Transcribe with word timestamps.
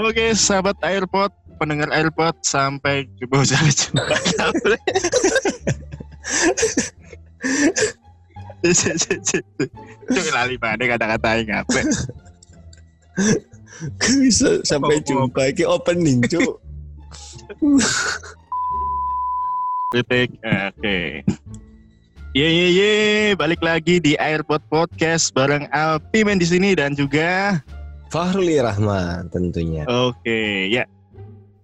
Oke, 0.00 0.32
sahabat 0.32 0.74
AirPod, 0.82 1.30
pendengar 1.60 1.86
AirPod 1.94 2.34
sampai 2.42 3.06
jumpa 3.20 3.46
sampai 3.46 3.70
jumpa. 3.70 4.16
Cuk 10.10 10.26
lali 10.34 10.56
pada 10.58 10.82
kata-kata 10.82 11.28
yang 11.38 11.62
apa? 11.62 11.80
Bisa 14.20 14.60
sampai 14.66 15.00
jumpa 15.02 15.50
iki 15.50 15.64
opening, 15.64 16.20
Cuk. 16.26 16.60
Kritik. 19.90 20.30
Oke. 20.46 21.26
Ye 22.30 22.46
ye 22.46 22.66
ye, 22.70 22.92
balik 23.34 23.58
lagi 23.58 23.98
di 23.98 24.14
AirPod 24.14 24.62
Podcast 24.70 25.34
bareng 25.34 25.66
Alpimen 25.74 26.38
di 26.38 26.46
sini 26.46 26.78
dan 26.78 26.94
juga 26.94 27.58
Fahruli 28.14 28.62
Rahman 28.62 29.26
tentunya. 29.34 29.82
Oke, 29.90 30.70
ya. 30.70 30.86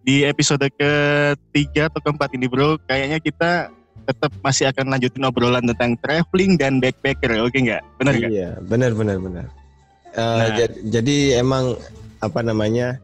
Di 0.02 0.26
episode 0.26 0.66
ketiga 0.74 1.86
atau 1.86 2.02
keempat 2.02 2.34
ini 2.34 2.50
bro, 2.50 2.82
kayaknya 2.90 3.22
kita 3.22 3.70
tetap 4.06 4.30
masih 4.42 4.70
akan 4.70 4.94
lanjutin 4.94 5.26
obrolan 5.26 5.66
tentang 5.66 5.98
traveling 5.98 6.54
dan 6.58 6.78
backpacker, 6.78 7.30
oke 7.42 7.54
nggak? 7.54 7.82
Benar 7.98 8.14
nggak? 8.18 8.30
Iya, 8.30 8.50
benar 8.66 8.90
benar 8.94 9.18
benar. 9.18 9.46
Eh, 10.16 10.22
Nah. 10.22 10.48
jad- 10.56 10.80
jadi 10.82 11.16
emang 11.38 11.76
apa 12.18 12.40
namanya 12.40 12.96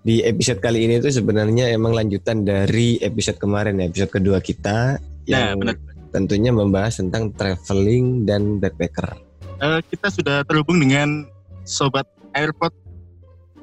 di 0.00 0.20
episode 0.20 0.58
kali 0.58 0.84
ini 0.84 0.96
tuh 0.96 1.12
sebenarnya 1.12 1.68
emang 1.68 1.92
lanjutan 1.92 2.40
dari 2.40 2.96
episode 2.98 3.36
kemarin 3.36 3.80
episode 3.80 4.08
kedua 4.10 4.40
kita 4.40 4.96
Nah, 4.96 5.24
yang 5.24 5.60
benar. 5.60 5.76
tentunya 6.08 6.50
membahas 6.50 6.96
tentang 6.96 7.28
traveling 7.30 8.24
dan 8.24 8.56
backpacker. 8.56 9.12
Eh, 9.56 9.80
kita 9.86 10.08
sudah 10.08 10.40
terhubung 10.42 10.76
dengan 10.78 11.28
sobat 11.62 12.04
AirPod. 12.32 12.72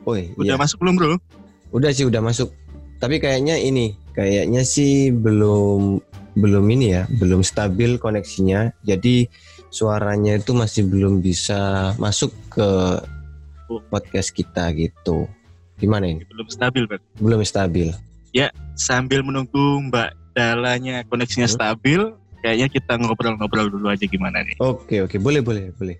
Woi, 0.02 0.34
Udah 0.36 0.56
iya. 0.56 0.62
masuk 0.62 0.82
belum 0.82 0.94
bro? 0.96 1.14
Udah 1.72 1.90
sih 1.90 2.04
udah 2.04 2.20
masuk. 2.20 2.50
Tapi 2.98 3.18
kayaknya 3.18 3.58
ini, 3.58 3.94
kayaknya 4.12 4.62
sih 4.62 5.10
belum 5.10 6.02
belum 6.32 6.66
ini 6.70 6.86
ya, 6.92 7.04
belum 7.12 7.42
stabil 7.42 7.98
koneksinya. 7.98 8.72
Jadi 8.82 9.26
suaranya 9.72 10.38
itu 10.38 10.52
masih 10.54 10.86
belum 10.86 11.24
bisa 11.24 11.92
masuk 11.98 12.30
ke 12.52 12.70
podcast 13.88 14.36
kita 14.36 14.70
gitu. 14.76 15.26
Gimana 15.80 16.12
ini? 16.12 16.22
Belum 16.28 16.46
stabil, 16.52 16.84
Bang. 16.86 17.02
Belum 17.18 17.42
stabil. 17.42 17.90
Sambil 18.82 19.22
menunggu 19.22 19.78
Mbak 19.92 20.10
Dalanya 20.34 21.04
koneksinya 21.06 21.46
Hmm. 21.46 21.56
stabil, 21.60 22.02
kayaknya 22.42 22.68
kita 22.72 22.94
ngobrol-ngobrol 22.98 23.68
dulu 23.70 23.92
aja 23.92 24.08
gimana 24.08 24.42
nih. 24.42 24.56
Oke 24.64 25.04
oke, 25.04 25.20
boleh 25.20 25.44
boleh 25.44 25.70
boleh. 25.76 25.96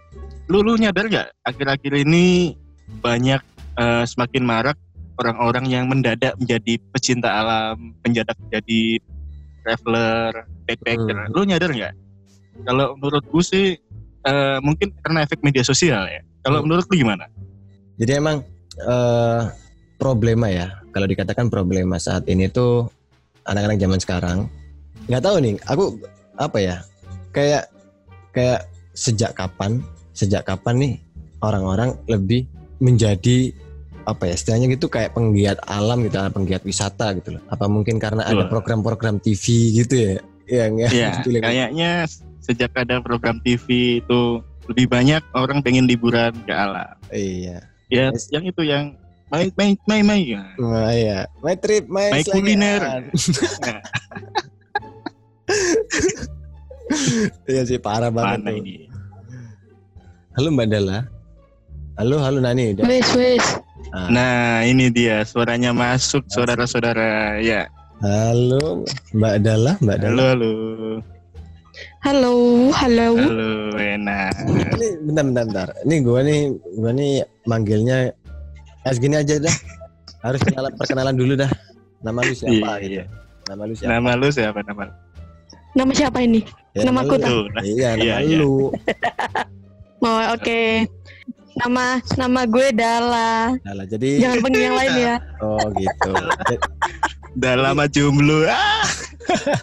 Lu, 0.50 0.64
lu 0.64 0.80
nyadar 0.80 1.06
nggak 1.06 1.28
akhir-akhir 1.46 1.94
ini 2.08 2.56
banyak 3.04 3.42
eh, 3.78 4.04
semakin 4.08 4.44
marak 4.44 4.78
orang-orang 5.20 5.68
yang 5.70 5.86
mendadak 5.92 6.34
menjadi 6.40 6.80
pecinta 6.96 7.30
alam, 7.30 7.94
mendadak 8.02 8.36
menjadi 8.40 8.98
traveler, 9.62 10.32
backpacker. 10.66 11.18
Hmm. 11.28 11.32
Lu 11.36 11.42
nyadar 11.46 11.70
nggak? 11.70 11.94
Kalau 12.62 12.94
menurut 13.00 13.24
gue 13.26 13.44
sih 13.44 13.66
eh, 14.22 14.58
mungkin 14.62 14.94
karena 15.02 15.26
efek 15.26 15.42
media 15.42 15.66
sosial 15.66 16.06
ya. 16.06 16.22
Kalau 16.46 16.62
Hmm. 16.62 16.70
menurut 16.70 16.86
lu 16.86 16.96
gimana? 16.98 17.26
Jadi 17.98 18.12
emang 18.18 18.46
eh, 18.82 19.42
problema 19.98 20.48
ya. 20.50 20.70
Kalau 20.92 21.08
dikatakan 21.08 21.48
problema 21.50 21.98
saat 21.98 22.26
ini 22.28 22.50
tuh 22.50 22.90
anak-anak 23.46 23.78
zaman 23.80 24.00
sekarang 24.00 24.38
nggak 25.10 25.24
tahu 25.24 25.36
nih. 25.42 25.56
Aku 25.70 25.84
apa 26.38 26.58
ya? 26.62 26.76
Kayak 27.34 27.72
kayak 28.32 28.68
sejak 28.94 29.34
kapan? 29.34 29.82
Sejak 30.14 30.46
kapan 30.46 30.76
nih 30.78 30.94
orang-orang 31.42 31.98
lebih 32.06 32.46
menjadi 32.78 33.54
apa 34.02 34.26
ya 34.30 34.34
istilahnya 34.34 34.68
gitu 34.74 34.90
kayak 34.90 35.14
penggiat 35.14 35.62
alam 35.70 36.02
gitu, 36.06 36.18
penggiat 36.34 36.66
wisata 36.66 37.14
gitu 37.18 37.38
loh. 37.38 37.44
Apa 37.54 37.70
mungkin 37.70 38.02
karena 38.02 38.26
ada 38.26 38.50
program-program 38.50 39.22
TV 39.22 39.74
gitu 39.78 39.94
ya? 39.98 40.16
Yang 40.50 40.74
Iya, 40.90 41.10
kayaknya 41.46 41.92
sejak 42.42 42.74
ada 42.74 43.00
program 43.00 43.38
TV 43.40 43.66
itu 44.02 44.22
lebih 44.66 44.88
banyak 44.88 45.22
orang 45.32 45.62
pengen 45.62 45.86
liburan 45.86 46.34
ke 46.44 46.52
alam. 46.52 46.98
Iya. 47.10 47.62
Ya, 47.88 48.08
Yes. 48.10 48.32
yang 48.32 48.44
itu 48.44 48.64
yang 48.64 48.96
main 49.28 49.52
main 49.54 49.76
main 49.86 50.04
main. 50.04 50.24
ya. 50.26 50.44
Nah, 50.58 50.90
iya. 50.90 51.20
My 51.40 51.56
trip, 51.56 51.86
my, 51.88 52.08
My 52.10 52.24
kuliner. 52.24 52.82
Iya 57.44 57.62
sih 57.64 57.80
parah 57.80 58.12
banget 58.12 58.44
Mana 58.44 58.52
tuh. 58.52 58.60
ini? 58.60 58.76
Halo 60.36 60.48
Mbak 60.52 60.68
Dala. 60.68 61.00
Halo, 61.96 62.16
halo 62.20 62.38
Nani. 62.40 62.76
Wes 62.80 63.10
wes. 63.16 63.46
Ah, 63.92 64.08
Nah, 64.08 64.64
ini 64.64 64.88
dia 64.88 65.24
suaranya 65.24 65.72
masuk 65.72 66.24
saudara-saudara. 66.28 67.40
Ya, 67.40 67.68
Halo 68.00 68.84
Mbak 69.12 69.36
Dala, 69.40 69.74
Mbak 69.80 69.98
Dala. 70.00 70.08
halo 70.12 70.24
halo. 70.32 70.52
Halo, 72.02 72.34
halo. 72.74 73.14
Halo, 73.14 73.78
enak. 73.78 74.34
Ini 74.50 74.88
bentar, 75.06 75.24
bentar, 75.30 75.44
bentar. 75.46 75.68
Ini 75.86 75.96
gua 76.02 76.20
nih, 76.26 76.40
gua 76.82 76.92
nih 76.98 77.22
manggilnya 77.46 78.10
eh 78.82 78.94
segini 78.94 79.22
aja 79.22 79.38
dah. 79.38 79.56
Harus 80.26 80.42
kenalan, 80.42 80.74
perkenalan 80.82 81.14
dulu 81.14 81.34
dah. 81.38 81.52
Nama 82.02 82.20
lu 82.26 82.34
siapa? 82.34 82.58
Iya, 82.58 82.74
gitu. 82.82 82.94
iya. 82.98 83.04
Nama 83.46 83.62
lu 83.70 83.74
siapa? 83.78 83.92
Nama 83.94 84.10
lu 84.18 84.28
siapa 84.34 84.60
nama? 84.66 84.82
lu? 84.90 84.94
Nama 85.78 85.92
siapa 85.94 86.18
ini? 86.26 86.42
Ya, 86.74 86.82
nama 86.90 87.00
aku. 87.06 87.16
Tuh, 87.22 87.46
nah, 87.54 87.62
Iya, 87.62 87.90
nama 87.94 88.02
Iya, 88.02 88.16
iya. 88.26 88.36
lu. 88.42 88.54
Oh, 90.02 90.18
oke. 90.34 90.90
Nama 91.62 92.02
nama 92.18 92.42
gue 92.50 92.68
Dala. 92.74 93.54
Dala. 93.62 93.86
Jadi, 93.86 94.18
Jangan 94.18 94.42
panggil 94.42 94.62
yang 94.66 94.78
lain 94.82 94.94
ya. 94.98 95.16
oh 95.46 95.62
gitu. 95.78 96.14
Lama 97.38 97.86
jomblo. 97.86 98.50
Ah, 98.50 98.82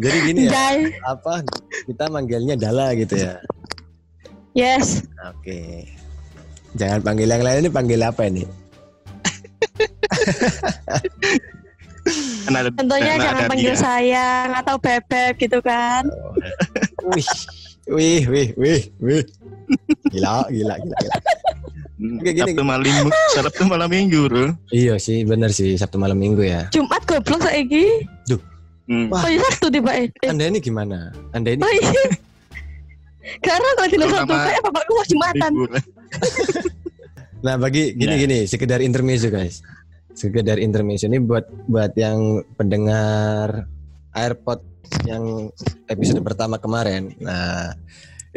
Jadi 0.00 0.16
gini 0.24 0.40
ya, 0.46 0.50
Jai. 0.50 0.78
apa 1.04 1.44
kita 1.84 2.04
manggilnya 2.08 2.56
Dala 2.56 2.96
gitu 2.96 3.14
ya. 3.14 3.36
Yes. 4.52 5.04
Oke. 5.22 5.84
Jangan 6.72 7.00
panggil 7.00 7.28
yang 7.28 7.42
lain 7.42 7.58
ini 7.60 7.70
panggil 7.70 8.00
apa 8.00 8.24
ini? 8.24 8.42
ada- 12.50 12.72
Tentunya 12.72 13.14
jangan 13.16 13.42
panggil 13.46 13.74
dia. 13.74 13.78
sayang 13.78 14.48
atau 14.56 14.76
bebek 14.76 15.34
gitu 15.38 15.58
kan. 15.60 16.02
Wih, 17.06 17.28
wih, 17.86 18.20
wih, 18.26 18.48
wih, 18.56 18.80
wih. 18.98 19.22
Gila, 20.10 20.48
gila, 20.48 20.74
gila, 20.76 20.96
gila. 20.96 21.16
Hmm, 22.00 22.16
Oke, 22.16 22.30
gini, 22.32 22.50
Sabtu 22.50 22.64
malam 22.64 23.06
Sabtu 23.36 23.62
malam 23.68 23.88
minggu, 23.88 24.20
bro. 24.26 24.46
Iya 24.72 24.96
sih, 24.96 25.22
bener 25.22 25.52
sih 25.52 25.76
Sabtu 25.76 26.00
malam 26.00 26.16
Minggu 26.16 26.40
ya. 26.40 26.64
Jumat 26.72 27.04
goblok 27.04 27.44
saiki. 27.44 28.08
Hmm. 28.90 29.06
Wah. 29.06 29.22
Oh 29.22 29.30
iya 29.30 29.38
Sabtu 29.46 29.70
tiba 29.70 29.94
eh. 29.94 30.10
Anda 30.26 30.50
ini 30.50 30.58
gimana? 30.58 31.14
Anda 31.30 31.54
ini 31.54 31.62
Oh 31.62 31.70
iya. 31.70 32.04
Karena 33.38 33.68
kalau 33.78 33.86
Terutama 33.86 34.16
Sabtu 34.18 34.34
kayak 34.34 34.62
bapakku 34.66 34.92
mau 34.98 35.06
Jumatan. 35.06 35.52
Nah, 37.40 37.56
bagi 37.56 37.96
gini 37.96 38.20
Ya. 38.20 38.20
gini, 38.20 38.38
sekedar 38.44 38.84
intermezzo 38.84 39.32
guys. 39.32 39.64
Sekedar 40.12 40.60
intermezzo 40.60 41.08
ini 41.08 41.16
buat 41.16 41.48
buat 41.64 41.96
yang 41.96 42.44
pendengar 42.52 43.64
AirPod 44.12 44.60
yang 45.08 45.48
episode 45.88 46.20
pertama 46.20 46.60
kemarin. 46.60 47.16
Nah, 47.16 47.72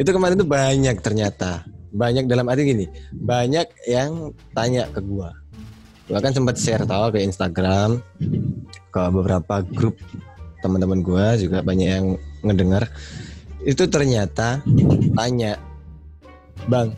itu 0.00 0.08
kemarin 0.08 0.40
tuh 0.40 0.48
banyak 0.48 0.96
ternyata. 1.04 1.68
Banyak 1.92 2.24
dalam 2.24 2.48
arti 2.48 2.64
gini, 2.64 2.86
banyak 3.12 3.68
yang 3.86 4.32
tanya 4.56 4.88
ke 4.88 5.04
gua. 5.04 5.36
Gua 6.08 6.24
kan 6.24 6.32
sempat 6.32 6.56
share 6.56 6.88
tahu 6.88 7.12
ke 7.12 7.20
Instagram, 7.28 8.00
ke 8.88 9.02
beberapa 9.12 9.60
grup 9.68 10.00
teman-teman 10.64 11.04
gua 11.04 11.36
juga 11.36 11.60
banyak 11.60 11.88
yang 11.88 12.06
ngedengar. 12.40 12.88
Itu 13.60 13.84
ternyata 13.84 14.64
tanya, 15.12 15.60
"Bang, 16.64 16.96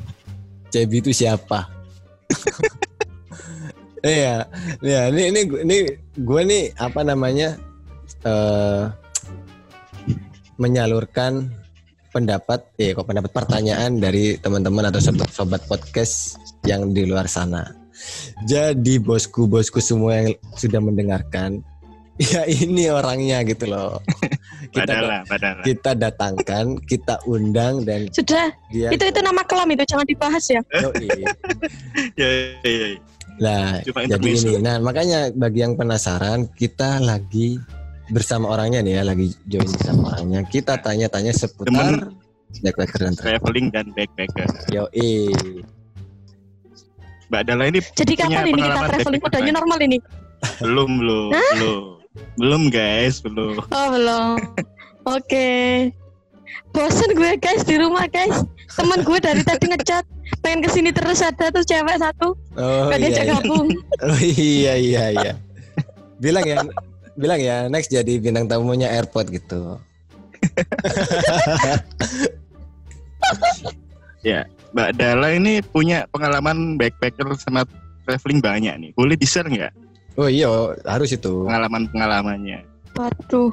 Cebi 0.70 1.02
itu 1.02 1.10
siapa?" 1.10 1.66
Iya, 4.06 4.46
iya. 4.86 5.10
Ini 5.10 5.22
ini 5.34 5.40
ini 5.66 5.76
gue 6.14 6.42
nih 6.46 6.70
apa 6.78 7.02
namanya 7.02 7.58
eh 8.22 8.86
menyalurkan 10.62 11.50
pendapat, 12.14 12.64
ya 12.80 12.96
kok 12.96 13.04
pendapat 13.04 13.32
pertanyaan 13.34 14.00
dari 14.00 14.40
teman-teman 14.40 14.88
atau 14.88 15.02
sobat, 15.04 15.28
sobat 15.28 15.62
podcast 15.68 16.40
yang 16.64 16.96
di 16.96 17.04
luar 17.04 17.28
sana. 17.28 17.76
Jadi 18.48 18.96
bosku 18.96 19.44
bosku 19.44 19.84
semua 19.84 20.24
yang 20.24 20.32
sudah 20.56 20.80
mendengarkan, 20.80 21.60
ya 22.20 22.42
ini 22.48 22.88
orangnya 22.88 23.44
gitu 23.44 23.68
loh. 23.68 24.00
kita 24.74 24.88
Padahal, 24.88 25.22
padahal. 25.28 25.62
kita 25.62 25.90
datangkan, 25.96 26.64
kita 26.84 27.20
undang 27.28 27.84
dan 27.84 28.08
Sudah, 28.12 28.52
dia 28.72 28.88
itu 28.92 29.04
itu 29.04 29.20
nama 29.20 29.44
kelam 29.44 29.68
itu 29.72 29.84
jangan 29.84 30.06
dibahas 30.08 30.44
ya. 30.48 30.60
Ya, 30.72 30.88
ya, 32.16 32.28
ya. 32.64 32.88
Nah, 33.36 33.84
Cuma 33.84 34.08
jadi 34.08 34.28
ini. 34.32 34.52
Nah, 34.64 34.80
makanya 34.80 35.28
bagi 35.36 35.60
yang 35.60 35.76
penasaran, 35.76 36.48
kita 36.56 37.04
lagi 37.04 37.60
bersama 38.08 38.48
orangnya 38.48 38.80
nih 38.80 38.92
ya, 38.96 39.02
lagi 39.04 39.36
join 39.44 39.68
bersama 39.68 40.16
orangnya. 40.16 40.40
Kita 40.48 40.80
tanya-tanya 40.80 41.36
seputar 41.36 42.16
backpacker 42.64 43.00
dan 43.04 43.12
travel. 43.12 43.32
traveling 43.36 43.66
dan 43.68 43.86
backpacker. 43.92 44.48
Yoi. 44.72 45.28
Mbak 47.26 47.42
Dala 47.42 47.64
ini 47.66 47.82
Jadi 47.82 48.12
kapan 48.14 48.54
ini 48.54 48.62
kita 48.62 48.80
traveling? 48.88 49.20
Udah 49.20 49.40
normal 49.52 49.80
ini? 49.84 49.98
belum 50.60 50.90
belum 51.00 51.30
belum 51.32 51.95
belum 52.36 52.68
guys 52.70 53.20
belum. 53.22 53.60
Oh 53.76 53.86
belum. 53.92 54.36
Oke. 55.06 55.48
Bosen 56.74 57.10
gue 57.16 57.32
guys 57.40 57.62
di 57.64 57.76
rumah 57.80 58.04
guys. 58.10 58.44
Temen 58.76 59.00
gue 59.00 59.18
dari 59.22 59.42
tadi 59.46 59.72
ngechat 59.72 60.04
pengen 60.42 60.60
ke 60.60 60.68
sini 60.68 60.90
terus 60.92 61.22
ada 61.22 61.48
tuh 61.54 61.62
cewek 61.62 61.96
satu 62.02 62.34
Oh 62.58 62.90
gak 62.90 62.98
iya, 62.98 63.08
diajak 63.08 63.24
iya. 63.24 63.32
gabung. 63.38 63.68
Oh 64.04 64.20
iya 64.20 64.72
iya 64.76 65.04
iya. 65.14 65.32
Bilang 66.20 66.44
ya, 66.44 66.60
bilang 67.16 67.40
ya 67.40 67.68
next 67.68 67.92
jadi 67.92 68.20
bintang 68.20 68.48
tamunya 68.48 68.88
airport 68.92 69.30
gitu. 69.32 69.80
Mbak 74.76 74.92
Dala 75.00 75.32
ini 75.32 75.64
punya 75.64 76.04
pengalaman 76.12 76.76
backpacker 76.76 77.32
sama 77.40 77.64
traveling 78.04 78.44
banyak 78.44 78.74
nih. 78.76 78.90
Boleh 78.92 79.16
di 79.16 79.24
share 79.24 79.48
nggak 79.48 79.85
Oh 80.16 80.28
iya, 80.32 80.48
harus 80.88 81.12
itu. 81.12 81.44
pengalaman 81.44 81.88
pengalamannya? 81.92 82.64
Waduh. 82.96 83.52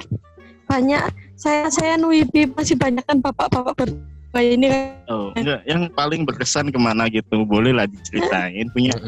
Banyak 0.64 1.12
saya 1.36 1.68
saya 1.68 2.00
nuibi 2.00 2.48
masih 2.48 2.80
banyak 2.80 3.04
kan 3.04 3.20
bapak-bapak 3.20 3.76
berdua 3.76 4.40
ini 4.40 4.72
kan. 4.72 4.96
Oh 5.12 5.28
enggak, 5.36 5.60
yang 5.68 5.92
paling 5.92 6.24
berkesan 6.24 6.72
ke 6.72 6.78
mana 6.80 7.04
gitu? 7.12 7.44
Boleh 7.44 7.76
lah 7.76 7.84
diceritain 7.84 8.68
punya. 8.72 8.96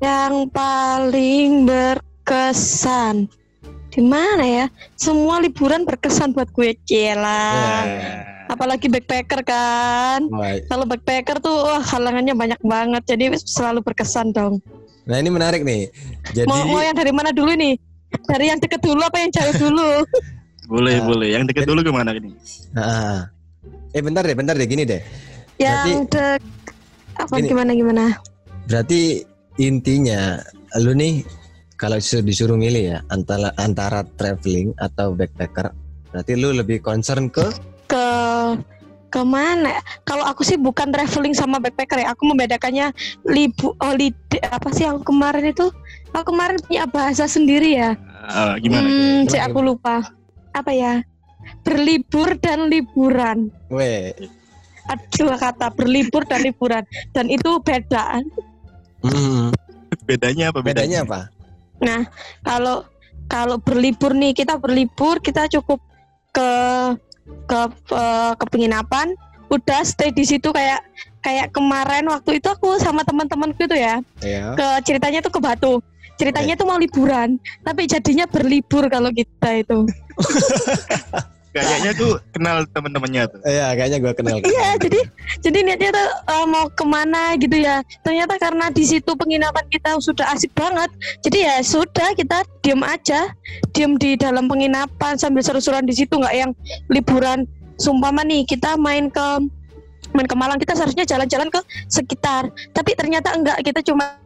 Yang 0.00 0.48
paling 0.56 1.68
berkesan 1.68 3.28
di 3.90 4.00
mana 4.06 4.44
ya 4.46 4.66
semua 4.94 5.42
liburan 5.42 5.82
berkesan 5.82 6.30
buat 6.30 6.48
gue 6.54 6.78
Cila 6.86 7.42
Ya. 7.84 8.22
apalagi 8.46 8.86
backpacker 8.86 9.42
kan 9.42 10.30
kalau 10.70 10.86
backpacker 10.86 11.42
tuh 11.42 11.54
wah 11.66 11.82
halangannya 11.82 12.34
banyak 12.34 12.60
banget 12.62 13.02
jadi 13.06 13.34
selalu 13.34 13.82
berkesan 13.82 14.30
dong 14.30 14.62
Nah 15.04 15.16
ini 15.16 15.28
menarik 15.28 15.62
nih. 15.62 15.88
Jadi 16.30 16.46
mau 16.46 16.64
mau 16.66 16.80
yang 16.80 16.92
dari 16.92 17.10
mana 17.10 17.30
dulu 17.30 17.52
nih 17.52 17.74
dari 18.26 18.46
yang 18.46 18.58
deket 18.58 18.80
dulu 18.80 19.00
apa 19.00 19.18
yang 19.18 19.30
jauh 19.30 19.54
dulu 19.60 19.90
Boleh 20.70 20.96
Ah. 20.96 21.04
boleh. 21.04 21.28
Yang 21.30 21.44
deket 21.50 21.64
dulu 21.64 21.80
ke 21.80 21.90
mana 21.90 22.10
ini? 22.12 22.30
Ah. 22.72 23.26
eh 23.90 23.98
bentar 23.98 24.22
deh, 24.22 24.32
bentar 24.32 24.54
deh 24.54 24.64
gini 24.64 24.84
deh. 24.84 25.02
yang 25.58 26.06
dek 26.06 26.40
apa 27.14 27.34
Gini. 27.36 27.48
gimana 27.48 27.70
gimana 27.70 28.04
Berarti 28.64 29.20
intinya 29.58 30.38
lu 30.78 30.94
nih 30.94 31.26
kalau 31.74 31.98
su- 31.98 32.22
disuruh 32.22 32.54
milih 32.54 32.84
ya 32.86 32.98
antara 33.08 33.50
antara 33.56 34.00
traveling 34.14 34.70
atau 34.76 35.10
backpacker, 35.10 35.74
berarti 36.08 36.32
lu 36.34 36.54
lebih 36.54 36.78
concern 36.78 37.26
ke 37.26 37.44
ke 37.86 38.06
ke 39.10 39.22
mana? 39.26 39.82
Kalau 40.06 40.22
aku 40.22 40.46
sih 40.46 40.54
bukan 40.54 40.94
traveling 40.94 41.34
sama 41.34 41.58
backpacker 41.58 41.98
ya. 42.00 42.14
Aku 42.14 42.24
membedakannya 42.24 42.94
libu 43.26 43.74
holiday 43.82 44.40
apa 44.48 44.70
sih 44.70 44.86
aku 44.86 45.10
kemarin 45.10 45.50
itu? 45.50 45.66
Aku 46.14 46.30
kemarin 46.30 46.62
punya 46.62 46.86
bahasa 46.86 47.26
sendiri 47.26 47.74
ya. 47.76 47.98
Ah, 48.24 48.54
gimana? 48.56 48.86
Hmm, 48.86 49.26
Gimana, 49.26 49.30
cek 49.30 49.42
aku 49.50 49.58
lupa. 49.60 49.96
Apa 50.54 50.70
ya? 50.70 51.02
Berlibur 51.66 52.38
dan 52.38 52.70
liburan. 52.70 53.50
Weh, 53.68 54.14
Ada 54.86 55.04
dua 55.14 55.34
kata 55.38 55.66
berlibur 55.70 56.26
dan 56.26 56.42
liburan 56.42 56.82
dan 57.14 57.26
itu 57.30 57.58
beda. 57.62 58.22
mm, 59.06 59.54
Bedanya 60.06 60.50
apa? 60.50 60.60
bedanya 60.62 61.06
apa? 61.06 61.20
Kalau 62.42 62.82
kalau 63.30 63.56
berlibur 63.62 64.10
nih 64.12 64.34
kita 64.34 64.58
berlibur 64.58 65.22
kita 65.22 65.46
cukup 65.46 65.78
ke 66.34 66.50
ke 67.46 67.60
eh, 67.92 68.32
ke 68.36 68.44
penginapan 68.48 69.12
udah 69.50 69.82
stay 69.82 70.14
di 70.14 70.22
situ 70.22 70.54
kayak 70.54 70.78
kayak 71.20 71.50
kemarin 71.50 72.06
waktu 72.06 72.38
itu 72.38 72.46
aku 72.46 72.78
sama 72.78 73.02
teman-temanku 73.02 73.66
itu 73.66 73.76
ya 73.76 73.98
Ya. 74.22 74.54
ke 74.54 74.66
ceritanya 74.86 75.20
tuh 75.20 75.32
ke 75.34 75.40
Batu. 75.42 75.74
Ceritanya 76.20 76.52
tuh 76.52 76.68
mau 76.68 76.76
liburan 76.76 77.40
tapi 77.64 77.88
jadinya 77.88 78.28
berlibur 78.28 78.86
kalau 78.92 79.08
kita 79.08 79.64
itu 79.64 79.88
Kayaknya 81.50 81.92
tuh 81.98 82.12
kenal 82.30 82.62
teman-temannya 82.70 83.22
tuh. 83.26 83.40
Iya, 83.42 83.74
kayaknya 83.74 83.98
gua 83.98 84.14
kenal. 84.14 84.38
iya 84.38 84.78
jadi 84.78 85.00
jadi 85.42 85.58
niatnya 85.66 85.90
tuh 85.90 86.08
eh, 86.30 86.46
mau 86.46 86.66
ke 86.70 86.84
mana 86.86 87.34
gitu 87.38 87.56
ya 87.58 87.82
ternyata 88.06 88.38
karena 88.38 88.70
di 88.70 88.84
situ 88.86 89.10
penginapan 89.18 89.66
kita 89.70 89.98
sudah 89.98 90.30
asik 90.30 90.54
banget 90.54 90.90
jadi 91.26 91.38
ya 91.38 91.54
sudah 91.62 92.14
kita 92.14 92.46
diem 92.62 92.82
aja 92.86 93.30
diem 93.74 93.98
di 93.98 94.14
dalam 94.14 94.46
penginapan 94.46 95.18
sambil 95.18 95.42
seru-seruan 95.42 95.86
di 95.86 95.94
situ 95.94 96.14
nggak 96.18 96.34
yang 96.34 96.50
liburan 96.90 97.46
sumpama 97.80 98.22
nih 98.22 98.46
kita 98.46 98.76
main 98.76 99.08
ke 99.08 99.26
main 100.12 100.26
ke 100.26 100.36
Malang 100.36 100.58
kita 100.58 100.74
seharusnya 100.74 101.06
jalan-jalan 101.06 101.48
ke 101.48 101.60
sekitar 101.86 102.50
tapi 102.74 102.94
ternyata 102.98 103.32
enggak 103.34 103.58
kita 103.62 103.80
cuma 103.82 104.18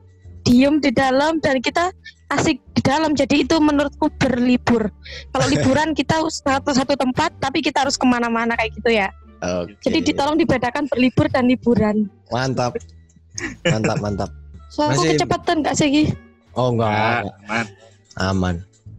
diem 0.44 0.76
di 0.80 0.92
dalam 0.92 1.40
dan 1.40 1.60
kita 1.60 1.88
asik 2.30 2.56
di 2.72 2.80
dalam 2.80 3.12
jadi 3.12 3.44
itu 3.44 3.56
menurutku 3.60 4.08
berlibur 4.16 4.88
kalau 5.30 5.46
liburan 5.52 5.92
kita 5.92 6.24
satu 6.28 6.72
satu 6.72 6.94
tempat 6.96 7.36
tapi 7.38 7.60
kita 7.60 7.84
harus 7.84 7.94
ke 7.94 8.06
mana-mana 8.08 8.56
kayak 8.56 8.72
gitu 8.76 8.90
ya 8.90 9.08
Oke. 9.44 9.76
jadi 9.84 9.98
ditolong 10.00 10.40
dibedakan 10.40 10.88
berlibur 10.88 11.28
dan 11.28 11.44
liburan. 11.44 12.08
mantap. 12.32 12.72
Mantap, 13.66 13.98
mantap. 14.00 14.30
So 14.72 14.88
aku 14.88 15.04
Masih- 15.04 15.10
kecepatan 15.20 15.60
gak 15.60 15.76
sih? 15.76 16.08
Oh 16.56 16.72
enggak, 16.72 17.28
aman. 17.44 17.66
aman. 18.16 18.54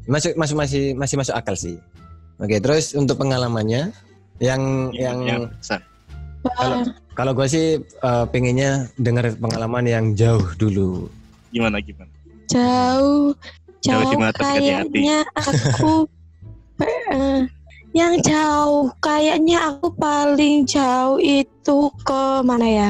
Masuk 0.06 0.38
masuk 0.38 0.56
masih 0.62 0.94
masih 0.94 1.16
masuk 1.18 1.34
akal 1.34 1.58
sih. 1.58 1.82
Oke, 2.38 2.62
terus 2.62 2.94
untuk 2.94 3.18
pengalamannya 3.18 3.90
yang 4.38 4.94
yang 4.94 5.18
yang 5.26 5.42
besar. 5.50 5.82
Kalau- 6.46 6.94
kalau 7.16 7.32
gue 7.34 7.48
sih 7.50 7.66
eh, 7.82 8.26
pengennya 8.30 8.86
dengar 9.02 9.34
pengalaman 9.42 9.88
yang 9.88 10.06
jauh 10.14 10.46
dulu. 10.62 11.10
Gimana 11.50 11.82
gimana? 11.82 12.12
Jauh 12.48 13.34
Jauh 13.80 14.02
di 14.02 14.08
jauh 14.08 14.18
mata, 14.18 14.40
dekat 14.40 14.54
di 14.56 14.66
hati. 14.68 14.90
kayaknya 14.90 15.18
aku 15.36 15.94
eh, 16.82 17.40
yang 17.92 18.14
jauh 18.20 18.90
kayaknya 18.98 19.58
aku 19.70 19.88
paling 19.94 20.66
jauh 20.66 21.16
itu 21.18 21.78
ke 22.00 22.22
mana 22.42 22.66
ya? 22.66 22.90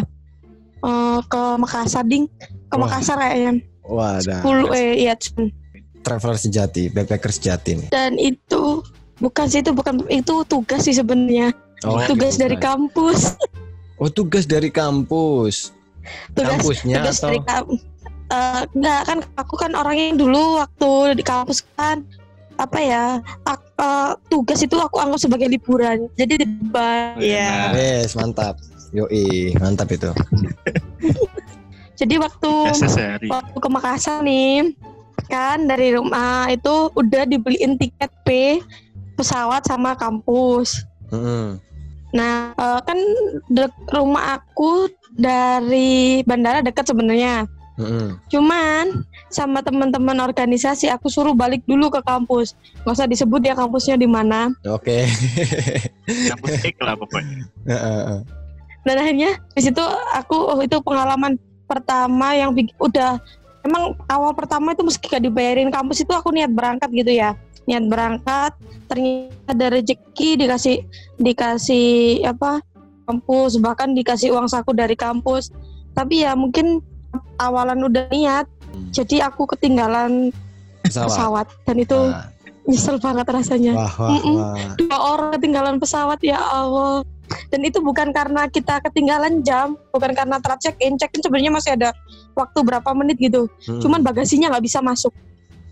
Eh, 0.80 1.20
ke 1.26 1.44
Makassar 1.58 2.04
ding 2.04 2.26
ke 2.66 2.74
Wah. 2.74 2.88
Makassar 2.88 3.18
kayaknya 3.18 3.60
Wadah. 3.84 4.42
10 4.42 4.72
eh 4.74 4.94
iya 5.00 5.14
Traveler 6.00 6.38
sejati, 6.38 6.88
backpacker 6.88 7.30
sejati 7.30 7.72
nih. 7.76 7.90
dan 7.90 8.14
itu 8.16 8.82
bukan 9.16 9.46
sih 9.46 9.60
itu 9.60 9.72
bukan 9.72 10.06
itu 10.08 10.46
tugas 10.46 10.82
sih 10.82 10.94
sebenarnya 10.94 11.50
Oh, 11.84 12.00
tugas 12.04 12.36
dari 12.36 12.56
kampus 12.56 13.36
Oh, 13.96 14.08
tugas 14.08 14.44
dari 14.44 14.68
kampus. 14.68 15.70
tugas 16.32 16.50
Kampusnya 16.62 16.96
tugas 17.00 17.16
atau 17.16 17.28
dari 17.28 17.40
kampus 17.42 17.80
enggak 18.72 19.02
kan 19.06 19.18
aku 19.36 19.54
kan 19.56 19.72
orangnya 19.74 20.12
yang 20.12 20.20
dulu 20.20 20.60
waktu 20.60 20.92
di 21.16 21.24
kampus 21.24 21.64
kan 21.76 22.04
apa 22.56 22.80
ya 22.80 23.06
ak- 23.44 23.76
eh, 23.76 24.12
tugas 24.28 24.64
itu 24.64 24.76
aku 24.76 24.98
anggap 24.98 25.20
sebagai 25.20 25.52
liburan 25.52 26.08
jadi 26.16 26.40
di 26.40 26.48
ya 27.20 27.76
Yes, 27.76 28.16
mantap. 28.16 28.56
Yoi, 28.96 29.52
mantap 29.60 29.92
itu. 29.92 30.08
jadi 32.00 32.16
waktu 32.16 32.52
Necessary. 32.72 33.28
waktu 33.28 33.58
ke 33.60 33.70
Makassar 33.72 34.24
nih 34.24 34.76
kan 35.28 35.64
dari 35.66 35.96
rumah 35.96 36.48
itu 36.48 36.92
udah 36.94 37.24
dibeliin 37.26 37.76
tiket 37.76 38.12
P 38.24 38.60
pesawat 39.16 39.64
sama 39.64 39.96
kampus 39.96 40.84
Mm-mm. 41.10 41.56
nah 42.12 42.52
eh, 42.52 42.80
kan 42.84 43.00
dek- 43.50 43.84
rumah 43.92 44.40
aku 44.40 44.92
dari 45.16 46.20
bandara 46.24 46.60
dekat 46.60 46.88
sebenarnya 46.88 47.48
Mm-mm. 47.76 48.16
Cuman 48.32 49.04
sama 49.28 49.60
teman-teman 49.60 50.16
organisasi 50.24 50.88
aku 50.88 51.12
suruh 51.12 51.36
balik 51.36 51.60
dulu 51.68 51.92
ke 51.92 52.00
kampus. 52.08 52.56
Nggak 52.84 52.96
usah 52.96 53.08
disebut 53.08 53.42
ya 53.44 53.54
kampusnya 53.54 54.00
di 54.00 54.08
mana. 54.08 54.56
Oke. 54.64 55.04
Kampus 56.08 56.64
X 56.64 56.76
lah 56.80 56.96
pokoknya. 56.96 57.44
Heeh. 57.72 58.20
Dan 58.86 58.96
akhirnya 59.02 59.32
di 59.52 59.62
situ 59.66 59.84
aku 60.16 60.38
oh, 60.56 60.60
itu 60.64 60.80
pengalaman 60.80 61.36
pertama 61.66 62.38
yang 62.38 62.54
udah 62.78 63.18
emang 63.66 63.98
awal 64.08 64.32
pertama 64.38 64.78
itu 64.78 64.86
meski 64.86 65.10
gak 65.10 65.26
dibayarin 65.26 65.74
kampus 65.74 66.06
itu 66.06 66.14
aku 66.14 66.32
niat 66.32 66.54
berangkat 66.56 66.88
gitu 66.96 67.12
ya. 67.12 67.36
Niat 67.68 67.92
berangkat 67.92 68.56
ternyata 68.88 69.52
ada 69.52 69.68
rezeki 69.74 70.30
dikasih 70.38 70.86
dikasih 71.18 72.24
apa 72.30 72.62
kampus 73.10 73.58
bahkan 73.60 73.92
dikasih 73.92 74.32
uang 74.32 74.48
saku 74.48 74.72
dari 74.72 74.96
kampus. 74.96 75.52
Tapi 75.92 76.24
ya 76.24 76.40
mungkin 76.40 76.80
awalan 77.36 77.80
udah 77.82 78.08
niat 78.10 78.46
jadi 78.92 79.28
aku 79.28 79.48
ketinggalan 79.50 80.32
Pesawat. 80.84 81.08
pesawat. 81.10 81.48
Dan 81.64 81.76
itu 81.80 81.98
Nah, 81.98 82.28
nyesel 82.66 82.98
banget 83.00 83.26
rasanya. 83.26 83.74
Wah, 83.74 83.94
wah, 83.96 84.20
wah. 84.22 84.54
dua 84.76 84.98
orang 85.00 85.30
ketinggalan 85.34 85.76
pesawat 85.80 86.20
ya 86.22 86.38
Allah. 86.38 87.02
Dan 87.50 87.64
itu 87.64 87.82
bukan 87.82 88.14
karena 88.14 88.46
kita 88.46 88.78
ketinggalan 88.84 89.42
jam 89.42 89.74
bukan 89.90 90.14
karena 90.14 90.38
telat 90.38 90.62
check 90.62 90.78
in 90.78 90.94
check 90.94 91.10
in 91.10 91.22
sebenarnya 91.22 91.50
masih 91.50 91.72
ada 91.74 91.90
waktu 92.34 92.60
berapa 92.62 92.86
menit 92.94 93.18
gitu. 93.18 93.50
Hmm. 93.66 93.82
cuman 93.82 94.04
bagasinya 94.04 94.54
nggak 94.54 94.66
bisa 94.66 94.80
masuk. 94.80 95.10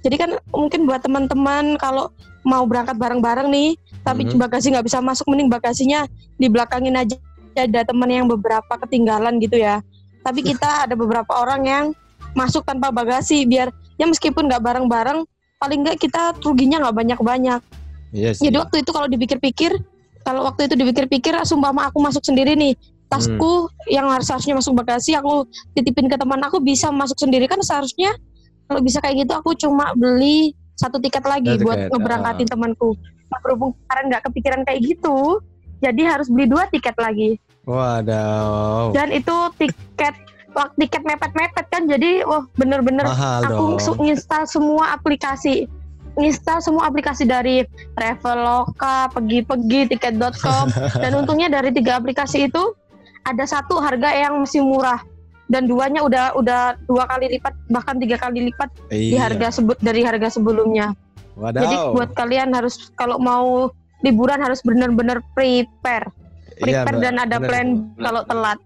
Jadi 0.01 0.15
kan 0.17 0.29
mungkin 0.49 0.83
buat 0.83 0.99
teman-teman 0.99 1.77
kalau 1.77 2.09
mau 2.41 2.65
berangkat 2.65 2.97
bareng-bareng 2.97 3.47
nih 3.47 3.69
tapi 4.01 4.25
Mhm. 4.25 4.35
bagasi 4.35 4.73
nggak 4.73 4.83
bisa 4.83 4.99
masuk 4.99 5.29
mending 5.29 5.47
bagasinya 5.47 6.09
dibelakangin 6.35 6.97
aja. 6.97 7.15
Ada 7.53 7.85
teman 7.85 8.09
yang 8.09 8.25
beberapa 8.25 8.73
ketinggalan 8.81 9.37
gitu 9.37 9.61
ya 9.61 9.85
tapi 10.23 10.39
kita 10.41 10.87
ada 10.87 10.95
beberapa 10.95 11.29
orang 11.35 11.61
yang 11.67 11.85
masuk 12.33 12.65
tanpa 12.65 12.89
bagasi 12.89 13.45
biar 13.45 13.69
ya 13.99 14.09
meskipun 14.09 14.49
nggak 14.49 14.63
bareng-bareng 14.63 15.27
paling 15.61 15.79
nggak 15.85 16.01
kita 16.01 16.33
ruginya 16.41 16.87
nggak 16.87 16.95
banyak-banyak. 16.97 17.61
Iya 18.13 18.29
sih. 18.37 18.49
jadi 18.49 18.61
waktu 18.61 18.85
itu 18.85 18.91
kalau 18.93 19.09
dipikir-pikir 19.09 19.73
kalau 20.23 20.47
waktu 20.47 20.69
itu 20.69 20.75
dipikir-pikir 20.79 21.33
sumpah 21.43 21.73
aku 21.91 21.99
masuk 21.99 22.23
sendiri 22.23 22.55
nih. 22.55 22.73
Tasku 23.11 23.69
yang 23.93 24.09
harus 24.09 24.25
harusnya 24.33 24.57
masuk 24.57 24.73
bagasi 24.73 25.13
aku 25.13 25.45
titipin 25.77 26.09
ke 26.09 26.17
teman 26.17 26.41
aku 26.41 26.57
bisa 26.57 26.89
masuk 26.89 27.13
sendiri. 27.21 27.45
Kan 27.45 27.61
seharusnya 27.61 28.09
kalau 28.65 28.81
bisa 28.81 28.97
kayak 29.05 29.27
gitu 29.27 29.33
aku 29.37 29.53
cuma 29.53 29.93
beli 29.93 30.57
satu 30.73 30.97
tiket 30.97 31.21
lagi 31.21 31.53
Satu 31.53 31.69
buat 31.69 31.77
tiket, 31.77 31.91
ngeberangkatin 31.93 32.47
temanku. 32.49 32.97
Nah, 33.29 33.39
berhubung 33.45 33.77
kemarin 33.85 34.05
nggak 34.09 34.23
kepikiran 34.29 34.61
kayak 34.65 34.79
gitu 34.81 35.41
jadi 35.83 36.01
harus 36.15 36.31
beli 36.31 36.47
dua 36.47 36.63
tiket 36.71 36.95
lagi 36.95 37.35
Waduh. 37.63 38.91
dan 38.91 39.07
itu 39.09 39.35
tiket 39.57 40.15
waktu 40.57 40.85
tiket 40.85 41.01
mepet-mepet 41.01 41.65
kan 41.71 41.89
jadi 41.89 42.27
wah 42.27 42.45
bener-bener 42.59 43.07
aku 43.41 43.79
install 44.05 44.45
semua 44.45 44.93
aplikasi 44.93 45.65
install 46.13 46.61
semua 46.61 46.85
aplikasi 46.93 47.25
dari 47.25 47.65
Traveloka, 47.97 49.09
pergi-pergi, 49.17 49.89
tiket.com 49.89 50.69
dan 51.01 51.11
untungnya 51.17 51.49
dari 51.49 51.73
tiga 51.73 51.97
aplikasi 51.97 52.45
itu 52.53 52.77
ada 53.25 53.41
satu 53.49 53.81
harga 53.81 54.13
yang 54.13 54.37
masih 54.45 54.61
murah 54.61 55.01
dan 55.49 55.65
duanya 55.65 56.05
udah 56.05 56.37
udah 56.37 56.77
dua 56.85 57.09
kali 57.09 57.33
lipat 57.33 57.53
bahkan 57.73 57.97
tiga 57.97 58.21
kali 58.21 58.51
lipat 58.51 58.69
di 58.93 59.17
Iya. 59.17 59.25
harga 59.25 59.57
sebut 59.57 59.77
dari 59.81 60.05
harga 60.05 60.37
sebelumnya. 60.37 60.93
Wadaw. 61.33 61.65
Jadi 61.65 61.75
buat 61.97 62.09
kalian 62.13 62.53
harus 62.53 62.93
kalau 62.93 63.17
mau 63.17 63.73
liburan 64.05 64.37
harus 64.37 64.61
benar-benar 64.61 65.17
prepare, 65.33 66.13
prepare 66.63 66.95
Mbak. 66.95 67.03
dan 67.03 67.15
ada 67.19 67.37
Bener. 67.37 67.49
plan 67.49 67.67
kalau 67.99 68.21
telat. 68.23 68.59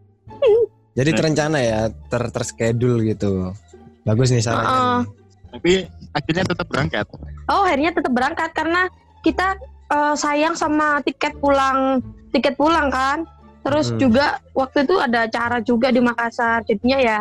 Jadi 0.97 1.09
terencana 1.13 1.57
ya, 1.61 1.79
ter 2.09 2.23
terschedule 2.33 2.97
gitu. 3.05 3.53
Bagus 4.01 4.33
nih 4.33 4.41
sarannya. 4.41 4.73
Nih. 4.73 5.05
Tapi 5.47 5.71
akhirnya 6.11 6.43
tetap 6.45 6.67
berangkat. 6.69 7.05
Oh 7.47 7.61
akhirnya 7.61 7.91
tetap 7.93 8.11
berangkat 8.11 8.49
karena 8.53 8.81
kita 9.21 9.57
eh, 9.87 10.15
sayang 10.15 10.51
sama 10.53 10.99
tiket 11.01 11.37
pulang 11.37 12.01
tiket 12.31 12.57
pulang 12.57 12.89
kan. 12.89 13.23
Terus 13.61 13.91
Hmm. 13.91 13.99
juga 13.99 14.25
waktu 14.51 14.83
itu 14.83 14.95
ada 14.95 15.27
acara 15.27 15.59
juga 15.59 15.91
di 15.91 15.99
Makassar. 15.99 16.63
Jadinya 16.63 16.97
ya 16.97 17.19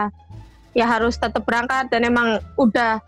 ya 0.73 0.87
harus 0.87 1.16
tetap 1.16 1.42
berangkat 1.42 1.88
dan 1.88 2.04
emang 2.04 2.37
udah 2.56 3.00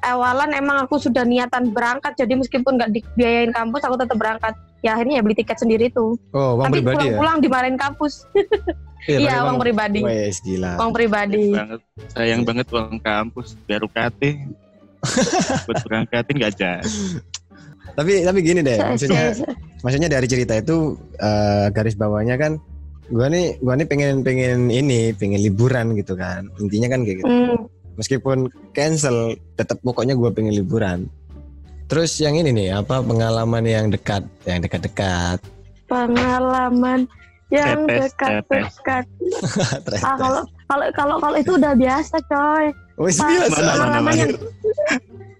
awalan 0.00 0.54
emang 0.54 0.86
aku 0.86 0.94
sudah 0.96 1.26
niatan 1.26 1.74
berangkat 1.74 2.14
jadi 2.14 2.38
meskipun 2.38 2.78
nggak 2.78 2.94
dibiayain 2.94 3.50
kampus 3.50 3.82
aku 3.84 3.96
tetap 3.98 4.16
berangkat. 4.16 4.54
Ya 4.80 4.94
akhirnya 4.94 5.18
ya 5.18 5.22
beli 5.22 5.34
tiket 5.34 5.56
sendiri 5.56 5.86
tuh. 5.88 6.14
Oh, 6.30 6.60
uang 6.60 6.68
Tapi 6.68 6.78
pribadi 6.78 6.94
ya? 6.94 7.00
pulang-pulang 7.14 7.38
dimarahin 7.40 7.76
kampus. 7.76 8.28
Iya, 9.06 9.18
Iya 9.22 9.30
pakai 9.32 9.44
uang 9.46 9.58
pribadi. 9.58 10.00
Wes 10.02 10.36
gila. 10.40 10.72
Uang 10.76 10.90
pribadi. 10.90 11.44
banget 11.52 11.80
sayang 12.10 12.42
banget 12.42 12.66
uang 12.68 12.98
kampus 12.98 13.54
biar 13.62 13.80
UKT 13.80 14.20
buat 15.62 15.76
berangkatin 15.80 16.34
gak 16.36 16.52
jadi 16.54 16.82
Tapi 17.94 18.12
tapi 18.22 18.38
gini 18.42 18.60
deh, 18.60 18.76
maksudnya 18.76 19.32
maksudnya 19.80 20.10
dari 20.10 20.26
cerita 20.26 20.52
itu 20.52 20.92
eh, 21.16 21.66
garis 21.70 21.94
bawahnya 21.94 22.34
kan 22.34 22.58
gua 23.06 23.30
nih 23.30 23.56
gua 23.62 23.78
nih 23.78 23.86
pengen 23.86 24.20
pengen 24.20 24.68
ini 24.68 25.14
pengen 25.14 25.38
liburan 25.38 25.94
gitu 25.94 26.12
kan 26.12 26.50
intinya 26.58 26.90
kan 26.90 27.06
kayak 27.06 27.22
gitu 27.22 27.30
Hmm, 27.30 27.56
meskipun 27.94 28.38
cancel 28.72 29.16
tetap 29.54 29.78
pokoknya 29.80 30.12
gua 30.12 30.28
pengen 30.28 30.52
liburan 30.52 31.06
terus 31.86 32.18
yang 32.18 32.34
ini 32.34 32.50
nih 32.50 32.68
apa 32.74 32.98
pengalaman 33.02 33.62
yang 33.62 33.86
dekat 33.90 34.26
yang 34.46 34.58
dekat-dekat 34.58 35.38
pengalaman 35.86 37.06
yang 37.50 37.86
dekat-dekat. 37.86 39.06
Ah 40.02 40.18
kalau 40.18 40.42
kalau 40.66 40.86
kalau 40.98 41.14
kalau 41.22 41.36
itu 41.38 41.54
udah 41.54 41.78
biasa 41.78 42.18
coy. 42.26 42.74
Wes 42.98 43.22
Pak, 43.22 43.28
biasa 43.30 43.54
Mana, 43.54 43.62
mana, 43.62 43.70
pengalaman 43.70 44.02
mana. 44.02 44.18
yang 44.18 44.30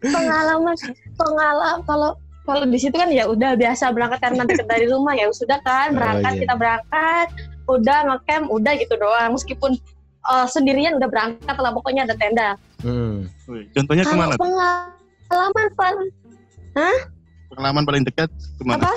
pengalaman 0.06 0.74
pengalaman 1.18 1.78
kalau 1.82 2.10
kalau 2.46 2.62
di 2.70 2.78
situ 2.78 2.94
kan 2.94 3.10
ya 3.10 3.26
udah 3.26 3.58
biasa 3.58 3.90
berangkat 3.90 4.22
karena 4.22 4.46
dekat 4.46 4.66
dari 4.70 4.86
rumah 4.86 5.18
ya 5.18 5.26
sudah 5.34 5.58
kan 5.66 5.90
Oh, 5.90 5.94
berangkat 5.98 6.32
iya. 6.38 6.40
kita 6.46 6.54
berangkat 6.54 7.26
udah 7.66 7.98
ngecamp 8.06 8.46
udah 8.54 8.72
gitu 8.78 8.94
doang 8.94 9.30
meskipun 9.34 9.70
eh, 10.30 10.46
sendirian 10.46 10.94
udah 10.94 11.08
berangkat 11.10 11.56
lah 11.58 11.70
pokoknya 11.74 12.06
ada 12.06 12.14
tenda. 12.14 12.54
Hmm. 12.86 13.26
Contohnya 13.74 14.04
Kalau 14.06 14.14
ke 14.14 14.20
mana 14.22 14.34
pengalaman 14.38 15.66
paling 16.76 17.00
pengalaman 17.48 17.82
paling 17.88 18.02
dekat 18.04 18.28
ke 18.28 18.62
mana 18.62 18.84
apa? 18.84 18.92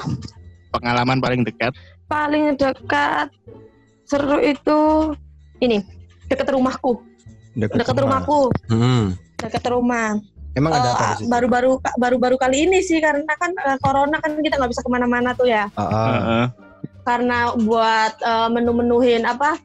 Pengalaman 0.69 1.17
paling 1.23 1.41
dekat. 1.47 1.73
Paling 2.05 2.45
dekat 2.59 3.27
seru 4.05 4.37
itu 4.43 4.79
ini 5.63 5.81
dekat 6.27 6.51
rumahku. 6.51 6.99
Dekat 7.55 7.95
rumahku. 7.95 8.51
Hmm. 8.69 9.15
dekat 9.39 9.63
rumah. 9.71 10.19
Emang 10.57 10.75
ada 10.75 10.91
apa 10.91 11.05
di 11.15 11.23
situ? 11.23 11.29
baru-baru 11.31 11.71
baru-baru 11.95 12.35
kali 12.35 12.67
ini 12.67 12.83
sih 12.83 12.99
karena 12.99 13.29
kan 13.37 13.53
eh, 13.53 13.77
corona 13.79 14.17
kan 14.19 14.35
kita 14.35 14.59
nggak 14.59 14.71
bisa 14.73 14.81
ke 14.83 14.89
mana-mana 14.91 15.31
tuh 15.37 15.47
ya. 15.47 15.71
Ah, 15.77 15.83
ah. 15.85 16.07
Heeh. 16.09 16.45
karena 17.07 17.55
buat 17.55 18.13
eh, 18.21 18.49
menu-menuhin 18.51 19.23
apa 19.23 19.55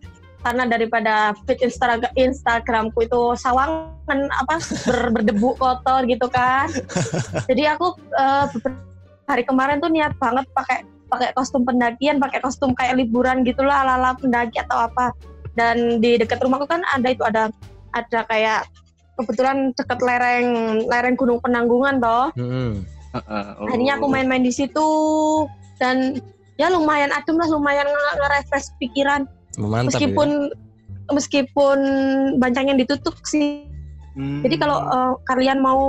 karena 0.44 0.68
daripada 0.68 1.32
feed 1.48 1.64
Instagram 1.64 2.12
Instagramku 2.14 3.00
itu 3.00 3.32
sawangan 3.40 4.20
apa 4.28 4.60
ber- 4.84 5.10
berdebu 5.16 5.56
kotor 5.56 6.04
gitu 6.04 6.28
kan 6.28 6.68
jadi 7.48 7.74
aku 7.74 7.96
beberapa 8.52 8.84
hari 9.24 9.42
kemarin 9.48 9.80
tuh 9.80 9.88
niat 9.88 10.12
banget 10.20 10.44
pakai 10.52 10.84
pakai 11.08 11.32
kostum 11.32 11.64
pendakian 11.64 12.20
pakai 12.20 12.44
kostum 12.44 12.76
kayak 12.76 13.00
liburan 13.00 13.40
gitulah 13.40 13.80
ala 13.80 13.96
ala 13.96 14.10
pendaki 14.20 14.60
atau 14.60 14.84
apa 14.84 15.16
dan 15.56 16.02
di 16.04 16.20
dekat 16.20 16.44
rumahku 16.44 16.68
kan 16.68 16.84
ada 16.92 17.08
itu 17.08 17.24
ada 17.24 17.48
ada 17.96 18.20
kayak 18.28 18.68
kebetulan 19.16 19.72
dekat 19.78 20.02
lereng 20.02 20.46
lereng 20.90 21.16
Gunung 21.16 21.40
Penanggungan 21.40 22.02
toh 22.04 22.28
Hmm. 22.36 22.84
Heeh. 23.14 23.44
Oh. 23.62 23.70
akhirnya 23.70 23.94
aku 23.96 24.06
main-main 24.10 24.42
di 24.42 24.50
situ 24.50 24.88
dan 25.78 26.18
ya 26.58 26.66
lumayan 26.66 27.14
adem 27.14 27.38
lah 27.38 27.46
lumayan 27.46 27.86
nge- 27.86 28.16
nge-refresh 28.18 28.74
pikiran 28.82 29.30
Mantap 29.58 29.94
meskipun 29.94 30.28
meskipun 31.10 31.78
banyak 32.40 32.64
yang 32.74 32.78
ditutup 32.78 33.14
sih 33.24 33.68
Hmm. 34.14 34.46
jadi 34.46 34.62
kalau 34.62 34.78
eh, 34.78 35.12
kalian 35.26 35.58
mau 35.58 35.82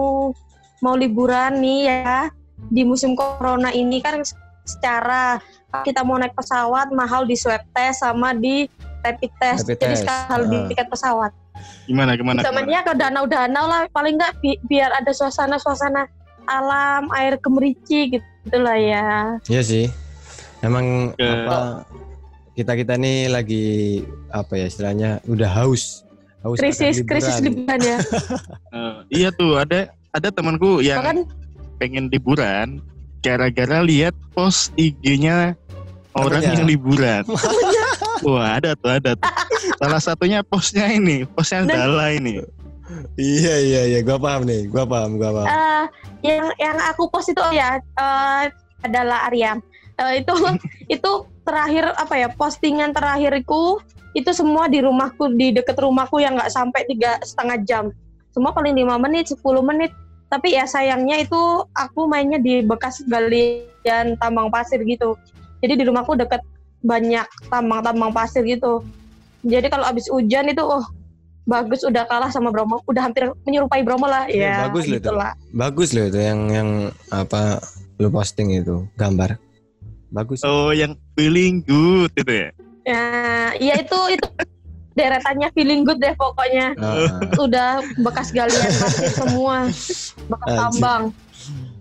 mau 0.82 0.98
liburan 0.98 1.62
nih 1.62 1.80
ya 1.86 2.34
di 2.74 2.82
musim 2.82 3.14
corona 3.14 3.70
ini 3.70 4.02
kan 4.02 4.18
secara 4.66 5.38
kita 5.86 6.02
mau 6.02 6.18
naik 6.18 6.34
pesawat 6.34 6.90
mahal 6.90 7.30
di 7.30 7.38
swab 7.38 7.62
test 7.78 8.02
sama 8.02 8.34
di 8.34 8.66
rapid 9.06 9.30
test 9.38 9.70
Rapid 9.70 9.78
jadi 9.78 9.96
sekali 10.02 10.44
di 10.50 10.58
ah. 10.58 10.66
tiket 10.74 10.88
pesawat 10.90 11.32
gimana 11.86 12.18
gimana, 12.18 12.42
zamannya 12.42 12.82
ke 12.82 12.94
danau-danau 12.98 13.66
lah 13.70 13.82
paling 13.94 14.18
nggak 14.18 14.42
bi- 14.42 14.58
biar 14.66 14.90
ada 14.90 15.14
suasana-suasana 15.14 16.10
alam 16.50 17.14
air 17.14 17.38
gemericik 17.38 18.18
gitu 18.18 18.58
lah 18.58 18.74
ya 18.74 19.06
ya. 19.06 19.18
Iya 19.50 19.62
sih. 19.62 19.86
Emang 20.66 21.14
Ke- 21.14 21.46
apa 21.46 21.86
kita 22.56 22.72
kita 22.74 22.94
nih 22.96 23.28
lagi 23.28 23.66
apa 24.32 24.56
ya 24.56 24.66
istilahnya 24.66 25.10
udah 25.26 25.50
haus. 25.54 26.02
Haus 26.40 26.58
krisis 26.58 27.02
liburan. 27.02 27.10
krisis 27.10 27.38
liburan 27.42 27.80
ya 27.82 27.98
Eh, 28.76 28.94
iya 29.12 29.30
tuh 29.34 29.58
ada 29.58 29.90
ada 30.14 30.30
temanku 30.30 30.78
yang 30.80 31.02
bahkan 31.02 31.26
pengen 31.76 32.06
liburan 32.08 32.80
gara-gara 33.20 33.82
lihat 33.82 34.14
post 34.32 34.70
IG-nya 34.76 35.58
orang 36.14 36.46
yang 36.46 36.64
liburan. 36.64 37.26
Wah 38.26 38.62
ada 38.62 38.78
tuh 38.78 38.94
ada 38.94 39.18
tuh. 39.18 39.32
Salah 39.76 40.00
satunya 40.00 40.40
postnya 40.42 40.88
ini, 40.88 41.26
postnya 41.28 41.66
Dan- 41.66 41.76
Dala 41.92 42.14
ini. 42.14 42.40
Iya 43.18 43.56
iya 43.58 43.82
iya, 43.90 44.00
gua 44.00 44.16
paham 44.16 44.46
nih, 44.46 44.70
gua 44.70 44.86
paham, 44.86 45.18
gua 45.18 45.42
paham. 45.42 45.48
eh, 45.50 45.84
yang 46.22 46.46
yang 46.56 46.78
aku 46.86 47.10
post 47.10 47.34
itu 47.34 47.42
ya 47.52 47.76
eh, 47.82 48.44
adalah 48.86 49.26
Arya 49.28 49.58
Eh, 49.96 50.24
itu 50.24 50.34
itu 51.00 51.12
terakhir 51.46 51.94
apa 51.96 52.16
ya 52.18 52.28
postingan 52.34 52.92
terakhirku 52.92 53.80
itu 54.16 54.32
semua 54.32 54.72
di 54.72 54.80
rumahku 54.80 55.36
di 55.36 55.52
deket 55.52 55.76
rumahku 55.76 56.24
yang 56.24 56.40
nggak 56.40 56.52
sampai 56.52 56.88
tiga 56.88 57.20
setengah 57.22 57.58
jam. 57.68 57.84
Semua 58.32 58.52
paling 58.56 58.76
lima 58.76 58.96
menit 59.00 59.32
10 59.32 59.40
menit. 59.64 59.92
Tapi 60.32 60.58
ya 60.58 60.68
sayangnya 60.68 61.22
itu 61.24 61.40
aku 61.72 62.10
mainnya 62.10 62.42
di 62.42 62.60
bekas 62.66 63.04
galian 63.08 64.20
tambang 64.20 64.52
pasir 64.52 64.82
gitu. 64.84 65.16
Jadi 65.64 65.80
di 65.80 65.84
rumahku 65.88 66.18
deket 66.20 66.44
banyak 66.84 67.28
tambang-tambang 67.48 68.12
pasir 68.12 68.44
gitu. 68.44 68.84
Jadi 69.46 69.68
kalau 69.70 69.86
abis 69.88 70.10
hujan 70.10 70.50
itu 70.50 70.64
oh 70.66 70.84
bagus 71.46 71.86
udah 71.86 72.04
kalah 72.10 72.34
sama 72.34 72.50
Bromo. 72.52 72.82
Udah 72.90 73.08
hampir 73.08 73.30
menyerupai 73.46 73.86
Bromo 73.86 74.10
lah. 74.10 74.28
Iya, 74.28 74.44
ya 74.44 74.56
bagus 74.68 74.84
loh 74.90 74.98
itu. 74.98 75.00
gitulah. 75.08 75.32
Bagus 75.54 75.90
loh 75.94 76.06
itu 76.10 76.20
yang 76.20 76.40
yang 76.50 76.70
apa 77.14 77.62
lu 78.02 78.10
posting 78.12 78.52
itu 78.52 78.84
gambar. 79.00 79.38
Bagus. 80.16 80.40
Oh, 80.42 80.72
yang 80.72 80.96
feeling 81.14 81.60
good 81.62 82.10
itu 82.16 82.32
ya. 82.32 82.50
Ya, 82.82 83.06
iya 83.58 83.74
itu 83.78 84.00
itu 84.10 84.28
deretannya 84.94 85.52
feeling 85.52 85.84
good 85.84 86.00
deh 86.00 86.16
pokoknya. 86.16 86.72
Ah. 86.78 87.20
Udah 87.36 87.70
bekas 88.00 88.32
galian 88.32 88.64
pasir 88.82 89.12
semua, 89.12 89.68
bekas 90.26 90.48
Anjir. 90.48 90.58
tambang, 90.58 91.04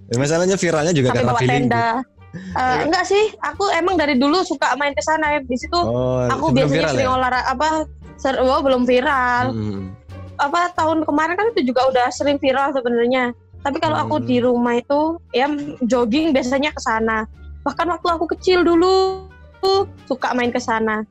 Ya, 0.04 0.16
Masalahnya 0.18 0.56
viralnya 0.56 0.92
juga 0.92 1.08
sampai 1.08 1.16
karena 1.16 1.30
bawa 1.30 1.40
feeling. 1.40 1.64
good. 1.64 1.72
tenda. 1.72 1.88
Eh, 2.34 2.78
enggak 2.82 3.04
sih, 3.06 3.24
aku 3.38 3.70
emang 3.70 3.94
dari 3.94 4.14
dulu 4.14 4.42
suka 4.42 4.74
main 4.74 4.90
ke 4.90 5.00
sana. 5.00 5.38
Di 5.40 5.54
situ 5.54 5.78
Oh, 5.78 6.26
aku 6.26 6.50
biasanya 6.50 6.68
viral 6.82 6.92
sering 6.92 7.08
ya? 7.08 7.14
olahraga 7.14 7.46
apa 7.46 7.68
ser 8.16 8.34
oh, 8.36 8.60
belum 8.60 8.82
viral. 8.82 9.44
Hmm. 9.50 9.94
Apa 10.34 10.74
tahun 10.74 11.06
kemarin 11.06 11.38
kan 11.38 11.46
itu 11.54 11.70
juga 11.70 11.86
udah 11.88 12.10
sering 12.10 12.36
viral 12.36 12.74
sebenarnya. 12.74 13.30
Tapi 13.62 13.78
kalau 13.78 13.96
aku 13.98 14.18
Hmm. 14.18 14.26
di 14.26 14.36
rumah 14.38 14.74
itu 14.74 15.00
ya 15.30 15.46
jogging 15.80 16.34
biasanya 16.34 16.68
ke 16.68 16.80
sana. 16.82 17.24
Bahkan 17.64 17.86
waktu 17.88 18.08
aku 18.12 18.24
kecil 18.36 18.60
dulu 18.62 19.24
tuh 19.64 19.88
suka 20.04 20.36
main 20.36 20.52
ke 20.52 20.60
sana. 20.60 21.02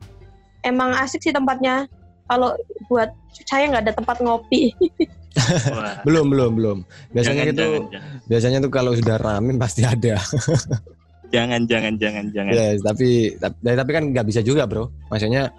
Emang 0.61 0.93
asik 0.95 1.25
sih 1.25 1.33
tempatnya. 1.33 1.89
Kalau 2.29 2.55
buat 2.87 3.11
saya 3.49 3.67
nggak 3.67 3.83
ada 3.89 3.93
tempat 3.97 4.17
ngopi. 4.23 4.71
Belum, 6.05 6.29
belum, 6.29 6.51
belum. 6.53 6.77
Biasanya 7.09 7.49
jangan, 7.49 7.55
itu 7.57 7.65
jangan, 7.65 7.83
jangan. 7.89 8.11
biasanya 8.29 8.57
tuh 8.61 8.71
kalau 8.71 8.91
sudah 8.93 9.17
rame 9.17 9.51
pasti 9.57 9.81
ada. 9.81 10.15
jangan, 11.33 11.61
jangan, 11.65 11.93
jangan, 11.97 12.25
jangan. 12.29 12.51
Ya, 12.53 12.77
tapi 12.77 13.33
tapi, 13.41 13.57
tapi 13.65 13.91
kan 13.97 14.03
nggak 14.13 14.27
bisa 14.29 14.45
juga, 14.45 14.69
Bro. 14.69 14.93
Maksudnya 15.09 15.49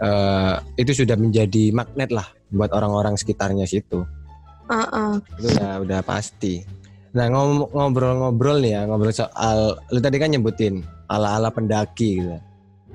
eh, 0.00 0.54
itu 0.80 1.04
sudah 1.04 1.20
menjadi 1.20 1.68
magnet 1.76 2.10
lah 2.16 2.24
buat 2.48 2.72
orang-orang 2.72 3.20
sekitarnya 3.20 3.68
situ. 3.68 4.08
Heeh. 4.72 5.12
Itu 5.36 5.46
udah 5.52 5.72
udah 5.84 6.00
pasti. 6.00 6.64
Nah, 7.14 7.30
ngobrol-ngobrol 7.30 8.58
nih 8.58 8.74
ya, 8.74 8.80
ngobrol 8.90 9.14
soal 9.14 9.78
lu 9.94 10.02
tadi 10.02 10.18
kan 10.18 10.34
nyebutin 10.34 10.82
ala-ala 11.06 11.46
pendaki 11.54 12.18
gitu. 12.18 12.38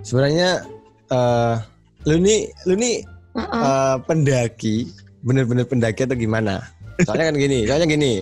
Sebenarnya 0.03 0.63
eh 1.07 1.55
lu 2.03 2.19
nih 2.19 2.51
lu 2.67 2.75
nih 2.75 2.95
Heeh. 3.39 3.63
eh, 3.63 3.95
pendaki, 4.03 4.75
bener-bener 5.23 5.63
pendaki 5.63 6.03
atau 6.03 6.19
gimana? 6.19 6.59
Soalnya 7.07 7.31
kan 7.31 7.35
gini, 7.39 7.63
soalnya 7.63 7.87
gini. 7.87 8.13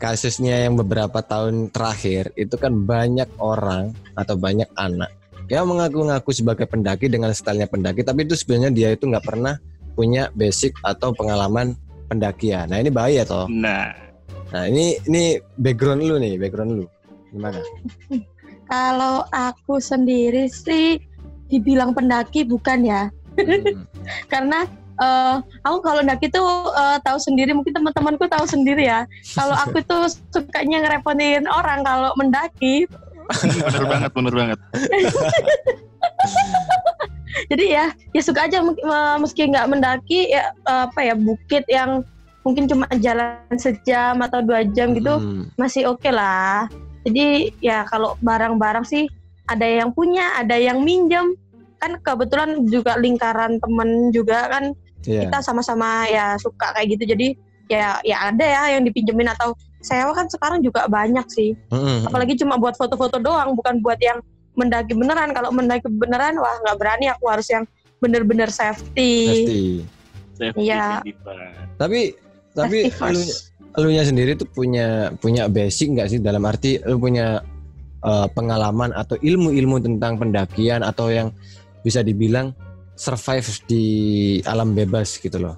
Kasusnya 0.00 0.64
yang 0.64 0.80
beberapa 0.80 1.20
tahun 1.20 1.68
terakhir 1.74 2.32
itu 2.38 2.56
kan 2.56 2.72
banyak 2.88 3.28
orang 3.36 3.92
atau 4.16 4.32
banyak 4.32 4.70
anak 4.78 5.12
yang 5.50 5.66
mengaku-ngaku 5.66 6.30
sebagai 6.30 6.64
pendaki 6.70 7.10
dengan 7.10 7.34
stylenya 7.34 7.66
pendaki, 7.66 8.06
tapi 8.06 8.22
itu 8.22 8.38
sebenarnya 8.38 8.70
dia 8.70 8.88
itu 8.94 9.10
nggak 9.10 9.26
pernah 9.26 9.58
punya 9.98 10.30
basic 10.38 10.72
atau 10.86 11.10
pengalaman 11.10 11.74
pendakian. 12.06 12.70
Nah 12.70 12.78
ini 12.78 12.88
bahaya 12.88 13.26
toh. 13.26 13.50
Nah, 13.50 13.90
Nah 14.50 14.66
ini 14.66 14.98
ini 15.06 15.38
background 15.62 16.02
lu 16.02 16.18
nih, 16.18 16.34
background 16.38 16.82
lu 16.82 16.84
gimana? 17.30 17.62
Kalau 18.70 19.26
aku 19.34 19.82
sendiri 19.82 20.46
sih 20.46 20.98
dibilang 21.50 21.90
pendaki 21.90 22.46
bukan 22.46 22.86
ya. 22.86 23.02
Hmm. 23.34 23.86
Karena 24.32 24.62
eh, 25.02 25.36
aku 25.66 25.82
kalau 25.82 26.06
pendaki 26.06 26.30
tuh 26.30 26.70
eh, 26.70 26.98
tahu 27.02 27.18
sendiri, 27.18 27.50
mungkin 27.50 27.74
teman-temanku 27.74 28.30
tahu 28.30 28.46
sendiri 28.46 28.86
ya. 28.86 29.10
Kalau 29.34 29.58
aku 29.58 29.82
tuh 29.90 30.06
sukanya 30.30 30.86
ngerepotin 30.86 31.50
orang 31.50 31.82
kalau 31.82 32.14
mendaki. 32.14 32.86
bener 33.42 33.84
banget, 33.86 34.10
bener 34.14 34.34
banget. 34.34 34.58
Jadi 37.50 37.64
ya, 37.74 37.90
ya 38.14 38.22
suka 38.22 38.46
aja 38.46 38.62
eh, 38.62 39.16
meski 39.18 39.50
nggak 39.50 39.66
mendaki 39.66 40.30
ya 40.30 40.54
apa 40.66 41.00
ya 41.02 41.14
bukit 41.18 41.66
yang 41.66 42.06
mungkin 42.40 42.64
cuma 42.64 42.88
jalan 43.00 43.36
sejam 43.60 44.16
atau 44.24 44.40
dua 44.40 44.64
jam 44.64 44.96
gitu 44.96 45.12
Hmm. 45.20 45.48
masih 45.60 45.88
oke 45.88 46.08
lah. 46.08 46.66
Jadi 47.04 47.56
ya 47.60 47.84
kalau 47.88 48.16
barang-barang 48.20 48.84
sih 48.84 49.08
ada 49.48 49.64
yang 49.64 49.92
punya, 49.92 50.36
ada 50.36 50.56
yang 50.56 50.80
minjem. 50.84 51.36
Kan 51.80 51.96
kebetulan 52.04 52.68
juga 52.68 53.00
lingkaran 53.00 53.56
temen 53.56 54.12
juga 54.12 54.48
kan 54.52 54.64
Iya. 55.00 55.24
kita 55.28 55.40
sama-sama 55.40 56.04
ya 56.12 56.36
suka 56.36 56.76
kayak 56.76 56.96
gitu. 56.96 57.16
Jadi 57.16 57.26
ya 57.72 57.96
ya 58.04 58.28
ada 58.28 58.44
ya 58.44 58.62
yang 58.76 58.84
dipinjemin 58.84 59.32
atau 59.32 59.56
sewa 59.80 60.12
kan 60.12 60.28
sekarang 60.28 60.60
juga 60.60 60.84
banyak 60.92 61.24
sih. 61.32 61.56
Mm-mm. 61.72 62.04
Apalagi 62.04 62.36
cuma 62.36 62.60
buat 62.60 62.76
foto-foto 62.76 63.16
doang, 63.16 63.56
bukan 63.56 63.80
buat 63.80 63.96
yang 64.00 64.20
mendaki 64.60 64.92
beneran. 64.92 65.32
Kalau 65.32 65.48
mendaki 65.56 65.88
beneran 65.88 66.36
wah 66.36 66.52
nggak 66.60 66.76
berani 66.76 67.08
aku 67.08 67.32
harus 67.32 67.48
yang 67.48 67.64
bener-bener 68.00 68.52
safety. 68.52 69.80
Safety 70.36 70.68
Iya. 70.68 71.00
Tapi 71.80 72.12
tapi 72.54 72.90
lu 72.90 73.22
elunya 73.78 74.02
sendiri 74.02 74.34
tuh 74.34 74.48
punya 74.50 75.14
punya 75.22 75.46
basic 75.46 75.94
nggak 75.94 76.08
sih 76.10 76.18
dalam 76.18 76.42
arti 76.42 76.82
lu 76.82 76.98
punya 76.98 77.42
eh, 78.02 78.26
pengalaman 78.34 78.90
atau 78.94 79.14
ilmu-ilmu 79.18 79.78
tentang 79.78 80.18
pendakian 80.18 80.82
atau 80.82 81.10
yang 81.10 81.30
bisa 81.86 82.02
dibilang 82.02 82.52
survive 83.00 83.48
di 83.64 83.84
alam 84.44 84.76
bebas 84.76 85.16
gitu 85.16 85.40
loh. 85.40 85.56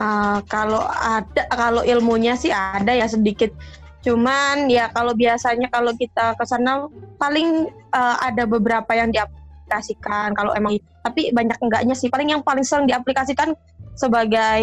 Ah, 0.00 0.40
kalau 0.48 0.80
ada 0.88 1.44
kalau 1.52 1.82
ilmunya 1.84 2.38
sih 2.38 2.48
ada 2.54 2.94
ya 2.94 3.04
sedikit. 3.04 3.52
Cuman 4.00 4.70
ya 4.70 4.88
kalau 4.94 5.12
biasanya 5.12 5.68
kalau 5.68 5.92
kita 5.92 6.38
ke 6.38 6.44
sana 6.48 6.88
paling 7.20 7.68
eh, 7.68 8.16
ada 8.24 8.48
beberapa 8.48 8.88
yang 8.96 9.12
diaplikasikan 9.12 10.32
kalau 10.32 10.54
emang 10.56 10.80
tapi 11.04 11.34
banyak 11.34 11.58
enggaknya 11.60 11.94
sih. 11.98 12.08
Paling 12.08 12.32
yang 12.32 12.40
paling 12.40 12.64
sering 12.64 12.88
diaplikasikan 12.88 13.52
sebagai 13.98 14.62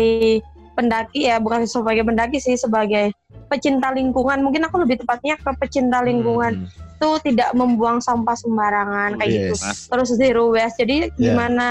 pendaki 0.75 1.25
ya 1.25 1.39
bukan 1.39 1.63
sebagai 1.63 2.03
pendaki 2.03 2.37
sih 2.37 2.53
sebagai 2.53 3.15
pecinta 3.47 3.89
lingkungan. 3.89 4.39
Mungkin 4.39 4.61
aku 4.63 4.83
lebih 4.83 4.99
tepatnya 4.99 5.35
ke 5.35 5.49
pecinta 5.57 5.99
lingkungan 5.99 6.67
Hmm. 6.67 6.83
itu 6.95 7.09
tidak 7.25 7.51
membuang 7.51 7.99
sampah 7.99 8.33
sembarangan 8.33 9.15
kayak 9.15 9.29
gitu 9.29 9.55
Yes. 9.57 9.85
terus 9.85 10.09
zero 10.11 10.47
waste 10.49 10.79
jadi 10.79 11.11
Yeah. 11.11 11.35
gimana 11.35 11.67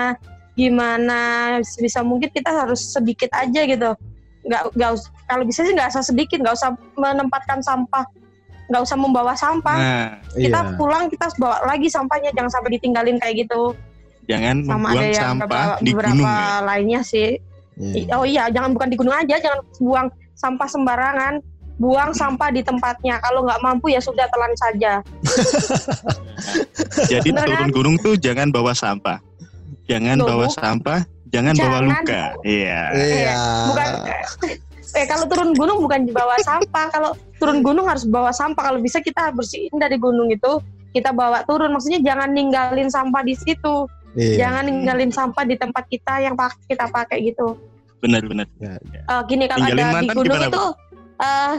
gimana 0.54 1.18
bisa 1.58 2.00
mungkin 2.00 2.28
kita 2.28 2.46
harus 2.46 2.92
sedikit 2.92 3.32
aja 3.32 3.64
gitu 3.64 3.90
nggak 4.44 4.62
nggak 4.70 4.90
kalau 5.24 5.42
bisa 5.42 5.64
sih 5.64 5.72
nggak 5.72 5.90
usah 5.90 6.04
sedikit 6.04 6.38
nggak 6.38 6.52
usah 6.52 6.76
menempatkan 6.94 7.58
sampah 7.58 8.04
nggak 8.68 8.82
usah 8.82 8.96
membawa 8.96 9.32
sampah 9.32 9.76
Nah, 9.76 10.08
kita 10.30 10.60
Iya. 10.62 10.76
pulang 10.76 11.04
kita 11.08 11.26
bawa 11.34 11.56
lagi 11.64 11.88
sampahnya 11.88 12.30
jangan 12.30 12.52
sampai 12.52 12.70
ditinggalin 12.76 13.16
kayak 13.16 13.48
gitu 13.48 13.72
jangan 14.24 14.60
sama 14.62 14.86
ada 14.86 14.94
membuang 14.94 15.08
yang 15.10 15.24
sampah 15.26 15.40
beberapa, 15.42 15.74
di 15.80 15.90
beberapa 15.90 16.12
gunung 16.14 16.28
ya. 16.52 16.60
lainnya 16.62 17.00
sih 17.02 17.28
Iya. 17.74 17.94
I- 17.98 18.08
oh 18.14 18.24
iya 18.24 18.44
jangan 18.50 18.70
bukan 18.70 18.88
di 18.88 18.96
gunung 18.96 19.14
aja 19.14 19.34
jangan 19.38 19.60
buang 19.82 20.06
sampah 20.34 20.68
sembarangan 20.70 21.34
buang 21.74 22.14
sampah 22.14 22.54
di 22.54 22.62
tempatnya 22.62 23.18
kalau 23.18 23.42
nggak 23.42 23.58
mampu 23.58 23.90
ya 23.90 23.98
sudah 23.98 24.30
telan 24.30 24.54
saja 24.54 25.02
Jadi 27.10 27.28
Bener 27.34 27.46
turun 27.46 27.58
kan? 27.58 27.68
gunung 27.74 27.96
tuh 27.98 28.14
jangan 28.18 28.48
bawa 28.50 28.72
sampah. 28.74 29.18
Jangan 29.84 30.16
Loh, 30.16 30.26
bawa 30.32 30.46
sampah, 30.48 31.00
jangan, 31.28 31.54
bawa 31.58 31.78
Jangan. 31.82 31.88
luka. 31.92 32.22
Iya. 32.46 32.80
Iya. 32.94 33.34
bukan 33.68 33.88
eh 35.02 35.06
kalau 35.10 35.24
turun 35.26 35.50
gunung 35.58 35.78
bukan 35.82 36.06
bawa 36.14 36.38
sampah 36.40 36.87
kalau 36.94 37.10
turun 37.42 37.66
gunung 37.66 37.82
harus 37.90 38.06
bawa 38.06 38.30
sampah 38.30 38.70
kalau 38.70 38.78
bisa 38.78 39.02
kita 39.02 39.34
bersihin 39.34 39.74
dari 39.74 39.98
gunung 39.98 40.30
itu 40.30 40.62
kita 40.94 41.10
bawa 41.10 41.42
turun 41.50 41.74
maksudnya 41.74 41.98
jangan 41.98 42.30
ninggalin 42.30 42.87
sampah 42.87 43.26
di 43.26 43.34
situ 43.34 43.90
Iya. 44.14 44.46
jangan 44.46 44.62
ninggalin 44.70 45.11
sampah 45.11 45.42
di 45.42 45.59
tempat 45.59 45.85
kita 45.90 46.22
yang 46.22 46.38
kita 46.70 46.87
pakai 46.87 47.35
gitu. 47.35 47.59
Benar-benar. 47.98 48.46
Eh, 48.62 49.20
gini 49.27 49.50
kalau 49.50 49.66
ada 49.66 49.98
di 49.98 50.07
gunung 50.12 50.38
gimana, 50.38 50.48
itu 50.53 50.64
eh, 51.18 51.55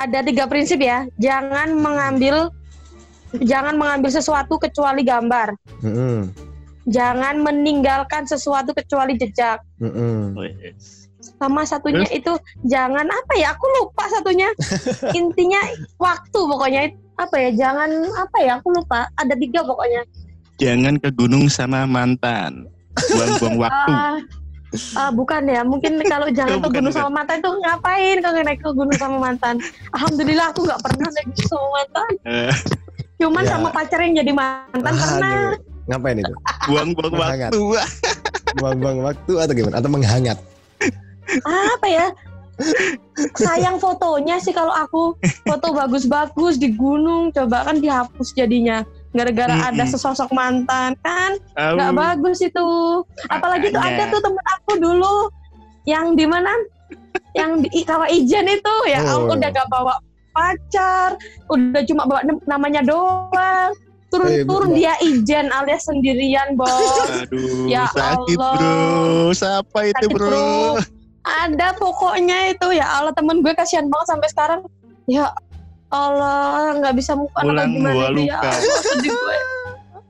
ada 0.00 0.18
tiga 0.24 0.44
prinsip 0.48 0.80
ya. 0.80 1.04
Jangan 1.20 1.76
mengambil 1.76 2.48
jangan 3.44 3.76
mengambil 3.76 4.10
sesuatu 4.10 4.56
kecuali 4.56 5.04
gambar. 5.04 5.54
Mm-mm. 5.84 6.48
jangan 6.90 7.38
meninggalkan 7.44 8.24
sesuatu 8.26 8.72
kecuali 8.72 9.14
jejak. 9.14 9.60
Oh, 9.84 10.42
yes. 10.42 11.06
sama 11.36 11.62
satunya 11.62 12.08
itu 12.08 12.32
jangan 12.66 13.04
apa 13.04 13.32
ya 13.36 13.52
aku 13.52 13.68
lupa 13.78 14.08
satunya. 14.08 14.48
Intinya 15.20 15.60
waktu 16.00 16.40
pokoknya. 16.40 16.82
Apa 17.20 17.36
ya 17.36 17.50
jangan 17.52 17.92
apa 18.16 18.36
ya 18.40 18.58
aku 18.58 18.72
lupa. 18.72 19.06
Ada 19.20 19.36
tiga 19.36 19.60
pokoknya 19.60 20.02
Jangan 20.60 20.94
ke 20.96 21.08
gunung 21.10 21.48
sama 21.48 21.84
mantan. 21.84 22.68
Buang-buang 23.08 23.56
waktu. 23.64 23.92
Ah, 23.92 24.16
ah, 24.94 25.10
bukan 25.10 25.42
ya 25.44 25.64
mungkin 25.64 25.98
kalau 26.04 26.28
jangan 26.36 26.60
Oh, 26.60 26.68
ke 26.68 26.78
gunung 26.78 26.92
bukan. 26.92 27.00
sama 27.02 27.10
mantan 27.10 27.36
itu 27.40 27.50
ngapain 27.58 28.16
kalau 28.20 28.36
naik 28.38 28.60
ke 28.60 28.70
gunung 28.70 28.94
sama 28.94 29.16
mantan 29.18 29.54
alhamdulillah 29.90 30.46
aku 30.52 30.60
nggak 30.62 30.78
pernah 30.78 31.08
naik 31.10 31.26
gunung 31.26 31.48
sama 31.48 31.68
mantan 31.72 32.10
Eh, 32.22 32.52
cuman 33.18 33.42
Ya. 33.42 33.50
sama 33.50 33.68
pacar 33.70 33.98
yang 33.98 34.14
jadi 34.16 34.32
mantan 34.32 34.92
pernah 34.94 35.34
Aduh. 35.50 35.52
Ngapain 35.88 36.16
itu? 36.22 36.34
buang-buang 36.68 37.14
waktu. 37.16 37.60
Buang-buang 38.60 38.98
waktu 39.02 39.32
atau 39.38 39.54
gimana? 39.54 39.74
Atau 39.80 39.90
menghangat? 39.90 40.38
apa 41.46 41.86
ya 41.86 42.06
sayang 43.34 43.78
fotonya 43.78 44.36
sih 44.36 44.50
kalau 44.50 44.68
aku 44.68 45.14
foto 45.46 45.70
bagus-bagus 45.70 46.58
di 46.58 46.74
gunung 46.74 47.30
coba 47.30 47.64
kan 47.64 47.78
dihapus 47.78 48.34
jadinya 48.34 48.82
gara-gara 49.10 49.50
Mm-mm. 49.52 49.68
ada 49.68 49.84
sesosok 49.84 50.30
mantan 50.30 50.94
kan 51.00 51.34
nggak 51.52 51.92
bagus 51.92 52.38
itu 52.40 52.66
apalagi 53.26 53.68
tuh 53.68 53.78
ada 53.78 54.06
tuh 54.06 54.20
temen 54.20 54.44
aku 54.54 54.72
dulu 54.78 55.16
yang 55.82 56.14
di 56.14 56.24
mana 56.24 56.50
yang 57.32 57.58
di 57.60 57.82
Kawah 57.82 58.06
Ijen 58.06 58.46
itu 58.46 58.74
ya 58.86 59.02
Oh. 59.02 59.26
ampun 59.26 59.38
udah 59.38 59.50
gak 59.50 59.66
bawa 59.66 59.94
pacar 60.30 61.18
udah 61.46 61.82
cuma 61.82 62.06
bawa 62.06 62.20
namanya 62.44 62.82
doang 62.82 63.74
turun 64.10 64.30
Eh, 64.30 64.74
dia 64.74 64.94
ijen 65.00 65.46
alias 65.50 65.86
sendirian 65.86 66.54
bos 66.54 66.70
Aduh, 67.22 67.66
Ya 67.66 67.86
sakit 67.88 68.34
Allah. 68.34 68.54
bro. 68.58 69.30
Siapa 69.30 69.78
itu 69.86 69.94
Sakit, 69.96 70.10
bro? 70.10 70.26
bro. 70.26 70.82
ada 71.22 71.68
pokoknya 71.74 72.50
itu 72.50 72.66
ya 72.72 72.86
Allah 72.92 73.10
temen 73.10 73.38
gue 73.38 73.52
kasihan 73.52 73.86
banget 73.86 74.06
sampai 74.08 74.28
sekarang 74.28 74.60
ya 75.06 75.30
Allah 75.90 76.46
nggak 76.76 76.94
bisa 76.94 77.12
move 77.12 77.30
on 77.32 77.44
Pulang 77.46 77.70
gimana 77.72 77.94
ya 77.94 78.08
luka. 78.10 78.38
Allah, 78.40 78.78
sedih 78.86 79.10
gue 79.10 79.38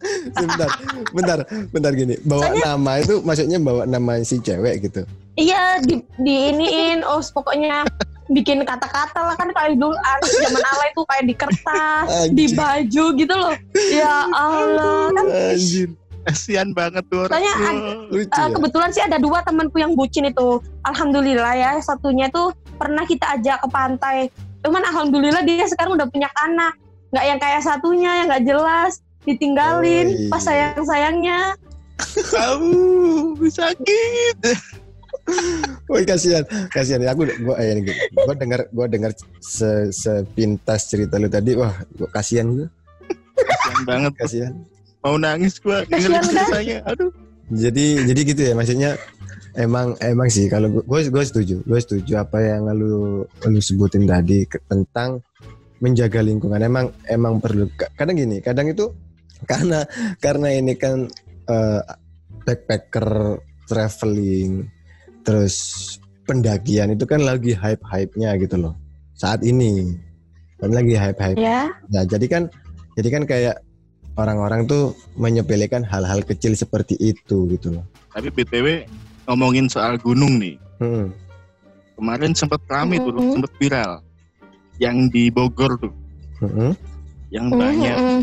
Sebentar, 0.32 0.68
bentar, 1.12 1.38
bentar 1.68 1.92
gini. 1.92 2.14
Bawa 2.22 2.56
nama 2.56 2.92
itu 2.98 3.20
maksudnya 3.20 3.58
bawa 3.58 3.84
nama 3.84 4.20
si 4.22 4.38
cewek 4.38 4.86
gitu. 4.86 5.04
iya 5.34 5.76
di 5.78 6.00
di 6.18 6.34
iniin 6.50 7.00
oh 7.06 7.20
pokoknya 7.22 7.84
bikin 8.28 8.62
kata-kata 8.62 9.20
lah 9.22 9.34
kan 9.34 9.48
kayak 9.50 9.74
dulu 9.74 9.92
anak 9.92 10.24
zaman 10.30 10.62
ala 10.62 10.84
itu 10.86 11.02
kayak 11.02 11.24
di 11.24 11.34
kertas 11.34 12.06
di 12.28 12.44
Anjir. 12.44 12.56
baju 12.56 13.04
gitu 13.14 13.34
loh 13.34 13.54
ya 13.88 14.14
Allah 14.30 15.10
kan 15.10 15.24
Anjir, 15.26 15.88
Kasihan 16.22 16.68
banget 16.70 17.00
tuh 17.06 17.24
orang. 17.24 17.32
Soalnya 17.32 17.54
bro. 17.54 17.64
ad- 17.66 17.82
lucu 18.10 18.28
Eh, 18.30 18.36
ya. 18.38 18.52
kebetulan 18.52 18.90
sih 18.90 19.02
ada 19.02 19.16
dua 19.16 19.40
temanku 19.40 19.76
yang 19.76 19.92
bucin 19.92 20.24
itu. 20.26 20.48
Alhamdulillah 20.82 21.54
ya, 21.54 21.70
satunya 21.80 22.28
tuh 22.28 22.52
pernah 22.76 23.02
kita 23.02 23.24
ajak 23.34 23.56
ke 23.58 23.68
pantai. 23.68 24.16
Cuman 24.60 24.82
alhamdulillah 24.84 25.42
dia 25.42 25.64
sekarang 25.64 25.96
udah 25.96 26.06
punya 26.06 26.28
anak. 26.38 26.76
Nggak 27.10 27.24
yang 27.26 27.38
kayak 27.38 27.60
satunya 27.60 28.10
yang 28.22 28.26
nggak 28.28 28.44
jelas, 28.44 28.92
ditinggalin 29.22 30.06
Oh, 30.06 30.16
iya. 30.16 30.28
pas 30.28 30.42
sayang-sayangnya. 30.42 31.38
Au, 32.32 32.64
sakit. 33.42 34.36
Woi 35.86 36.02
kasihan, 36.02 36.42
kasihan. 36.70 37.02
Aku 37.06 37.22
gua 37.42 37.54
eh, 37.58 37.76
gini, 37.76 37.92
gua 38.14 38.34
dengar 38.34 38.60
gua 38.70 38.86
dengar 38.86 39.10
se, 39.38 39.90
sepintas 39.90 40.86
cerita 40.86 41.18
lu 41.18 41.26
tadi. 41.26 41.54
Wah, 41.54 41.74
gua 41.94 42.08
kasihan 42.10 42.46
gua, 42.50 42.66
Kasihan 43.36 43.82
banget. 43.84 44.12
kasihan. 44.16 44.52
Mau 45.00 45.16
nangis 45.16 45.58
gua 45.58 45.82
dengerin 45.84 46.14
Kasihan 46.14 46.22
kan? 46.22 46.24
ceritanya. 46.46 46.76
Aduh. 46.88 47.10
Jadi 47.50 47.86
jadi 48.06 48.20
gitu 48.22 48.42
ya 48.42 48.52
maksudnya 48.54 48.90
emang 49.56 49.96
emang 50.02 50.28
sih 50.30 50.46
kalau 50.46 50.70
gue 50.70 51.00
gue 51.08 51.24
setuju. 51.24 51.62
Gue 51.64 51.80
setuju 51.80 52.22
apa 52.22 52.38
yang 52.42 52.70
lu 52.74 53.24
lu 53.26 53.60
sebutin 53.60 54.06
tadi 54.06 54.46
tentang 54.68 55.22
menjaga 55.80 56.20
lingkungan. 56.20 56.60
Emang 56.60 56.92
emang 57.08 57.40
perlu. 57.40 57.66
Ka- 57.74 57.90
kadang 57.96 58.18
gini 58.18 58.38
kadang 58.44 58.70
itu 58.70 58.90
karena 59.50 59.86
karena 60.20 60.48
ini 60.54 60.74
kan 60.76 61.08
eh, 61.48 61.80
backpacker 62.44 63.38
traveling 63.66 64.66
terus 65.22 65.54
pendakian 66.26 66.94
itu 66.94 67.04
kan 67.06 67.22
lagi 67.22 67.54
hype 67.54 67.82
hype 67.86 68.12
nya 68.18 68.34
gitu 68.38 68.58
loh. 68.60 68.74
Saat 69.16 69.42
ini. 69.42 69.94
Kan 70.60 70.76
lagi 70.76 70.92
hype 70.92 71.16
hype 71.16 71.40
Ya, 71.40 71.72
Nah, 71.88 72.04
jadi 72.04 72.26
kan 72.28 72.42
jadi 72.92 73.08
kan 73.08 73.24
kayak 73.24 73.64
orang-orang 74.20 74.68
tuh 74.68 74.92
menyepelekan 75.16 75.80
hal-hal 75.88 76.20
kecil 76.20 76.52
seperti 76.52 77.00
itu 77.00 77.48
gitu 77.48 77.80
loh. 77.80 77.84
Tapi 78.12 78.28
BTW 78.28 78.66
ngomongin 79.30 79.70
soal 79.70 79.94
gunung 79.96 80.42
nih. 80.42 80.58
Hmm. 80.82 81.14
Kemarin 81.94 82.34
sempat 82.34 82.58
rame 82.66 82.98
tuh, 82.98 83.14
Mhm. 83.14 83.32
sempat 83.32 83.52
viral. 83.56 83.92
Yang 84.76 84.96
di 85.12 85.22
Bogor 85.28 85.78
tuh, 85.78 85.92
Hmm. 86.40 86.72
yang 87.28 87.46
Mm, 87.46 87.60
banyak 87.60 87.94
mm, 87.94 88.08
mm. 88.10 88.20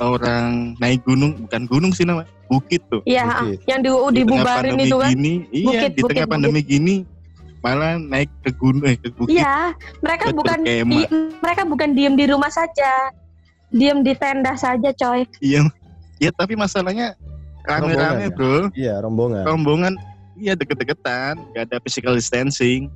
orang 0.00 0.50
naik 0.76 1.04
gunung, 1.04 1.36
bukan 1.38 1.62
gunung 1.68 1.92
sih 1.92 2.02
namanya, 2.02 2.26
bukit 2.48 2.80
tuh. 2.88 3.04
Iya, 3.04 3.28
Bukit. 3.44 3.58
yang 3.68 3.80
di, 3.80 3.88
Di 3.88 3.94
tengah 3.94 4.12
dibubarin 4.16 4.74
itu 4.80 4.96
kan. 4.96 5.08
gini, 5.12 5.32
iya 5.52 5.66
Bukit, 5.68 5.90
di 5.90 6.00
bukit, 6.00 6.10
tengah 6.10 6.24
bukit. 6.24 6.32
pandemi 6.32 6.60
gini 6.64 6.94
malah 7.58 8.00
naik 8.00 8.30
ke 8.40 8.50
gunung, 8.50 8.82
eh, 8.82 8.96
ke 8.96 9.08
bukit. 9.12 9.36
Iya, 9.36 9.76
mereka 10.00 10.26
bukan 10.32 10.58
di, 10.64 10.74
mereka 11.38 11.62
bukan 11.62 11.88
diem 11.92 12.14
di 12.16 12.24
rumah 12.24 12.48
saja. 12.48 13.12
Diem 13.68 14.00
di 14.00 14.16
tenda 14.16 14.56
saja, 14.56 14.88
coy. 14.90 15.28
Iya, 15.38 15.68
ya 16.16 16.32
tapi 16.32 16.56
masalahnya 16.56 17.12
Rombongan 17.60 17.92
ya? 17.92 18.00
rame-rame 18.00 18.26
bro, 18.32 18.56
Iya, 18.72 18.94
rombongan. 18.98 19.44
rombongan, 19.44 19.92
iya 20.38 20.54
deket-deketan, 20.54 21.34
gak 21.52 21.62
ada 21.68 21.76
physical 21.78 22.14
distancing. 22.14 22.86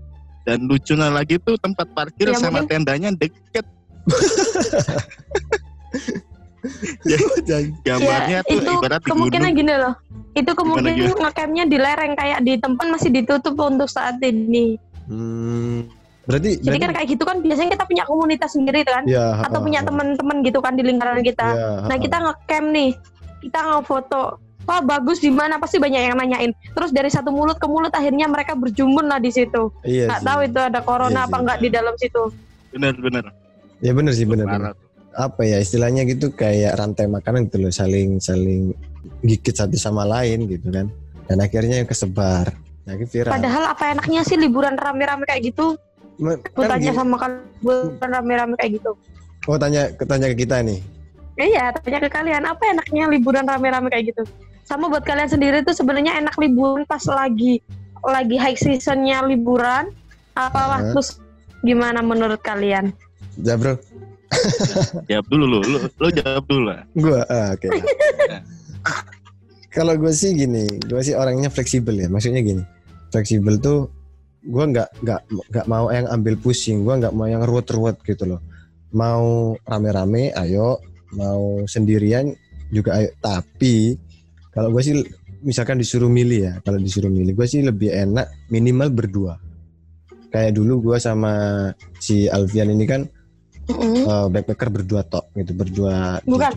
Dan 0.43 0.67
lucunya 0.67 1.07
lagi 1.07 1.39
tuh 1.39 1.55
tempat 1.55 1.87
parkir 1.93 2.27
Ya, 2.27 2.35
sama 2.35 2.59
mungkin- 2.61 2.83
tendanya 2.83 3.11
deket. 3.13 3.63
Jangan- 7.43 7.75
Gambarnya 7.83 8.39
Ya, 8.39 8.47
tuh 8.47 8.59
itu 8.59 8.71
ibarat 8.71 9.01
di 9.03 9.09
kemungkinan 9.11 9.51
gunung. 9.51 9.61
gini 9.63 9.75
loh. 9.75 9.95
Itu 10.33 10.51
kemungkinan 10.55 10.93
gimana? 10.95 11.21
ngecampnya 11.29 11.65
di 11.67 11.77
lereng 11.77 12.13
kayak 12.15 12.39
di 12.41 12.53
tempat 12.57 12.87
masih 12.89 13.11
ditutup 13.13 13.55
untuk 13.59 13.87
saat 13.87 14.17
ini. 14.23 14.79
Hmm. 15.07 15.91
Berarti 16.23 16.51
Jadi 16.57 16.63
berarti- 16.65 16.81
kan 16.81 16.91
kayak 16.95 17.09
gitu 17.11 17.25
kan 17.27 17.37
biasanya 17.43 17.71
kita 17.73 17.85
punya 17.85 18.05
komunitas 18.07 18.51
sendiri 18.55 18.81
kan 18.87 19.03
ya, 19.05 19.43
atau 19.43 19.59
ha, 19.59 19.65
punya 19.67 19.83
teman-teman 19.83 20.37
gitu 20.43 20.59
kan 20.59 20.73
di 20.75 20.83
lingkaran 20.83 21.19
kita. 21.21 21.49
ya, 21.51 21.71
ha, 21.83 21.87
Nah, 21.91 21.97
kita 21.99 22.17
ngecamp 22.19 22.67
nih. 22.71 22.91
Kita 23.43 23.59
ngefoto. 23.59 24.39
Wah, 24.63 24.81
bagus 24.81 25.19
di 25.19 25.29
mana? 25.29 25.59
Pasti 25.59 25.77
banyak 25.77 26.01
yang 26.01 26.17
nanyain. 26.17 26.53
Terus 26.73 26.95
dari 26.95 27.11
satu 27.11 27.35
mulut 27.35 27.59
ke 27.59 27.67
mulut 27.67 27.91
akhirnya 27.91 28.31
mereka 28.31 28.55
berjumpa 28.55 29.03
lah 29.03 29.19
di 29.19 29.29
situ. 29.29 29.75
Iya 29.83 30.07
Nggak 30.07 30.21
sih. 30.23 30.27
tahu 30.27 30.41
itu 30.47 30.61
ada 30.63 30.79
Iya 30.79 30.87
corona 30.87 31.21
apa 31.23 31.29
sih. 31.29 31.41
enggak 31.43 31.59
di 31.59 31.69
dalam 31.69 31.95
situ. 31.99 32.23
Bener-bener. 32.71 33.25
Ya 33.83 33.93
benar 33.93 34.13
sih 34.15 34.27
benar. 34.27 34.47
benar. 34.47 34.61
Parah 34.61 34.73
tuh. 34.79 34.87
Apa 35.13 35.43
ya 35.45 35.59
istilahnya 35.59 36.03
gitu 36.07 36.33
kayak 36.33 36.73
rantai 36.79 37.05
makanan 37.05 37.51
gitu 37.51 37.59
loh, 37.61 37.73
saling 37.75 38.17
saling 38.17 38.73
gigit 39.21 39.53
satu 39.53 39.77
sama 39.77 40.07
lain 40.07 40.47
gitu 40.47 40.71
kan. 40.71 40.87
Dan 41.27 41.39
akhirnya 41.43 41.83
yang 41.83 41.89
kesebar. 41.91 42.55
Nah, 42.83 42.99
viral. 42.99 43.31
Padahal 43.31 43.65
apa 43.71 43.85
enaknya 43.93 44.21
sih 44.25 44.35
liburan 44.35 44.75
rame-rame 44.75 45.23
kayak 45.23 45.53
gitu? 45.53 45.77
Gue 46.17 46.39
kan 46.55 46.79
tanya 46.79 46.91
gini- 46.91 46.99
sama 46.99 47.17
kalian 47.19 47.43
liburan 47.61 48.11
rame-rame 48.11 48.55
kayak 48.57 48.73
gitu. 48.79 48.91
Oh 49.51 49.59
tanya 49.59 49.91
tanya 49.97 50.27
ke 50.31 50.37
kita 50.47 50.63
nih. 50.63 50.79
Iya, 51.35 51.73
tanya 51.77 51.99
ke 51.99 52.09
kalian 52.09 52.45
apa 52.45 52.63
enaknya 52.69 53.05
liburan 53.11 53.45
rame-rame 53.45 53.89
kayak 53.91 54.15
gitu. 54.15 54.23
Sama 54.63 54.89
buat 54.89 55.03
kalian 55.03 55.29
sendiri 55.29 55.67
tuh 55.67 55.75
sebenarnya 55.75 56.23
enak 56.23 56.39
liburan 56.39 56.87
pas 56.87 57.03
lagi 57.11 57.59
lagi 58.03 58.35
high 58.35 58.59
seasonnya 58.59 59.23
liburan 59.27 59.91
apa 60.35 60.59
Hah? 60.59 60.69
waktu 60.79 61.01
gimana 61.63 62.03
menurut 62.03 62.43
kalian? 62.43 62.91
Ya 63.39 63.55
bro, 63.55 63.79
Jawab 65.11 65.27
dulu 65.29 65.45
lu, 65.45 65.59
lu, 65.65 65.79
lu 65.89 66.09
jawab 66.13 66.45
dulu 66.49 66.63
lah. 66.73 66.81
Gua 66.97 67.21
ah, 67.29 67.49
oke. 67.55 67.69
Kalau 69.75 69.97
gue 69.97 70.13
sih 70.13 70.37
gini, 70.37 70.69
gue 70.85 71.01
sih 71.01 71.17
orangnya 71.17 71.49
fleksibel 71.49 71.97
ya. 71.97 72.09
Maksudnya 72.13 72.45
gini, 72.45 72.61
fleksibel 73.09 73.57
tuh 73.57 73.89
gue 74.45 74.65
nggak 74.69 75.01
nggak 75.01 75.21
nggak 75.49 75.67
mau 75.71 75.89
yang 75.89 76.05
ambil 76.13 76.37
pusing, 76.37 76.85
gue 76.85 76.95
nggak 77.01 77.15
mau 77.17 77.25
yang 77.25 77.41
ruwet-ruwet 77.41 77.97
gitu 78.05 78.37
loh. 78.37 78.41
Mau 78.93 79.57
rame-rame, 79.65 80.29
ayo. 80.37 80.77
Mau 81.17 81.65
sendirian 81.65 82.37
juga 82.69 83.01
ayo. 83.01 83.17
Tapi 83.25 83.97
kalau 84.53 84.69
gue 84.69 84.83
sih 84.85 84.95
misalkan 85.43 85.81
disuruh 85.81 86.13
milih 86.13 86.41
ya, 86.45 86.53
kalau 86.63 86.79
disuruh 86.79 87.09
milih 87.09 87.33
gue 87.35 87.47
sih 87.49 87.65
lebih 87.65 87.89
enak 87.91 88.29
minimal 88.53 88.93
berdua. 88.93 89.35
Kayak 90.29 90.57
dulu 90.57 90.93
gue 90.93 90.97
sama 91.01 91.33
si 91.99 92.29
Alfian 92.29 92.73
ini 92.73 92.85
kan 92.85 93.05
Mm-mm. 93.69 94.05
eh, 94.07 94.27
backpacker 94.29 94.69
berdua 94.69 95.03
tok 95.05 95.33
gitu, 95.37 95.53
berdua. 95.57 96.21
Bukan. 96.25 96.53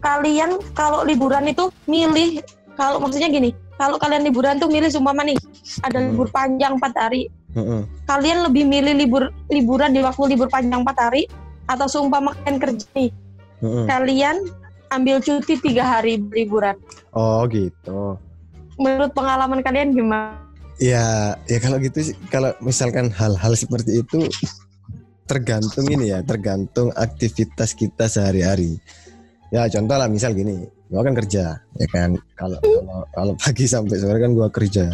Kalian 0.00 0.56
kalau 0.72 1.04
liburan 1.04 1.46
itu 1.46 1.68
milih 1.84 2.40
kalau 2.74 2.96
maksudnya 2.98 3.28
gini, 3.28 3.52
kalau 3.76 4.00
kalian 4.00 4.24
liburan 4.24 4.56
tuh 4.56 4.66
milih 4.66 4.88
sumpama 4.88 5.22
nih 5.22 5.36
ada 5.84 6.00
Hmm. 6.00 6.14
libur 6.16 6.28
panjang 6.32 6.80
4 6.80 6.94
hari. 6.96 7.28
Heeh. 7.52 7.82
Kalian 8.08 8.48
lebih 8.48 8.64
milih 8.64 8.94
libur 8.96 9.28
liburan 9.52 9.92
di 9.92 10.00
waktu 10.00 10.32
libur 10.32 10.48
panjang 10.48 10.80
4 10.80 10.96
hari 10.96 11.28
atau 11.68 11.86
seumpama 11.86 12.32
kalian 12.42 12.58
kerja 12.58 12.86
nih, 12.96 13.10
heeh. 13.60 13.84
kalian 13.86 14.36
ambil 14.92 15.18
cuti 15.24 15.56
tiga 15.58 15.84
hari 15.98 16.20
liburan. 16.20 16.76
Oh 17.16 17.44
gitu. 17.48 18.20
Menurut 18.76 19.12
pengalaman 19.12 19.60
kalian 19.64 19.96
gimana? 19.96 20.40
Ya, 20.80 21.36
ya 21.46 21.58
kalau 21.62 21.78
gitu 21.78 22.10
sih, 22.10 22.16
kalau 22.32 22.50
misalkan 22.58 23.12
hal-hal 23.12 23.52
seperti 23.54 24.02
itu 24.02 24.26
tergantung 25.30 25.86
ini 25.86 26.10
ya, 26.10 26.24
tergantung 26.26 26.90
aktivitas 26.96 27.76
kita 27.76 28.10
sehari-hari. 28.10 28.80
Ya 29.52 29.68
contoh 29.68 29.94
lah 30.00 30.08
misal 30.08 30.32
gini, 30.32 30.64
gua 30.88 31.04
kan 31.04 31.14
kerja, 31.14 31.60
ya 31.60 31.86
kan. 31.92 32.16
Kalau 32.34 32.58
kalau 32.58 32.98
kalau 33.12 33.32
pagi 33.36 33.68
sampai 33.68 34.00
sore 34.00 34.18
kan 34.18 34.32
gua 34.32 34.48
kerja. 34.48 34.90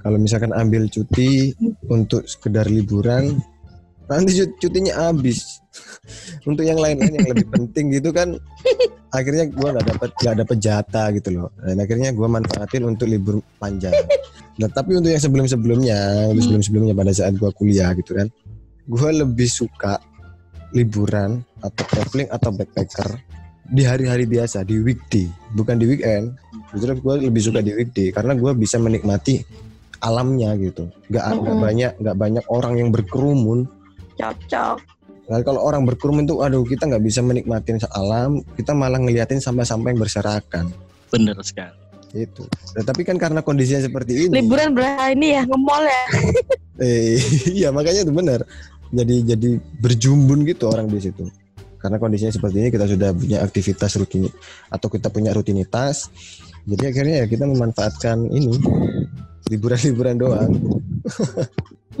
Kalau 0.00 0.16
misalkan 0.16 0.50
ambil 0.56 0.88
cuti 0.90 1.54
untuk 1.86 2.26
sekedar 2.26 2.66
liburan, 2.66 3.38
nanti 4.10 4.32
cut- 4.44 4.56
cutinya 4.58 5.08
habis. 5.08 5.59
Untuk 6.48 6.64
yang 6.66 6.78
lain-lain 6.78 7.12
yang 7.14 7.28
lebih 7.30 7.46
penting 7.50 7.94
gitu 7.94 8.10
kan, 8.10 8.34
akhirnya 9.16 9.46
gua 9.50 9.76
nggak 9.78 9.86
dapat 9.96 10.10
nggak 10.18 10.36
dapat 10.46 10.56
jatah 10.58 11.06
gitu 11.14 11.28
loh. 11.34 11.48
Dan 11.62 11.76
akhirnya 11.78 12.10
gua 12.14 12.28
manfaatin 12.30 12.82
untuk 12.86 13.06
libur 13.06 13.38
panjang. 13.62 13.94
Nah, 14.60 14.68
tapi 14.68 14.98
untuk 14.98 15.08
yang 15.14 15.22
sebelum-sebelumnya, 15.22 16.30
untuk 16.34 16.44
sebelum-sebelumnya 16.44 16.94
pada 16.94 17.12
saat 17.14 17.32
gua 17.38 17.50
kuliah 17.54 17.94
gitu 17.96 18.18
kan, 18.18 18.26
gua 18.90 19.10
lebih 19.14 19.48
suka 19.48 19.96
liburan 20.74 21.42
atau 21.62 21.84
traveling 21.86 22.28
atau 22.30 22.50
backpacker 22.54 23.08
di 23.70 23.86
hari-hari 23.86 24.26
biasa, 24.26 24.66
di 24.66 24.82
weekday, 24.82 25.30
bukan 25.54 25.78
di 25.78 25.86
weekend. 25.86 26.34
Justru 26.74 26.98
gua 27.02 27.18
lebih 27.18 27.42
suka 27.42 27.62
di 27.62 27.74
weekday 27.74 28.10
karena 28.10 28.34
gua 28.34 28.54
bisa 28.54 28.78
menikmati 28.78 29.42
alamnya 30.00 30.56
gitu. 30.58 30.88
Nggak 31.12 31.24
nggak 31.40 31.54
Mm-mm. 31.54 31.64
banyak 31.64 31.92
nggak 32.00 32.16
banyak 32.16 32.44
orang 32.50 32.74
yang 32.80 32.88
berkerumun. 32.90 33.68
Cocok. 34.16 34.99
Nah, 35.30 35.38
kalau 35.46 35.62
orang 35.62 35.86
berkerumun 35.86 36.26
tuh, 36.26 36.42
aduh 36.42 36.66
kita 36.66 36.90
nggak 36.90 37.06
bisa 37.06 37.22
menikmatin 37.22 37.78
alam, 37.94 38.42
kita 38.58 38.74
malah 38.74 38.98
ngeliatin 38.98 39.38
sampah-sampah 39.38 39.94
yang 39.94 40.00
berserakan. 40.02 40.74
Bener 41.14 41.38
sekali. 41.46 41.78
Itu. 42.10 42.42
Nah, 42.74 42.82
tapi 42.82 43.06
kan 43.06 43.14
karena 43.14 43.38
kondisinya 43.38 43.86
seperti 43.86 44.26
ini. 44.26 44.42
Liburan 44.42 44.74
berapa 44.74 45.14
ini 45.14 45.38
ya 45.38 45.42
nge-mall 45.46 45.86
ya. 45.86 46.04
Eh, 46.80 47.20
iya 47.52 47.68
makanya 47.68 48.08
itu 48.08 48.12
benar. 48.16 48.40
Jadi 48.88 49.20
jadi 49.20 49.50
berjumbun 49.84 50.48
gitu 50.48 50.72
orang 50.72 50.88
di 50.88 50.96
situ. 50.96 51.28
Karena 51.76 52.00
kondisinya 52.00 52.32
seperti 52.32 52.56
ini 52.56 52.68
kita 52.72 52.88
sudah 52.88 53.12
punya 53.12 53.44
aktivitas 53.44 54.00
rutin 54.00 54.32
atau 54.72 54.88
kita 54.88 55.12
punya 55.12 55.36
rutinitas. 55.36 56.08
Jadi 56.64 56.88
akhirnya 56.88 57.16
ya 57.20 57.26
kita 57.28 57.44
memanfaatkan 57.44 58.32
ini 58.32 58.56
liburan-liburan 59.52 60.16
doang. 60.16 60.52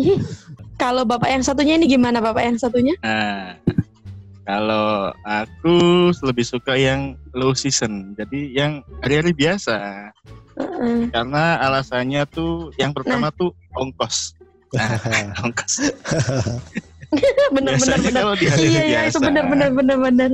Kalau 0.80 1.04
bapak 1.04 1.28
yang 1.28 1.44
satunya 1.44 1.76
ini 1.76 1.84
gimana 1.84 2.24
bapak 2.24 2.40
yang 2.40 2.56
satunya? 2.56 2.96
Nah, 3.04 3.52
kalau 4.48 5.12
aku 5.28 6.08
lebih 6.24 6.48
suka 6.48 6.72
yang 6.72 7.20
low 7.36 7.52
season. 7.52 8.16
Jadi 8.16 8.56
yang 8.56 8.80
hari-hari 9.04 9.36
biasa. 9.36 10.08
Heeh. 10.56 11.12
Karena 11.12 11.60
alasannya 11.60 12.24
tuh 12.32 12.72
yang 12.80 12.96
pertama 12.96 13.28
tuh 13.36 13.52
ongkos. 13.76 14.32
Nah, 14.72 15.36
ongkos. 15.44 15.74
bener 17.54 17.74
bener 17.74 17.98
kalau 18.14 18.38
di 18.38 18.46
hari 18.46 18.70
Iya 18.70 18.82
iya 18.86 19.00
biasa, 19.02 19.10
itu 19.10 19.18
bener 19.18 19.44
bener 19.50 19.68
bener 19.74 19.96
bener. 19.98 20.30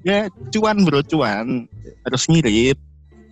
ya 0.00 0.24
cuan 0.48 0.80
bro 0.80 1.04
cuan 1.04 1.68
harus 2.08 2.24
ngirit 2.24 2.80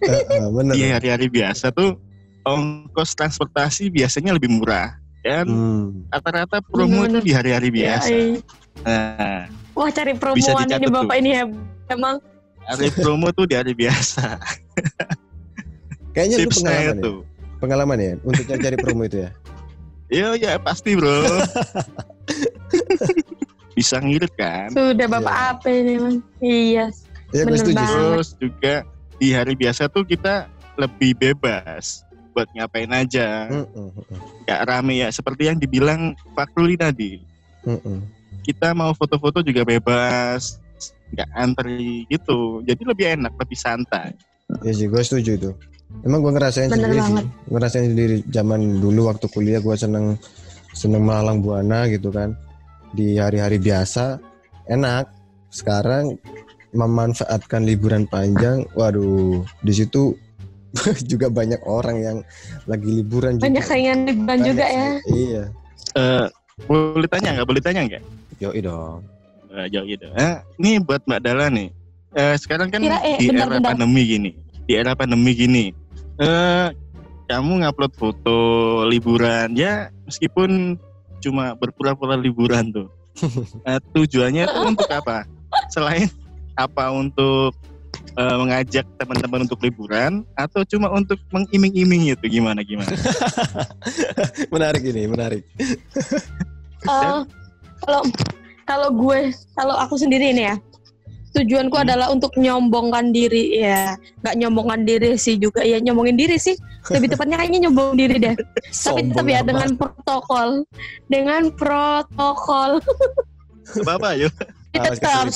Heeh, 0.05 0.45
bener. 0.53 0.73
di 0.77 0.93
hari-hari 0.93 1.33
biasa 1.33 1.73
tuh 1.73 1.97
ongkos 2.45 3.17
transportasi 3.17 3.89
biasanya 3.89 4.37
lebih 4.37 4.53
murah 4.53 5.01
dan 5.25 5.45
Hmm. 5.49 6.05
rata-rata 6.07 6.61
promo 6.61 7.01
Bener-bener. 7.01 7.17
itu 7.17 7.19
di 7.25 7.33
hari-hari 7.33 7.69
biasa 7.73 8.07
iya. 8.07 8.39
nah 8.85 9.41
Wah 9.75 9.91
cari 9.91 10.13
Bisa 10.13 10.21
promoan 10.55 10.69
ini 10.71 10.87
bapak 10.87 11.03
tuh. 11.09 11.19
ini 11.19 11.31
ya. 11.33 11.45
Emang 11.89 12.17
hari 12.63 12.89
promo 12.93 13.27
tuh 13.31 13.45
di 13.45 13.55
hari 13.55 13.73
biasa 13.73 14.39
Kayaknya 16.13 16.37
lu 16.37 16.43
tipsnya 16.47 16.71
pengalaman 16.71 16.95
ya? 16.95 17.03
tuh 17.03 17.19
Pengalaman 17.57 17.99
ya 17.99 18.13
untuk 18.23 18.45
cari 18.47 18.77
promo 18.77 19.03
itu 19.03 19.19
ya. 19.19 19.31
Iya 20.07 20.29
ya 20.37 20.53
pasti 20.59 20.95
bro 20.95 21.25
bisa 23.75 23.99
ngirit 23.99 24.31
kan 24.35 24.71
sudah 24.71 25.09
bapak 25.09 25.35
Iya. 25.35 25.51
apa 25.51 25.69
ini 25.69 25.93
emang? 25.97 26.17
Iya. 26.39 26.85
Ya 27.33 27.43
Bener 27.43 27.67
banget. 27.67 27.75
terus 27.83 28.29
juga 28.39 28.75
di 29.17 29.29
hari 29.33 29.55
biasa 29.55 29.89
tuh 29.89 30.07
kita 30.07 30.47
lebih 30.77 31.17
bebas 31.17 32.07
buat 32.35 32.51
ngapain 32.53 32.91
aja 32.91 33.47
gak 34.45 34.61
rame 34.67 35.07
ya 35.07 35.09
seperti 35.15 35.47
yang 35.49 35.57
dibilang 35.57 36.19
Pak 36.35 36.51
Ruli 36.59 36.75
tadi 36.75 37.23
kita 38.43 38.75
mau 38.75 38.91
foto-foto 38.93 39.41
juga 39.41 39.63
bebas 39.63 40.59
nggak 41.15 41.31
antri 41.33 42.05
gitu 42.11 42.61
jadi 42.67 42.83
lebih 42.83 43.07
enak 43.17 43.33
lebih 43.39 43.55
santai 43.55 44.13
Iya 44.63 44.73
sih, 44.77 44.87
gue 44.93 45.03
setuju 45.03 45.31
itu. 45.41 45.51
Emang 46.05 46.21
gue 46.21 46.33
ngerasain 46.35 46.69
Bener 46.69 46.91
sendiri 46.91 47.01
banget. 47.01 47.25
sih. 47.25 47.27
Ngerasain 47.49 47.87
sendiri 47.95 48.17
zaman 48.29 48.61
dulu 48.83 49.01
waktu 49.09 49.27
kuliah 49.31 49.61
gue 49.63 49.77
seneng 49.79 50.19
seneng 50.75 51.03
malang 51.07 51.41
buana 51.41 51.87
gitu 51.89 52.13
kan. 52.13 52.37
Di 52.93 53.17
hari-hari 53.19 53.59
biasa 53.59 54.21
enak. 54.69 55.11
Sekarang 55.55 56.19
memanfaatkan 56.75 57.63
liburan 57.63 58.11
panjang, 58.11 58.67
waduh, 58.75 59.47
di 59.63 59.71
situ 59.71 60.19
juga 61.11 61.27
banyak 61.31 61.61
orang 61.65 61.97
yang 62.03 62.17
lagi 62.67 62.89
liburan 63.03 63.39
juga. 63.39 63.47
Banyak 63.47 63.65
saingan 63.65 63.99
liburan 64.07 64.27
Banyak 64.27 64.47
juga 64.47 64.65
ya. 64.67 64.89
Iya. 65.09 65.43
Eh, 65.95 66.27
boleh 66.67 67.09
tanya 67.09 67.29
nggak 67.39 67.49
boleh 67.49 67.63
tanya 67.63 67.81
nggak 67.87 68.03
Yoi 68.43 68.61
dong. 68.63 69.03
Eh, 69.55 69.67
jauh 69.71 69.87
gitu 69.87 70.07
Eh, 70.19 70.35
ini 70.59 70.83
buat 70.83 71.07
Mbak 71.07 71.21
Dala 71.23 71.47
nih 71.47 71.71
Eh, 72.15 72.35
sekarang 72.39 72.71
kan 72.71 72.79
Kira, 72.79 72.99
eh, 73.03 73.19
di 73.19 73.27
bentar, 73.31 73.47
era 73.47 73.55
bentar. 73.59 73.71
pandemi 73.75 74.03
gini 74.07 74.31
di 74.65 74.73
era 74.75 74.93
pandemi 74.95 75.31
gini 75.35 75.65
eh 76.17 76.69
kamu 77.27 77.67
ngupload 77.67 77.93
foto 77.95 78.39
liburan 78.87 79.53
ya 79.55 79.91
meskipun 80.07 80.79
cuma 81.19 81.55
berpura-pura 81.55 82.15
liburan 82.15 82.71
tuh 82.71 82.89
Eh, 83.69 83.79
tujuannya 83.95 84.47
tuh 84.47 84.63
untuk 84.75 84.91
apa 84.91 85.27
selain 85.75 86.11
apa 86.55 86.91
untuk 86.91 87.55
eh, 88.15 88.37
mengajak 88.37 88.87
teman-teman 89.01 89.49
untuk 89.49 89.61
liburan 89.65 90.23
atau 90.37 90.63
cuma 90.69 90.93
untuk 90.93 91.17
mengiming-iming 91.33 92.13
itu? 92.15 92.25
Gimana 92.41 92.61
gimana? 92.65 92.93
Menarik 94.55 94.83
ini, 94.85 95.03
menarik. 95.09 95.43
Eh, 96.85 97.21
kalau 97.81 98.05
kalau 98.69 98.89
gue 98.93 99.33
kalau 99.57 99.73
aku 99.81 99.97
sendiri 99.97 100.37
ini 100.37 100.53
ya 100.53 100.61
tujuanku 101.35 101.75
Hmm. 101.75 101.85
adalah 101.89 102.07
untuk 102.15 102.33
nyombongkan 102.39 103.11
diri 103.11 103.59
ya. 103.59 103.99
Nggak 104.23 104.35
nyombongkan 104.39 104.81
diri 104.87 105.11
sih 105.19 105.35
juga 105.37 105.67
ya 105.67 105.83
nyombongin 105.83 106.15
diri 106.15 106.39
sih. 106.39 106.55
Lebih 106.93 107.17
tepatnya 107.17 107.41
kayaknya 107.43 107.69
nyombong 107.69 107.99
diri 107.99 108.17
deh. 108.23 108.35
Tapi 108.71 109.11
tetap 109.11 109.27
ya 109.27 109.43
amat. 109.43 109.47
dengan 109.51 109.71
protokol. 109.75 110.49
Dengan 111.11 111.43
protokol. 111.57 112.71
Apa 113.83 113.93
apa 113.99 114.11
yuk. 114.15 114.35
Tetap. 114.75 115.31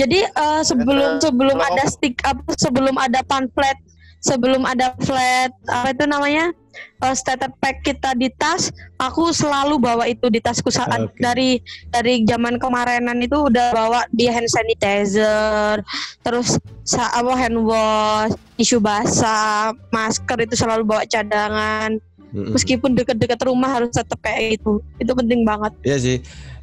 Jadi 0.00 0.18
eh, 0.32 0.62
sebelum 0.64 1.20
sebelum 1.20 1.58
ada 1.60 1.84
stick 1.84 2.16
up 2.24 2.40
sebelum 2.56 2.96
ada 2.96 3.20
pamflet 3.28 3.76
sebelum 4.20 4.68
ada 4.68 4.92
flat 5.00 5.52
apa 5.64 5.96
itu 5.96 6.04
namanya 6.04 6.52
uh, 7.00 7.14
starter 7.16 7.48
pack 7.58 7.80
kita 7.82 8.12
di 8.14 8.28
tas 8.36 8.68
aku 9.00 9.32
selalu 9.32 9.80
bawa 9.80 10.04
itu 10.06 10.28
di 10.28 10.38
tasku. 10.38 10.68
Saat 10.68 11.10
Oke. 11.10 11.16
dari 11.16 11.50
dari 11.88 12.22
zaman 12.28 12.60
kemarinan 12.60 13.16
itu 13.24 13.48
udah 13.48 13.72
bawa 13.72 14.04
di 14.12 14.28
hand 14.28 14.48
sanitizer 14.48 15.80
terus 16.20 16.60
apa 16.94 17.32
hand 17.32 17.58
wash 17.64 18.36
tisu 18.60 18.78
basah 18.78 19.72
masker 19.88 20.38
itu 20.44 20.54
selalu 20.54 20.84
bawa 20.84 21.02
cadangan. 21.08 21.96
Meskipun 22.30 22.94
deket-deket 22.94 23.42
rumah 23.42 23.74
harus 23.74 23.90
tetap 23.90 24.22
kayak 24.22 24.62
itu 24.62 24.78
itu 25.02 25.12
penting 25.18 25.42
banget. 25.42 25.74
Iya 25.82 25.98
sih. 25.98 26.16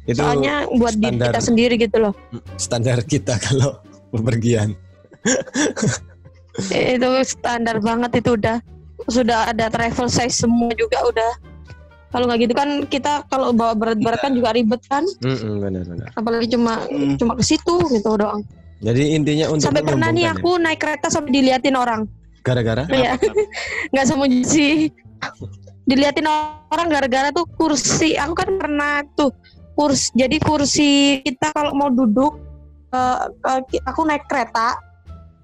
Itu 0.08 0.18
soalnya 0.18 0.64
buat 0.72 0.96
diri 0.96 1.12
standar. 1.12 1.28
kita 1.28 1.40
sendiri 1.44 1.74
gitu 1.76 1.96
loh 2.00 2.14
standar 2.56 2.98
kita 3.02 3.36
kalau 3.38 3.76
bepergian. 4.08 4.72
itu 6.70 7.08
standar 7.24 7.78
banget 7.78 8.18
itu 8.18 8.34
udah 8.34 8.58
sudah 9.06 9.48
ada 9.48 9.68
travel 9.68 10.08
size 10.08 10.34
semua 10.34 10.74
juga 10.74 10.98
udah 11.04 11.32
kalau 12.08 12.24
nggak 12.24 12.40
gitu 12.42 12.54
kan 12.56 12.68
kita 12.84 13.12
kalau 13.28 13.52
bawa 13.52 13.76
berat-berat 13.76 14.18
kan 14.18 14.32
juga 14.32 14.50
ribet 14.50 14.80
kan 14.86 15.04
Mm-mm, 15.20 15.60
benar-benar. 15.60 16.08
apalagi 16.14 16.50
cuma 16.50 16.82
Hmm. 16.84 17.14
cuma 17.14 17.36
ke 17.36 17.44
situ 17.44 17.76
gitu 17.88 18.16
doang 18.16 18.42
Jadi 18.78 19.10
intinya 19.12 19.50
untuk 19.50 19.68
sampai 19.68 19.82
pernah 19.82 20.08
nih 20.08 20.30
aku 20.30 20.54
naik 20.56 20.78
kereta 20.78 21.10
sampai 21.10 21.30
diliatin 21.30 21.74
orang 21.74 22.06
ya. 22.06 22.42
gara-gara 22.42 22.84
Iya. 22.88 23.12
nggak 23.92 24.06
sama 24.06 24.24
sih 24.42 24.88
diliatin 25.84 26.26
orang 26.68 26.86
gara-gara 26.88 27.28
tuh 27.28 27.44
kursi 27.54 28.14
aku 28.14 28.34
kan 28.34 28.50
pernah 28.56 29.02
tuh 29.14 29.30
kursi 29.78 30.10
jadi 30.12 30.36
kursi 30.42 30.90
kita 31.22 31.54
kalau 31.54 31.70
mau 31.70 31.86
duduk 31.86 32.34
eh, 32.90 33.18
eh, 33.46 33.60
aku 33.86 34.02
naik 34.02 34.26
kereta 34.26 34.74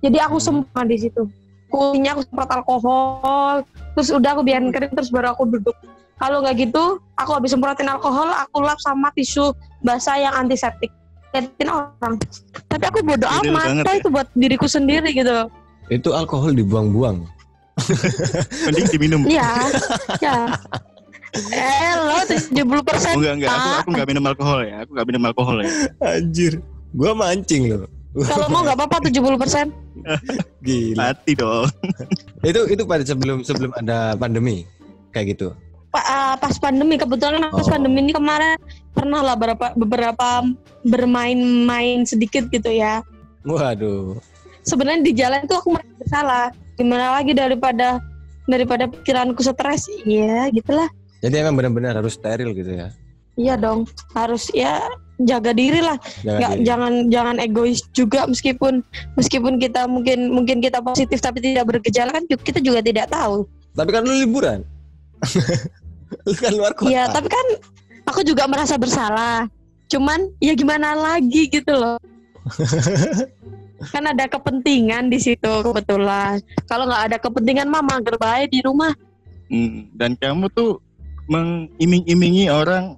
jadi 0.03 0.27
aku 0.27 0.37
Hmm. 0.37 0.67
semua 0.67 0.83
di 0.83 0.99
situ 0.99 1.23
kursinya 1.71 2.11
aku 2.13 2.23
semprot 2.27 2.51
alkohol 2.53 3.55
terus 3.95 4.11
udah 4.11 4.31
aku 4.35 4.43
biarin 4.43 4.69
kering 4.69 4.91
terus 4.91 5.09
baru 5.09 5.31
aku 5.31 5.47
duduk 5.49 5.77
kalau 6.15 6.43
nggak 6.43 6.59
gitu 6.61 6.99
aku 7.15 7.31
habis 7.33 7.51
semprotin 7.51 7.87
alkohol 7.87 8.27
aku 8.29 8.59
lap 8.59 8.79
sama 8.79 9.15
tisu 9.15 9.55
basah 9.81 10.19
yang 10.19 10.35
antiseptik 10.35 10.91
liatin 11.31 11.67
orang 11.67 12.15
tapi 12.67 12.85
aku 12.85 13.03
bodo 13.03 13.27
Gede 13.27 13.51
amat 13.51 13.63
banget 13.65 13.83
toh 13.83 13.91
ya. 13.91 13.99
itu 13.99 14.09
buat 14.11 14.29
diriku 14.35 14.67
sendiri 14.67 15.11
gitu 15.11 15.47
itu 15.85 16.09
alkohol 16.11 16.51
dibuang-buang. 16.51 17.23
mending 18.65 18.87
diminum 18.89 19.21
Iya, 19.27 19.51
ya. 20.23 20.37
Eh 21.35 21.93
lo 21.99 22.15
70 22.25 22.55
persen. 22.87 23.15
Enggak 23.19 23.35
enggak 23.43 23.51
aku 23.51 23.69
aku 23.83 23.89
enggak 23.95 24.09
minum 24.09 24.25
alkohol 24.31 24.61
ya 24.63 24.77
aku 24.87 24.91
enggak 24.95 25.07
minum 25.11 25.23
alkohol 25.27 25.57
ya 25.61 25.71
Anjir. 26.03 26.53
Gua 26.95 27.11
mancing 27.13 27.63
loh. 27.75 27.91
Kalau 28.15 28.47
mau 28.47 28.63
nggak 28.63 28.79
apa-apa 28.79 29.11
70 29.11 29.43
persen. 29.43 29.67
Gila. 30.67 30.97
mati 31.15 31.33
dong 31.35 31.67
itu 32.49 32.61
itu 32.71 32.83
pada 32.85 33.03
sebelum 33.07 33.43
sebelum 33.43 33.71
ada 33.79 34.15
pandemi 34.19 34.67
kayak 35.11 35.39
gitu. 35.39 35.55
pas 35.95 36.55
pandemi 36.59 36.99
kebetulan 36.99 37.39
kan 37.39 37.55
pas 37.55 37.63
Oh. 37.63 37.71
pandemi 37.71 38.03
ini 38.03 38.11
kemarin 38.11 38.59
pernah 38.91 39.23
lah 39.23 39.39
beberapa 39.39 39.71
beberapa 39.79 40.43
bermain-main 40.83 42.03
sedikit 42.03 42.51
gitu 42.51 42.71
ya. 42.71 43.03
Waduh. 43.47 44.19
Sebenarnya 44.65 45.01
di 45.05 45.13
jalan 45.15 45.47
tuh 45.47 45.61
aku 45.61 45.77
merasa 45.77 45.95
bersalah. 46.01 46.47
Gimana 46.75 47.15
lagi 47.21 47.33
daripada 47.37 48.03
daripada 48.51 48.89
pikiranku 48.89 49.41
stres. 49.45 49.87
Iya, 50.03 50.51
gitulah. 50.51 50.89
Jadi 51.25 51.41
emang 51.41 51.57
benar-benar 51.57 51.97
harus 51.97 52.21
steril 52.21 52.53
gitu 52.53 52.69
ya. 52.77 52.93
Iya 53.41 53.57
dong. 53.57 53.89
Harus 54.13 54.53
ya 54.53 54.85
jaga 55.17 55.57
diri 55.57 55.81
lah. 55.81 55.97
Jangan 56.21 56.37
nggak 56.37 56.53
diri. 56.53 56.65
jangan 56.69 56.93
jangan 57.09 57.37
egois 57.41 57.81
juga 57.97 58.29
meskipun 58.29 58.85
meskipun 59.17 59.57
kita 59.57 59.89
mungkin 59.89 60.29
mungkin 60.29 60.61
kita 60.61 60.85
positif 60.85 61.25
tapi 61.25 61.41
tidak 61.41 61.65
bergejala 61.65 62.13
kan 62.13 62.29
kita 62.29 62.61
juga 62.61 62.85
tidak 62.85 63.09
tahu. 63.09 63.49
Tapi 63.73 63.89
kan 63.91 64.05
lu 64.05 64.13
liburan. 64.21 64.61
lu 66.29 66.33
kan 66.37 66.53
luar 66.53 66.77
kota. 66.77 66.93
Iya, 66.93 67.09
tapi 67.09 67.33
kan 67.33 67.47
aku 68.05 68.21
juga 68.23 68.45
merasa 68.45 68.77
bersalah. 68.77 69.49
cuman 69.85 70.33
ya 70.41 70.57
gimana 70.57 70.97
lagi 70.97 71.45
gitu 71.53 71.77
loh 71.77 72.01
kan 73.93 74.01
ada 74.01 74.25
kepentingan 74.25 75.13
di 75.13 75.21
situ 75.21 75.53
kebetulan 75.61 76.41
kalau 76.65 76.89
nggak 76.89 77.05
ada 77.13 77.17
kepentingan 77.21 77.69
mah 77.69 77.85
mager 77.85 78.17
baik 78.17 78.49
di 78.49 78.65
rumah 78.65 78.97
Hmm, 79.53 79.93
dan 79.93 80.17
kamu 80.17 80.49
tuh 80.57 80.81
mengiming-imingi 81.27 82.49
orang 82.49 82.97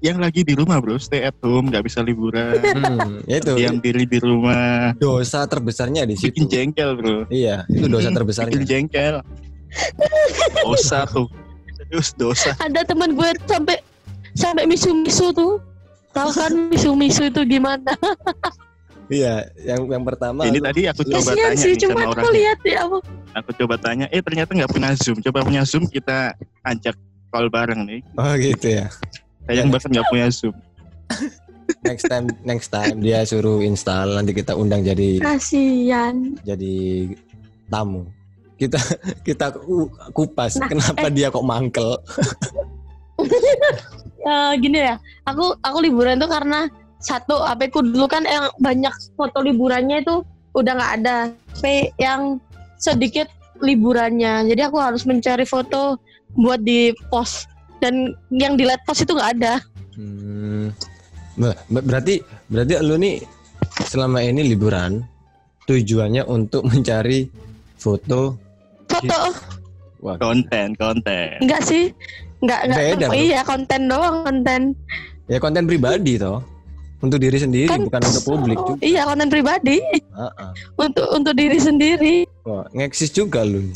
yang 0.00 0.20
lagi 0.20 0.44
di 0.44 0.52
rumah 0.52 0.78
bro, 0.78 1.00
stay 1.00 1.24
at 1.24 1.34
home, 1.40 1.72
nggak 1.72 1.82
bisa 1.88 2.04
liburan, 2.04 2.52
Hmm, 2.60 3.24
itu. 3.26 3.52
Diam 3.56 3.80
diri 3.80 4.04
di 4.04 4.20
rumah, 4.20 4.92
dosa 5.00 5.48
terbesarnya 5.48 6.04
di 6.04 6.14
situ. 6.14 6.30
bikin 6.30 6.44
jengkel 6.46 6.94
bro, 6.94 7.24
Iya, 7.26 7.64
itu 7.66 7.88
dosa 7.88 8.12
bikin 8.12 8.16
terbesarnya. 8.20 8.60
jengkel, 8.62 9.14
dosa 10.62 11.08
tuh, 11.08 11.26
serius 11.74 12.12
dosa. 12.14 12.52
ada 12.60 12.84
teman 12.84 13.16
gue 13.16 13.28
sampai 13.48 13.76
sampai 14.36 14.68
misu-misu 14.68 15.32
tuh. 15.32 15.56
Tahu 16.12 16.30
kan 16.32 16.52
misu-misu 16.72 17.28
itu 17.28 17.44
gimana? 17.44 17.92
Iya, 19.06 19.46
yang 19.62 19.86
yang 19.86 20.02
pertama 20.02 20.48
Ini 20.48 20.58
tadi 20.58 20.80
aku 20.88 21.06
coba 21.06 21.30
kasihan 21.30 21.52
tanya 21.54 21.62
sih 21.62 21.72
nih 21.72 21.78
sama 21.78 21.84
cuma 21.86 22.00
aku 22.02 22.10
orangnya, 22.10 22.32
lihat 22.34 22.58
ya 22.66 22.78
apa 22.82 22.98
aku 23.36 23.50
coba 23.54 23.74
tanya, 23.78 24.06
eh 24.10 24.18
ternyata 24.18 24.50
nggak 24.50 24.70
punya 24.72 24.90
zoom, 24.98 25.18
coba 25.22 25.38
punya 25.44 25.62
zoom 25.62 25.84
kita 25.86 26.34
ajak 26.64 26.96
call 27.36 27.46
bareng 27.46 27.84
nih, 27.84 28.00
Oh 28.16 28.32
gitu 28.34 28.80
ya. 28.80 28.88
sayang 29.44 29.68
banget 29.68 29.92
nggak 29.92 30.08
punya 30.08 30.26
zoom. 30.26 30.56
Next 31.82 32.08
time 32.08 32.26
next 32.42 32.68
time 32.68 32.98
dia 32.98 33.22
suruh 33.22 33.60
install 33.60 34.16
nanti 34.16 34.32
kita 34.32 34.54
undang 34.54 34.80
jadi 34.80 35.20
kasihan 35.20 36.32
jadi 36.42 36.74
tamu. 37.68 38.08
Kita 38.56 38.80
kita 39.20 39.52
ku- 39.52 39.86
kupas 40.10 40.56
Nah, 40.56 40.66
kenapa 40.66 41.06
dia 41.08 41.28
kok 41.28 41.44
mangkel. 41.44 41.92
Eh, 44.26 44.52
gini 44.58 44.82
ya 44.82 44.98
aku 45.22 45.54
aku 45.62 45.78
liburan 45.80 46.18
tuh 46.18 46.26
karena 46.26 46.66
satu 46.98 47.46
HP 47.46 47.70
ku 47.70 47.78
dulu 47.78 48.10
kan 48.10 48.26
yang 48.26 48.50
banyak 48.58 48.90
foto 49.14 49.38
liburannya 49.38 50.02
itu 50.02 50.18
udah 50.50 50.72
nggak 50.74 50.92
ada 50.98 51.16
HP 51.54 51.64
yang 51.96 52.42
sedikit 52.74 53.30
liburannya 53.62 54.50
jadi 54.50 54.66
aku 54.66 54.82
harus 54.82 55.06
mencari 55.06 55.46
foto 55.46 56.02
buat 56.36 56.60
di 56.60 56.92
post 57.08 57.48
dan 57.80 58.12
yang 58.28 58.56
di 58.56 58.64
post 58.84 59.04
itu 59.04 59.12
nggak 59.12 59.32
ada. 59.40 59.54
Hmm. 59.96 60.72
Ber- 61.36 61.56
Berarti 61.68 62.20
berarti 62.48 62.72
lu 62.80 62.96
nih 62.96 63.20
selama 63.82 64.20
ini 64.20 64.44
liburan 64.46 65.04
tujuannya 65.64 66.24
untuk 66.24 66.64
mencari 66.70 67.28
foto? 67.76 68.36
Foto. 68.86 69.20
Wah 70.00 70.16
Konten, 70.16 70.76
konten. 70.76 71.40
enggak 71.42 71.64
sih. 71.64 71.90
Enggak 72.38 72.60
enggak 72.68 72.80
Beda, 72.94 73.06
oh, 73.08 73.16
iya 73.16 73.40
konten 73.42 73.80
doang 73.88 74.16
konten. 74.22 74.60
Ya 75.26 75.40
konten 75.40 75.64
pribadi 75.64 76.20
toh. 76.20 76.44
Untuk 76.96 77.20
diri 77.20 77.36
sendiri 77.36 77.68
Kan- 77.68 77.84
bukan 77.84 78.02
untuk 78.04 78.24
publik 78.24 78.56
juga. 78.56 78.80
iya 78.80 79.02
konten 79.04 79.28
pribadi. 79.28 79.80
Ah, 80.12 80.32
ah. 80.32 80.50
untuk 80.76 81.04
untuk 81.12 81.34
diri 81.34 81.60
sendiri. 81.60 82.24
Wah, 82.44 82.64
ngeksis 82.72 83.10
juga 83.10 83.44
lu. 83.44 83.68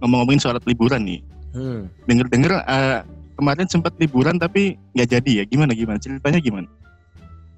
Ngomong-ngomongin 0.00 0.40
soal 0.40 0.56
liburan 0.64 1.04
nih, 1.04 1.20
Hmm. 1.54 1.86
denger-denger 2.04 2.52
eh, 2.58 2.98
kemarin 3.34 3.66
sempat 3.66 3.94
liburan 3.96 4.36
tapi 4.36 4.74
nggak 4.92 5.08
jadi 5.08 5.30
ya, 5.32 5.44
gimana 5.44 5.70
gimana? 5.70 5.96
Ceritanya 5.96 6.38
gimana? 6.38 6.66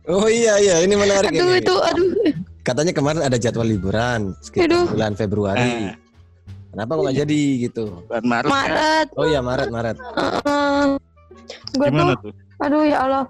Oh 0.07 0.29
iya 0.29 0.55
iya 0.57 0.77
ini 0.81 0.95
menarik 0.95 1.29
aduh 1.29 1.51
ini. 1.51 1.59
itu 1.59 1.75
aduh 1.75 2.09
Katanya 2.61 2.93
kemarin 2.93 3.23
ada 3.23 3.35
jadwal 3.37 3.65
liburan 3.65 4.35
sekitar 4.41 4.67
Aduh. 4.69 4.85
bulan 4.91 5.13
Februari. 5.15 5.63
Eh, 5.63 5.95
Kenapa 6.69 6.93
kok 6.93 7.03
nggak 7.03 7.19
jadi 7.19 7.41
gitu? 7.63 7.85
bulan 8.05 8.25
Maret? 8.27 8.51
Maret 8.51 9.09
Oh 9.15 9.25
iya 9.25 9.41
Maret 9.41 9.69
Maret. 9.71 9.97
gue 11.69 11.79
tuh 11.79 11.91
gimana 11.91 12.15
tuh? 12.17 12.33
aduh 12.57 12.83
ya 12.83 12.99
Allah 13.01 13.25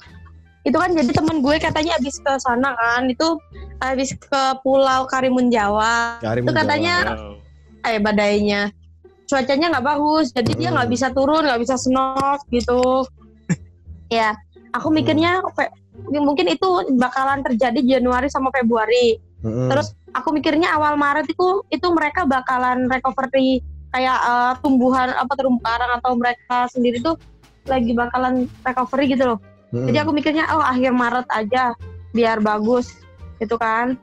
itu 0.63 0.75
kan 0.75 0.91
jadi 0.91 1.11
teman 1.13 1.39
gue 1.41 1.57
katanya 1.59 1.95
habis 1.95 2.17
ke 2.17 2.33
sana 2.39 2.75
kan 2.75 3.07
itu 3.07 3.29
habis 3.79 4.11
ke 4.13 4.43
Pulau 4.61 5.05
Karimun 5.05 5.47
Jawa 5.47 6.19
Karimun 6.19 6.47
Itu 6.47 6.53
katanya- 6.53 7.05
Wow. 7.07 7.39
eh 7.85 7.99
badainya 7.99 8.71
cuacanya 9.27 9.67
nggak 9.77 9.87
bagus 9.87 10.31
jadi 10.31 10.51
dia 10.55 10.69
nggak 10.71 10.87
Hmm. 10.87 10.95
bisa 10.95 11.07
turun 11.11 11.43
nggak 11.43 11.61
bisa 11.61 11.75
snork 11.75 12.41
gitu 12.49 13.03
ya 14.17 14.35
aku 14.71 14.89
Hmm. 14.89 14.97
mikirnya 14.97 15.43
fe- 15.53 15.75
mungkin 16.07 16.47
itu 16.47 16.69
bakalan 16.95 17.43
terjadi 17.43 17.99
Januari 17.99 18.31
sama 18.31 18.55
Februari 18.55 19.19
Mm-mm. 19.43 19.69
terus 19.69 19.93
aku 20.15 20.31
mikirnya 20.31 20.73
awal 20.73 20.95
Maret 20.95 21.27
itu 21.27 21.67
itu 21.69 21.87
mereka 21.91 22.23
bakalan 22.25 22.87
recovery 22.87 23.61
kayak 23.91 24.19
eh, 24.19 24.53
tumbuhan 24.63 25.11
apa 25.13 25.33
terumbu 25.35 25.61
karang 25.61 25.93
atau 25.99 26.13
mereka 26.15 26.69
sendiri 26.71 27.01
tuh 27.01 27.17
lagi 27.67 27.91
bakalan 27.93 28.47
recovery 28.63 29.11
gitu 29.11 29.35
loh 29.35 29.39
jadi 29.75 30.07
aku 30.07 30.15
mikirnya 30.15 30.47
oh 30.55 30.63
akhir 30.63 30.95
Maret 30.95 31.27
aja 31.29 31.75
biar 32.15 32.39
bagus 32.39 32.95
gitu 33.43 33.59
kan 33.59 33.99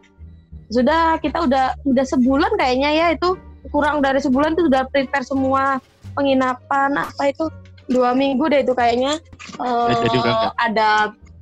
sudah 0.69 1.17
kita 1.17 1.45
udah 1.45 1.73
udah 1.81 2.05
sebulan 2.05 2.51
kayaknya 2.59 2.89
ya 2.91 3.07
itu 3.15 3.33
kurang 3.69 4.01
dari 4.01 4.19
sebulan 4.19 4.55
tuh 4.55 4.67
udah 4.67 4.83
prepare 4.89 5.23
semua 5.23 5.77
penginapan 6.13 6.93
apa 6.95 7.31
itu 7.31 7.47
dua 7.87 8.11
minggu 8.11 8.43
deh 8.47 8.63
itu 8.63 8.73
kayaknya. 8.73 9.19
Eh, 9.59 9.63
Eh, 9.63 10.07
berangkat. 10.09 10.51
ada 10.57 10.89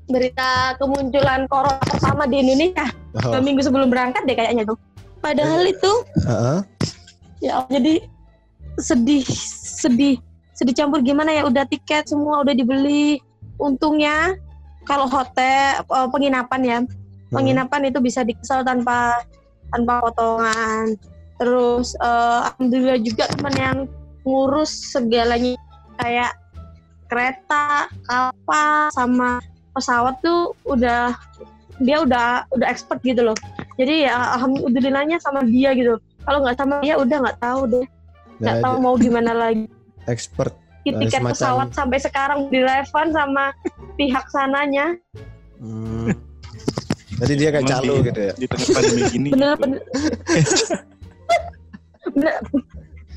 berita 0.05 0.49
kemunculan 0.75 1.47
corona 1.47 1.79
pertama 1.81 2.27
di 2.27 2.41
Indonesia. 2.41 2.85
Oh, 3.21 3.31
dua 3.31 3.41
minggu 3.41 3.61
sebelum 3.63 3.87
berangkat 3.87 4.25
deh 4.25 4.35
kayaknya 4.35 4.63
tuh. 4.65 4.77
Padahal 5.21 5.63
itu 5.63 5.91
heeh. 6.25 6.59
ya 7.41 7.65
jadi 7.69 8.05
sedih 8.77 9.25
sedih 9.81 10.17
sedih 10.53 10.73
campur 10.73 11.01
gimana 11.01 11.33
ya 11.33 11.45
udah 11.45 11.65
tiket 11.65 12.05
semua 12.05 12.41
udah 12.41 12.53
dibeli. 12.53 13.21
Untungnya 13.57 14.33
kalau 14.83 15.05
hotel 15.05 15.81
eh, 15.81 16.07
penginapan 16.09 16.61
ya 16.63 16.79
Hmm. 17.31 17.39
penginapan 17.39 17.87
itu 17.87 18.03
bisa 18.03 18.27
dikesel 18.27 18.59
tanpa 18.59 19.15
tanpa 19.71 20.03
potongan 20.03 20.99
terus 21.41 21.97
eh, 21.97 22.39
alhamdulillah 22.45 23.01
juga 23.01 23.25
teman 23.27 23.55
yang 23.55 23.77
ngurus 24.21 24.93
segalanya 24.93 25.57
kayak 25.97 26.37
kereta 27.07 27.89
kapal 28.03 28.93
sama 28.93 29.41
pesawat 29.71 30.15
tuh 30.21 30.53
udah 30.63 31.17
dia 31.77 31.97
udah 31.99 32.45
udah 32.51 32.67
expert 32.67 33.01
gitu 33.01 33.23
loh 33.23 33.37
jadi 33.73 34.05
ya 34.05 34.37
alhamdulillahnya 34.37 35.17
sama 35.17 35.41
dia 35.43 35.73
gitu 35.73 35.97
kalau 36.21 36.39
nggak 36.39 36.53
sama 36.55 36.77
dia 36.79 36.95
udah 36.95 37.17
nggak 37.19 37.39
tahu 37.39 37.61
deh 37.67 37.85
nggak 38.37 38.55
Nah, 38.55 38.63
tahu 38.63 38.75
mau 38.79 38.93
gimana 38.95 39.33
lagi 39.33 39.65
expert. 40.03 40.53
Tiket 40.81 40.97
Eh, 41.03 41.13
semacam- 41.15 41.29
pesawat 41.31 41.67
sampai 41.71 41.97
sekarang 41.99 42.39
direfund 42.47 43.11
sama 43.11 43.53
pihak 43.95 44.25
sananya 44.29 44.97
Hmm. 45.57 46.09
Jadi 47.17 47.33
dia 47.35 47.49
kayak 47.51 47.65
calo 47.67 47.93
di- 47.95 48.05
gitu 48.07 48.21
ya. 48.23 48.33
Di 48.33 48.45
tengah 48.47 48.67
pandemi 48.71 49.01
gini. 49.07 49.29
bener 49.29 49.53
bener 49.55 49.81
bener 49.83 50.13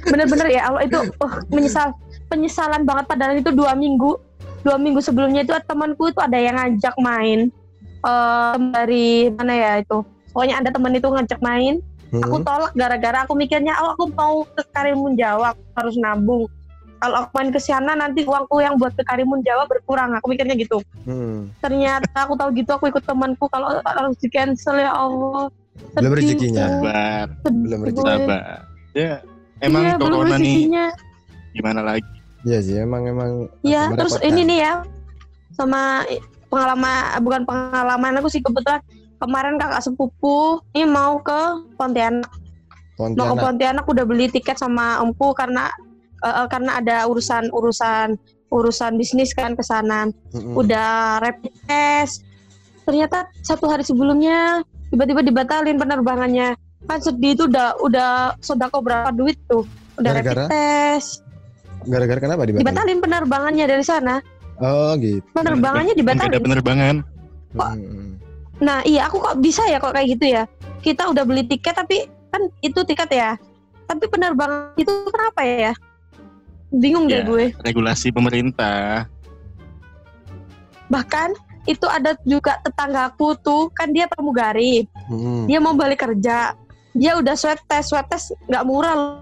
bener 0.05 0.27
bener 0.29 0.47
ya 0.53 0.69
Allah 0.69 0.83
itu 0.85 0.99
oh, 1.21 1.33
menyesal 1.49 1.97
penyesalan 2.29 2.85
banget 2.85 3.05
padahal 3.09 3.35
itu 3.39 3.51
dua 3.55 3.73
minggu. 3.77 4.21
Dua 4.65 4.81
minggu 4.81 5.05
sebelumnya 5.05 5.45
itu 5.45 5.53
temanku 5.69 6.09
itu 6.09 6.21
ada 6.25 6.41
yang 6.41 6.57
ngajak 6.57 6.97
main 6.97 7.53
eh 8.05 8.57
dari 8.73 9.33
mana 9.33 9.53
ya 9.53 9.73
itu 9.81 10.05
pokoknya 10.33 10.61
ada 10.61 10.69
teman 10.73 10.93
itu 10.97 11.09
ngajak 11.09 11.41
main. 11.41 11.81
Aku 12.15 12.37
Hmm. 12.39 12.47
tolak 12.47 12.73
gara-gara 12.79 13.27
aku 13.27 13.35
mikirnya 13.35 13.75
oh 13.83 13.97
aku 13.97 14.07
mau 14.15 14.47
ke 14.47 14.63
Karimun 14.71 15.19
Jawa 15.19 15.53
aku 15.57 15.63
harus 15.77 15.95
nabung. 15.99 16.45
Kalau 17.03 17.17
aku 17.27 17.31
main 17.37 17.51
ke 17.53 17.61
sana 17.61 17.93
nanti 17.99 18.25
uangku 18.25 18.63
yang 18.63 18.79
buat 18.79 18.95
ke 18.97 19.03
Karimun 19.05 19.43
Jawa 19.45 19.67
berkurang. 19.67 20.15
Aku 20.21 20.31
mikirnya 20.31 20.55
gitu. 20.57 20.81
Hmm. 21.05 21.53
ternyata 21.61 22.25
aku 22.25 22.39
tahu 22.39 22.49
gitu 22.57 22.71
aku 22.73 22.89
ikut 22.89 23.05
temanku 23.05 23.45
kalau 23.53 23.69
harus 23.83 24.17
di 24.21 24.29
cancel 24.33 24.79
ya 24.81 24.93
Allah. 24.95 25.53
Belum 25.99 26.13
rezekinya. 26.15 26.67
Belum 27.45 27.81
gue. 27.89 28.39
Ya, 28.95 29.21
emang 29.59 29.83
Iya, 29.83 29.95
belum 29.99 30.15
corona 30.23 30.37
nih 30.39 30.57
gimana 31.55 31.81
lagi? 31.83 32.07
Iya 32.45 32.59
sih 32.63 32.77
emang 32.79 33.03
emang 33.11 33.51
Iya, 33.67 33.91
terus 33.95 34.19
ini 34.23 34.43
nih 34.47 34.59
ya 34.63 34.73
sama 35.55 36.03
pengalaman 36.51 37.19
bukan 37.23 37.43
pengalaman 37.47 38.19
aku 38.19 38.29
sih 38.31 38.43
kebetulan 38.43 38.83
kemarin 39.19 39.57
kakak 39.59 39.83
sepupu 39.83 40.61
ini 40.75 40.87
mau 40.87 41.19
ke 41.23 41.41
Pontianak. 41.79 42.31
Mau 42.99 43.11
ke 43.11 43.15
Pontianak. 43.19 43.43
Pontianak 43.43 43.85
udah 43.87 44.05
beli 44.07 44.27
tiket 44.31 44.59
sama 44.59 45.03
empu 45.03 45.35
karena 45.35 45.71
eh, 46.23 46.31
eh, 46.45 46.47
karena 46.51 46.79
ada 46.79 47.07
urusan 47.11 47.51
urusan 47.51 48.19
urusan 48.55 48.93
bisnis 49.01 49.35
kan 49.35 49.59
ke 49.59 49.65
sana. 49.67 50.11
Mm-mm. 50.31 50.55
Udah 50.55 51.19
rapid 51.19 51.55
test. 51.67 52.23
Ternyata 52.85 53.27
satu 53.41 53.67
hari 53.67 53.83
sebelumnya 53.83 54.63
tiba-tiba 54.93 55.25
dibatalin 55.25 55.81
penerbangannya. 55.81 56.55
Kan 56.85 56.99
sedih 57.01 57.33
itu 57.33 57.45
udah 57.45 57.81
udah 57.81 58.11
sodako 58.39 58.81
berapa 58.81 59.09
duit 59.11 59.41
tuh. 59.47 59.65
Udah 59.97 60.11
Gara-gara? 60.13 60.45
rapid 60.45 60.53
test. 60.53 61.25
Gara-gara 61.85 62.19
kenapa 62.19 62.43
dibatalin? 62.43 62.65
Dibatalin 62.65 62.99
penerbangannya 63.01 63.65
dari 63.67 63.85
sana. 63.85 64.21
Oh 64.57 64.93
gitu. 64.97 65.25
Penerbangannya 65.33 65.93
Nggak 65.93 66.05
ada 66.15 66.29
dibatalin. 66.31 66.43
penerbangan. 66.43 66.95
Kok? 67.55 67.71
Hmm. 67.71 68.11
Nah, 68.57 68.79
iya 68.83 69.07
aku 69.07 69.19
kok 69.19 69.37
bisa 69.39 69.67
ya 69.67 69.79
kok 69.79 69.93
kayak 69.93 70.09
gitu 70.15 70.25
ya. 70.31 70.43
Kita 70.79 71.09
udah 71.09 71.25
beli 71.25 71.43
tiket 71.43 71.75
tapi 71.75 72.05
kan 72.31 72.43
itu 72.61 72.81
tiket 72.83 73.11
ya. 73.11 73.31
Tapi 73.85 74.05
penerbangan 74.07 74.73
itu 74.75 74.91
kenapa 75.07 75.41
ya? 75.43 75.73
Bingung 76.71 77.07
deh 77.07 77.21
Ya. 77.21 77.27
gue. 77.27 77.45
Regulasi 77.61 78.11
pemerintah. 78.11 79.07
Bahkan 80.87 81.33
itu 81.65 81.87
ada 81.87 82.13
juga 82.23 82.61
tetanggaku 82.61 83.41
tuh 83.41 83.73
kan 83.73 83.89
dia 83.89 84.05
pramugari 84.05 84.85
Mm-mm. 85.09 85.49
dia 85.49 85.57
mau 85.57 85.73
balik 85.73 86.05
kerja 86.05 86.53
dia 86.95 87.19
udah 87.19 87.35
swab 87.35 87.59
test 87.67 87.91
swab 87.91 88.07
test 88.07 88.31
nggak 88.47 88.65
murah 88.65 88.95
loh. 88.95 89.19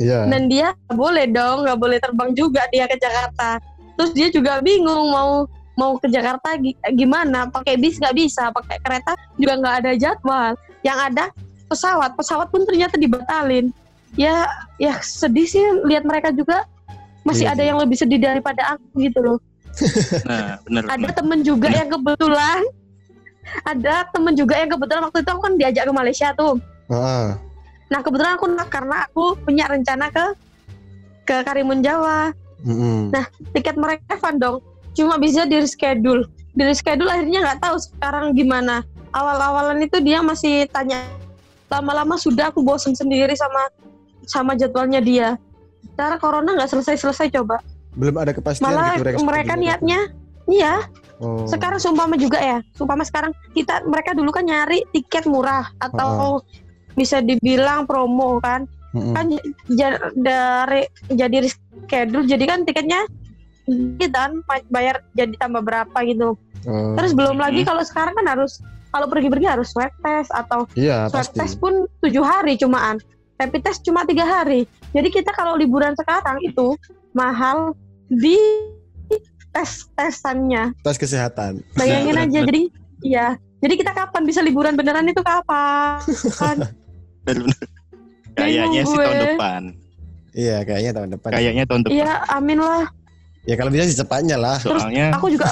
Iya. 0.00 0.24
dan 0.26 0.48
dia 0.48 0.72
nggak 0.88 0.96
boleh 0.96 1.28
dong 1.28 1.68
nggak 1.68 1.76
boleh 1.78 1.98
terbang 2.00 2.30
juga 2.32 2.64
dia 2.72 2.88
ke 2.88 2.96
Jakarta. 2.96 3.60
Terus 3.94 4.10
dia 4.16 4.32
juga 4.32 4.64
bingung 4.64 5.12
mau 5.12 5.44
mau 5.76 6.00
ke 6.00 6.08
Jakarta 6.08 6.56
gi- 6.56 6.76
gimana? 6.96 7.52
Pakai 7.52 7.76
bis 7.76 8.00
nggak 8.00 8.16
bisa 8.16 8.48
pakai 8.48 8.80
kereta 8.80 9.12
juga 9.36 9.60
nggak 9.60 9.74
ada 9.84 9.92
jadwal. 9.94 10.52
Yang 10.80 10.98
ada 11.12 11.24
pesawat 11.68 12.16
pesawat 12.16 12.48
pun 12.48 12.64
ternyata 12.64 12.96
dibatalin. 12.96 13.68
Ya 14.16 14.48
ya 14.80 14.96
sedih 15.04 15.44
sih 15.44 15.60
lihat 15.84 16.08
mereka 16.08 16.32
juga. 16.32 16.64
Masih 17.20 17.44
Iya 17.44 17.52
ada 17.52 17.62
yang 17.68 17.76
lebih 17.76 18.00
sedih 18.00 18.16
daripada 18.16 18.74
aku 18.74 19.04
gitu 19.04 19.20
loh. 19.20 19.38
Nah, 20.26 20.58
bener. 20.66 20.82
ada 20.88 20.96
bener. 20.98 21.12
temen 21.14 21.40
juga 21.44 21.68
yang 21.70 21.92
kebetulan 21.92 22.60
ada 23.66 24.06
temen 24.10 24.34
juga 24.36 24.54
yang 24.58 24.70
kebetulan 24.70 25.02
waktu 25.08 25.18
itu 25.22 25.30
aku 25.30 25.42
kan 25.42 25.54
diajak 25.58 25.84
ke 25.88 25.92
Malaysia 25.92 26.28
tuh. 26.36 26.60
Ah, 26.90 27.38
nah 27.90 28.00
kebetulan 28.02 28.34
aku 28.38 28.46
karena 28.70 28.96
aku 29.06 29.24
punya 29.42 29.64
rencana 29.66 30.10
ke 30.10 30.24
ke 31.26 31.36
Karimun 31.46 31.82
Jawa. 31.82 32.34
Mm-mm. 32.60 33.08
Nah, 33.08 33.24
tiket 33.56 33.78
mereka 33.80 34.20
dong. 34.36 34.60
Cuma 34.92 35.16
bisa 35.16 35.48
di 35.48 35.56
reschedule 35.56 36.28
di 36.50 36.62
reschedule 36.66 37.10
akhirnya 37.10 37.40
nggak 37.46 37.60
tahu 37.62 37.76
sekarang 37.78 38.34
gimana. 38.34 38.82
Awal-awalan 39.10 39.82
itu 39.82 39.98
dia 40.02 40.22
masih 40.22 40.66
tanya. 40.70 41.02
Lama-lama 41.70 42.18
sudah 42.18 42.50
aku 42.50 42.62
bosan 42.66 42.94
sendiri 42.94 43.34
sama 43.38 43.70
sama 44.26 44.58
jadwalnya 44.58 44.98
dia. 44.98 45.28
Cara 45.94 46.18
corona 46.18 46.54
nggak 46.58 46.70
selesai-selesai 46.70 47.30
coba. 47.38 47.62
Belum 47.94 48.18
ada 48.18 48.34
kepastian 48.34 48.70
malah 48.70 48.98
gitu 48.98 49.22
mereka 49.22 49.54
reschedule-nya. 49.54 49.78
niatnya 49.78 50.00
iya 50.50 50.84
Oh. 51.20 51.44
sekarang 51.44 51.76
sumpama 51.76 52.16
juga 52.16 52.40
ya 52.40 52.64
sumpama 52.72 53.04
sekarang 53.04 53.36
kita 53.52 53.84
mereka 53.84 54.16
dulu 54.16 54.32
kan 54.32 54.40
nyari 54.40 54.88
tiket 54.88 55.28
murah 55.28 55.68
atau 55.76 56.40
bisa 56.96 57.20
dibilang 57.20 57.84
promo 57.84 58.40
kan 58.40 58.64
Mm-mm. 58.96 59.12
kan 59.12 59.28
dari 60.16 60.88
jadi 61.12 61.44
reschedule 61.44 62.24
jadi 62.24 62.44
kan 62.48 62.64
tiketnya 62.64 63.04
dan 64.00 64.40
bayar 64.72 65.04
jadi 65.12 65.36
tambah 65.36 65.60
berapa 65.60 65.98
gitu 66.02 66.40
Oh. 66.64 66.92
terus 66.92 67.12
belum 67.12 67.36
Hmm. 67.36 67.44
lagi 67.44 67.64
kalau 67.64 67.80
sekarang 67.80 68.12
kan 68.12 68.36
harus 68.36 68.60
kalau 68.88 69.08
pergi-pergi 69.08 69.44
harus 69.44 69.72
swab 69.72 69.92
test 70.00 70.28
atau 70.28 70.64
iya 70.72 71.08
swab 71.08 71.24
pasti. 71.24 71.36
test 71.36 71.56
pun 71.56 71.84
tujuh 72.00 72.20
hari 72.20 72.56
cumaan 72.56 72.96
rapid 73.36 73.60
test 73.60 73.80
cuma 73.80 74.04
tiga 74.04 74.24
hari 74.24 74.64
jadi 74.92 75.08
kita 75.08 75.32
kalau 75.32 75.56
liburan 75.56 75.96
sekarang 75.96 76.36
itu 76.40 76.76
mahal 77.12 77.72
di 78.08 78.36
tes 79.50 79.70
tesannya 79.92 80.70
Tes 80.80 80.96
kesehatan. 80.96 81.60
bayangin 81.74 82.14
Benar, 82.14 82.24
aja 82.24 82.38
benar. 82.38 82.48
jadi 82.48 82.62
iya 83.00 83.26
jadi 83.58 83.74
kita 83.76 83.92
kapan 83.92 84.22
bisa 84.24 84.40
liburan 84.40 84.72
beneran 84.72 85.04
itu 85.04 85.20
kapan 85.20 86.00
kan. 86.40 86.56
Kayaknya 88.32 88.82
sih 88.82 88.96
tahun 88.96 89.18
depan. 89.26 89.62
Iya, 90.30 90.56
kayaknya 90.62 90.90
tahun 90.94 91.08
depan. 91.12 91.30
Kayaknya 91.30 91.64
tahun 91.66 91.80
depan. 91.82 91.94
iya 91.94 92.10
amin 92.30 92.58
lah 92.58 92.86
Ya 93.42 93.56
kalau 93.56 93.68
bisa 93.68 93.84
secepatnya 93.84 94.36
lah. 94.36 94.60
Soalnya 94.60 95.10
aku 95.12 95.28
juga 95.28 95.48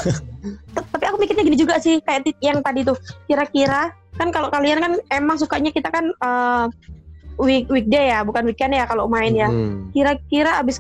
tapi 0.70 1.04
aku 1.04 1.16
mikirnya 1.18 1.42
gini 1.42 1.58
juga 1.58 1.76
sih 1.78 1.98
kayak 1.98 2.30
yang 2.38 2.60
tadi 2.60 2.84
tuh 2.84 2.94
kira-kira 3.24 3.90
kan 4.14 4.28
kalau 4.28 4.48
kalian 4.48 4.78
kan 4.78 4.92
emang 5.10 5.34
sukanya 5.34 5.68
kita 5.68 5.88
kan 5.88 6.04
eh, 6.06 6.64
week 7.36 7.64
weekday 7.66 8.08
ya 8.08 8.20
bukan 8.20 8.44
weekend 8.44 8.72
ya 8.72 8.84
kalau 8.84 9.06
main 9.06 9.32
ya 9.32 9.48
Mm. 9.48 9.90
kira-kira 9.90 10.58
abis 10.58 10.76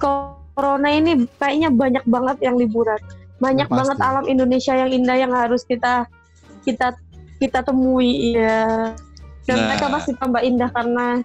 corona 0.58 0.90
ini 0.90 1.14
kayaknya 1.38 1.70
banyak 1.70 2.02
banget 2.04 2.36
yang 2.42 2.58
liburan 2.58 2.98
banyak 3.38 3.64
Pasti. 3.64 3.78
banget 3.78 3.98
alam 4.02 4.24
Indonesia 4.26 4.74
yang 4.74 4.90
indah 4.90 5.14
yang 5.16 5.30
harus 5.30 5.62
kita 5.62 6.10
kita 6.66 6.98
kita 7.38 7.62
temui 7.62 8.34
ya 8.34 8.90
dan 9.46 9.56
Nah. 9.56 9.66
mereka 9.70 9.86
pasti 9.88 10.10
tambah 10.12 10.42
indah 10.42 10.66
karena 10.68 11.22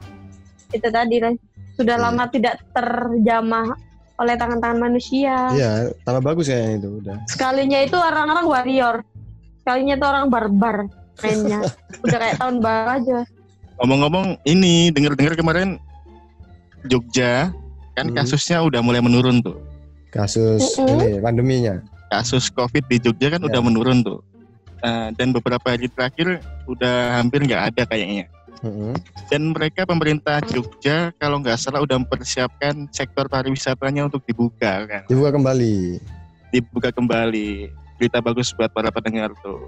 itu 0.70 0.88
tadi 0.88 1.18
lah 1.18 1.34
sudah 1.74 1.98
Iya. 1.98 2.04
lama 2.06 2.24
tidak 2.30 2.62
terjamah 2.70 3.74
oleh 4.14 4.38
tangan-tangan 4.38 4.78
manusia 4.80 5.50
Iya, 5.50 5.72
tambah 6.04 6.22
bagus 6.24 6.46
kayaknya 6.46 6.74
itu 6.78 6.90
udah. 7.02 7.18
sekalinya 7.26 7.80
itu 7.82 7.98
orang-orang 7.98 8.46
warrior 8.46 8.96
sekalinya 9.60 9.94
itu 9.98 10.06
orang 10.06 10.26
barbar 10.30 10.78
mainnya 11.20 11.60
udah 12.06 12.18
kayak 12.20 12.38
tahun 12.38 12.62
baru 12.62 12.90
aja 12.94 13.20
ngomong-ngomong 13.82 14.38
ini 14.46 14.94
dengar-dengar 14.94 15.34
kemarin 15.34 15.82
Jogja 16.86 17.50
kan 17.94 18.06
Hmm. 18.08 18.16
kasusnya 18.16 18.60
udah 18.60 18.82
mulai 18.82 19.00
menurun 19.00 19.40
tuh. 19.40 19.58
Kasus 20.10 20.78
Mm-mm. 20.78 20.94
ini 21.00 21.18
pandeminya. 21.20 21.76
Kasus 22.08 22.50
COVID 22.50 22.86
di 22.86 22.98
Jogja 23.00 23.30
kan 23.30 23.42
Ya. 23.42 23.48
udah 23.48 23.62
menurun 23.64 24.02
tuh. 24.02 24.20
Nah, 24.80 25.10
dan 25.12 25.32
beberapa 25.32 25.64
hari 25.66 25.88
terakhir 25.88 26.38
udah 26.66 27.18
hampir 27.18 27.42
nggak 27.42 27.74
ada 27.74 27.84
kayaknya. 27.86 28.28
Dan 29.28 29.52
mereka 29.52 29.84
pemerintah 29.84 30.40
Jogja 30.42 31.12
kalau 31.14 31.40
nggak 31.40 31.58
salah 31.58 31.80
udah 31.80 31.98
mempersiapkan 31.98 32.88
sektor 32.90 33.28
pariwisatanya 33.28 34.08
untuk 34.08 34.24
dibuka 34.24 34.86
kan. 34.86 35.02
Dibuka 35.06 35.32
kembali. 35.32 36.00
Dibuka 36.48 36.90
kembali. 36.90 37.68
Berita 37.96 38.20
bagus 38.20 38.52
buat 38.52 38.70
para 38.70 38.88
pendengar 38.88 39.36
tuh. 39.40 39.68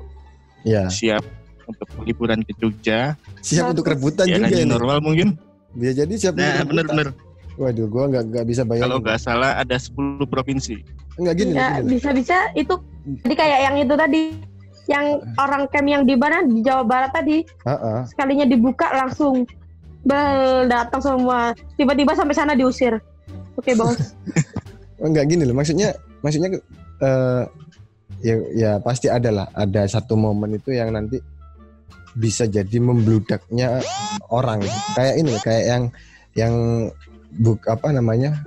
Ya, 0.64 0.88
Siap 0.88 1.22
untuk 1.66 1.88
liburan 2.02 2.40
ke 2.40 2.54
Jogja. 2.56 3.18
siap 3.40 3.74
untuk 3.74 3.86
rebutan 3.86 4.26
Ya 4.26 4.38
juga 4.38 4.54
ini. 4.54 4.66
normal 4.66 4.98
mungkin. 5.00 5.36
Bisa 5.72 5.92
jadi 5.98 6.14
siap 6.16 6.34
Nah, 6.36 6.64
bener-bener. 6.64 7.08
Waduh, 7.56 7.88
gua 7.88 8.12
nggak 8.12 8.24
nggak 8.36 8.46
bisa 8.48 8.62
bayangin. 8.68 8.86
Kalau 8.92 8.98
nggak 9.00 9.20
salah 9.20 9.52
ada 9.56 9.76
10 9.80 10.28
provinsi. 10.28 10.84
Enggak 11.16 11.36
gini, 11.40 11.56
ya 11.56 11.80
gini. 11.80 11.96
bisa-bisa 11.96 12.52
itu 12.60 12.76
jadi 13.24 13.36
kayak 13.40 13.60
yang 13.72 13.76
itu 13.80 13.94
tadi 13.96 14.22
yang 14.92 15.06
orang 15.40 15.64
camp 15.72 15.88
yang 15.88 16.04
di 16.04 16.14
mana 16.20 16.44
di 16.44 16.60
Jawa 16.60 16.84
Barat 16.84 17.16
tadi 17.16 17.42
Heeh. 17.42 18.00
sekalinya 18.06 18.46
dibuka 18.46 18.92
langsung 18.94 19.48
bel 20.06 20.68
datang 20.70 21.02
semua 21.02 21.56
tiba-tiba 21.74 22.14
sampai 22.14 22.36
sana 22.38 22.54
diusir 22.54 23.02
oke 23.58 23.72
bos 23.74 23.98
Oh, 25.00 25.08
enggak 25.12 25.28
gini 25.28 25.44
loh. 25.44 25.56
Maksudnya 25.56 25.92
maksudnya 26.24 26.56
eh 27.04 27.44
ya 28.24 28.36
ya 28.56 28.72
pasti 28.80 29.12
ada 29.12 29.30
lah, 29.32 29.48
ada 29.52 29.84
satu 29.86 30.16
momen 30.16 30.56
itu 30.56 30.72
yang 30.72 30.96
nanti 30.96 31.20
bisa 32.16 32.48
jadi 32.48 32.80
membludaknya 32.80 33.84
orang. 34.32 34.64
Kayak 34.96 35.16
ini 35.20 35.34
kayak 35.44 35.64
yang 35.68 35.84
yang 36.36 36.54
buk 37.40 37.66
apa 37.68 37.92
namanya? 37.92 38.40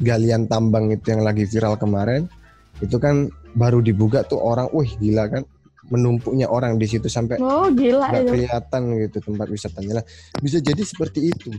galian 0.00 0.48
tambang 0.48 0.88
itu 0.88 1.12
yang 1.12 1.20
lagi 1.20 1.44
viral 1.44 1.76
kemarin. 1.76 2.24
Itu 2.80 2.96
kan 2.96 3.28
baru 3.52 3.84
dibuka 3.84 4.24
tuh 4.24 4.40
orang, 4.40 4.72
wih 4.72 4.88
gila 4.96 5.28
kan 5.28 5.44
menumpuknya 5.90 6.46
orang 6.46 6.78
di 6.78 6.86
situ 6.86 7.10
sampai 7.10 7.36
oh 7.42 7.66
gila 7.74 8.14
itu 8.14 8.30
kelihatan 8.30 8.82
gitu 9.02 9.18
tempat 9.26 9.50
wisatanya 9.50 9.92
lah 10.00 10.04
bisa 10.38 10.62
jadi 10.62 10.78
seperti 10.86 11.34
itu 11.34 11.50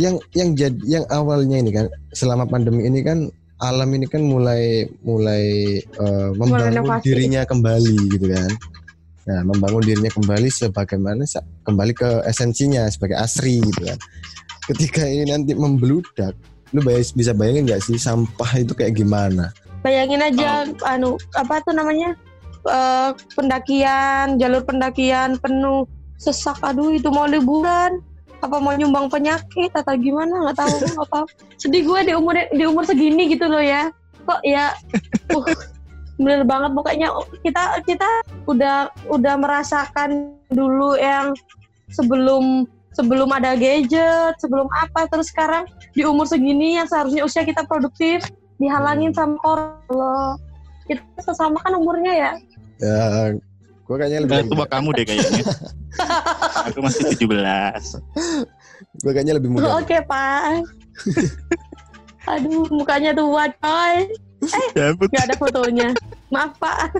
yang 0.00 0.16
yang 0.32 0.56
jadi 0.56 0.80
yang 0.82 1.04
awalnya 1.12 1.60
ini 1.60 1.70
kan 1.70 1.86
selama 2.10 2.48
pandemi 2.48 2.88
ini 2.88 3.04
kan 3.04 3.28
alam 3.60 3.86
ini 3.94 4.08
kan 4.08 4.24
mulai 4.24 4.88
mulai 5.04 5.78
eh, 5.84 6.30
membangun 6.34 6.80
Renovasi. 6.80 7.04
dirinya 7.06 7.42
kembali 7.44 7.96
gitu 8.16 8.26
kan 8.32 8.50
nah 9.24 9.40
membangun 9.44 9.84
dirinya 9.84 10.12
kembali 10.12 10.48
sebagaimana 10.52 11.24
kembali 11.64 11.92
ke 11.96 12.08
esensinya 12.28 12.88
sebagai 12.88 13.20
asri 13.20 13.60
gitu 13.60 13.84
kan 13.84 13.98
ketika 14.72 15.04
ini 15.04 15.28
nanti 15.28 15.52
membludak 15.52 16.32
lu 16.74 16.82
bisa 16.90 17.30
bayangin 17.30 17.70
nggak 17.70 17.86
sih 17.86 17.94
sampah 17.94 18.50
itu 18.58 18.74
kayak 18.74 18.98
gimana? 18.98 19.54
Bayangin 19.86 20.18
aja 20.18 20.66
anu 20.90 21.14
apa 21.38 21.62
tuh 21.62 21.70
namanya? 21.70 22.18
Eh, 22.66 23.10
pendakian 23.38 24.42
jalur 24.42 24.66
pendakian 24.66 25.38
penuh 25.38 25.86
sesak 26.18 26.58
aduh 26.66 26.90
itu 26.90 27.06
mau 27.14 27.30
liburan. 27.30 28.02
Apa 28.42 28.60
mau 28.60 28.74
nyumbang 28.74 29.06
penyakit 29.06 29.70
atau 29.70 29.94
gimana? 29.94 30.50
Nggak 30.50 30.66
tahu 30.66 30.74
apa 30.98 31.18
sedih 31.62 31.86
gue 31.86 32.00
di 32.10 32.12
umur 32.18 32.34
di 32.50 32.64
umur 32.66 32.82
segini 32.82 33.30
gitu 33.30 33.46
loh 33.46 33.62
ya. 33.62 33.94
Kok 34.26 34.42
ya 34.42 34.74
uh, 35.36 35.46
bener 36.18 36.42
banget. 36.42 36.74
Pokoknya 36.74 37.08
kita 37.46 37.62
kita 37.86 38.10
udah 38.50 38.90
udah 39.06 39.34
merasakan 39.38 40.34
dulu 40.50 40.98
yang 40.98 41.38
sebelum 41.94 42.66
sebelum 42.94 43.28
ada 43.34 43.58
gadget 43.58 44.34
sebelum 44.38 44.70
apa 44.70 45.10
terus 45.10 45.28
sekarang 45.28 45.66
di 45.92 46.06
umur 46.06 46.24
segini 46.24 46.78
yang 46.78 46.86
seharusnya 46.86 47.26
usia 47.26 47.42
kita 47.42 47.66
produktif 47.66 48.24
dihalangin 48.56 49.10
sama 49.10 49.36
orang. 49.44 50.38
Kita 50.86 51.02
sesama 51.20 51.58
kan 51.64 51.74
umurnya 51.74 52.12
ya? 52.12 52.32
Ya 52.78 53.04
gua 53.84 54.00
kayaknya 54.00 54.24
lebih 54.24 54.48
tua 54.48 54.66
kamu 54.70 54.88
deh 54.96 55.04
kayaknya. 55.04 55.44
Aku 56.72 56.80
masih 56.80 57.12
17. 57.12 57.28
gua 59.02 59.12
kayaknya 59.12 59.34
lebih 59.36 59.50
muda. 59.52 59.76
Oke 59.82 60.00
pak. 60.06 60.64
Aduh 62.32 62.64
mukanya 62.72 63.12
tua 63.12 63.50
coy. 63.60 64.08
Ya 64.76 64.92
ampun. 64.92 65.08
nggak 65.08 65.24
ada 65.28 65.36
fotonya. 65.36 65.88
Maaf 66.32 66.56
pak 66.60 66.92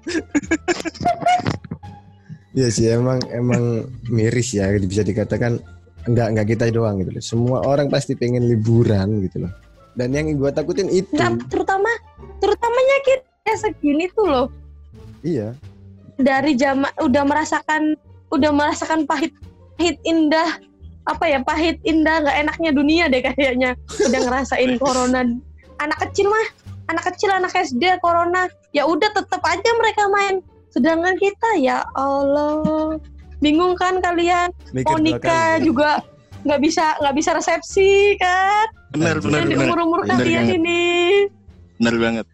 Iya 2.50 2.68
sih 2.68 2.86
emang 2.90 3.22
emang 3.30 3.86
miris 4.10 4.54
ya 4.54 4.70
bisa 4.82 5.06
dikatakan 5.06 5.62
enggak 6.10 6.26
enggak 6.34 6.46
kita 6.56 6.64
doang 6.74 6.98
gitu 6.98 7.10
loh. 7.14 7.22
Semua 7.22 7.58
orang 7.62 7.86
pasti 7.86 8.18
pengen 8.18 8.50
liburan 8.50 9.22
gitu 9.22 9.46
loh. 9.46 9.52
Dan 9.94 10.14
yang 10.14 10.30
gua 10.38 10.50
takutin 10.54 10.90
itu 10.90 11.14
Nah, 11.18 11.34
terutama 11.50 11.90
terutamanya 12.40 12.96
kita 13.04 13.52
segini 13.58 14.06
tuh 14.14 14.26
loh 14.26 14.46
Iya. 15.20 15.52
dari 16.20 16.56
zaman 16.56 16.88
udah 17.00 17.24
merasakan 17.24 17.96
udah 18.32 18.50
merasakan 18.52 19.04
pahit 19.04 19.32
pahit 19.76 19.96
indah 20.04 20.60
apa 21.08 21.24
ya 21.24 21.40
pahit 21.40 21.80
indah 21.82 22.20
nggak 22.20 22.36
enaknya 22.44 22.70
dunia 22.76 23.04
deh 23.08 23.24
kayaknya 23.24 23.72
udah 23.96 24.20
ngerasain 24.28 24.76
corona 24.76 25.24
anak 25.80 25.98
kecil 26.08 26.28
mah 26.28 26.46
anak 26.92 27.04
kecil 27.12 27.32
anak 27.32 27.52
SD 27.56 28.00
corona 28.04 28.52
ya 28.76 28.84
udah 28.84 29.08
tetap 29.12 29.40
aja 29.44 29.70
mereka 29.80 30.12
main 30.12 30.44
sedangkan 30.70 31.14
kita 31.18 31.50
ya 31.58 31.82
Allah 31.94 32.96
bingung 33.42 33.74
kan 33.78 33.98
kalian? 33.98 34.50
Mikir 34.70 34.86
mau 34.86 34.96
nikah 35.00 35.58
juga 35.62 36.02
nggak 36.46 36.60
bisa 36.62 36.96
nggak 37.02 37.14
bisa 37.16 37.30
resepsi 37.36 38.16
kan? 38.16 38.66
Benar, 38.94 39.22
benar, 39.22 39.44
yang 39.44 39.48
di 39.50 39.56
benar. 39.58 39.66
umur 39.70 39.78
umur 39.86 40.00
Benar 40.06 40.18
kalian 40.24 40.44
banget. 40.46 40.58
ini. 40.58 40.82
Benar 41.80 41.96
banget. 42.00 42.26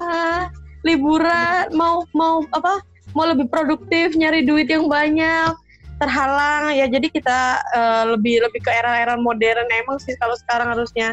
ah, 0.00 0.48
liburan 0.80 1.68
mau 1.76 2.04
mau 2.16 2.40
apa? 2.56 2.80
Mau 3.12 3.26
lebih 3.26 3.50
produktif 3.50 4.14
nyari 4.16 4.46
duit 4.46 4.70
yang 4.70 4.88
banyak 4.88 5.52
terhalang 6.00 6.72
ya. 6.72 6.88
Jadi 6.88 7.12
kita 7.12 7.60
eh, 7.74 8.04
lebih 8.16 8.40
lebih 8.48 8.60
ke 8.64 8.70
era-era 8.72 9.18
modern 9.20 9.66
emang 9.68 10.00
sih 10.00 10.16
kalau 10.16 10.32
sekarang 10.40 10.72
harusnya. 10.72 11.12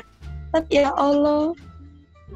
Tapi 0.55 0.79
ya 0.79 0.95
Allah 0.95 1.51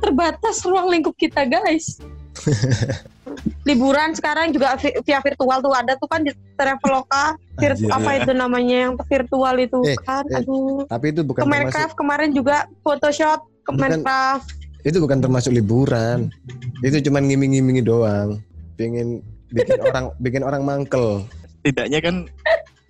terbatas 0.04 0.66
ruang 0.68 0.92
lingkup 0.92 1.16
kita 1.16 1.48
guys 1.48 2.00
liburan 3.70 4.12
sekarang 4.12 4.52
juga 4.52 4.76
vi- 4.78 4.98
via 5.02 5.20
virtual 5.20 5.58
tuh 5.60 5.74
ada 5.74 5.94
tuh 5.96 6.06
kan 6.06 6.22
di 6.22 6.32
Traveloka 6.54 7.38
virtu 7.56 7.88
Anjir. 7.88 7.98
apa 7.98 8.10
itu 8.18 8.32
namanya 8.34 8.76
yang 8.88 8.94
virtual 9.00 9.56
itu 9.58 9.80
Eh, 9.86 9.98
kan 9.98 10.26
eh, 10.28 10.40
aduh 10.42 10.84
Tapi 10.86 11.06
itu 11.10 11.22
bukan 11.24 11.42
termasuk 11.42 11.48
Kemencraft 11.48 11.94
kemarin 11.96 12.30
juga 12.34 12.56
Photoshop 12.82 13.40
Kemencraft 13.64 14.48
itu 14.82 14.98
bukan 14.98 15.22
termasuk 15.22 15.54
liburan. 15.54 16.34
Itu 16.82 16.98
cuma 17.06 17.22
ngiming-ngimingi 17.22 17.86
doang. 17.86 18.42
Pengen 18.78 19.22
bikin 19.54 19.78
orang 19.86 20.10
bikin 20.18 20.42
orang 20.42 20.62
mangkel. 20.66 21.22
Setidaknya 21.62 22.00
kan 22.02 22.16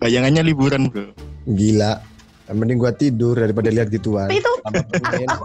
bayangannya 0.00 0.40
liburan, 0.40 0.88
Bro. 0.88 1.12
Gila. 1.44 2.00
Yang 2.48 2.56
mending 2.56 2.78
gua 2.80 2.92
tidur 2.96 3.36
daripada 3.36 3.68
lihat 3.68 3.92
gituan. 3.92 4.24
tapi 4.24 4.40
itu 4.40 4.52
aku, 4.64 5.44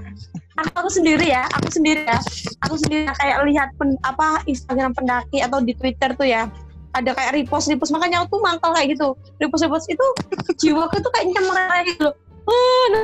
aku 0.88 1.04
sendiri 1.04 1.28
ya, 1.28 1.44
aku 1.52 1.68
sendiri 1.68 2.08
ya, 2.08 2.16
aku 2.64 2.76
sendiri 2.80 3.12
kayak 3.20 3.44
lihat 3.52 3.70
pen- 3.76 4.00
apa 4.08 4.40
Instagram 4.48 4.96
pendaki 4.96 5.44
atau 5.44 5.60
di 5.60 5.76
Twitter 5.76 6.16
tuh 6.16 6.24
ya, 6.24 6.48
ada 6.96 7.12
kayak 7.12 7.36
repost 7.36 7.68
repost 7.68 7.92
makanya 7.92 8.24
aku 8.24 8.40
tuh 8.40 8.42
mangkal 8.48 8.72
kayak 8.72 8.96
gitu, 8.96 9.12
repost 9.44 9.68
repost 9.68 9.92
itu 9.92 10.08
jiwaku 10.56 11.04
tuh 11.04 11.12
kayak 11.12 11.28
nyemar 11.28 11.68
kayak 11.76 11.86
gitu 11.92 12.02
loh. 12.08 12.16
Oh, 12.48 12.84
nah, 12.96 13.04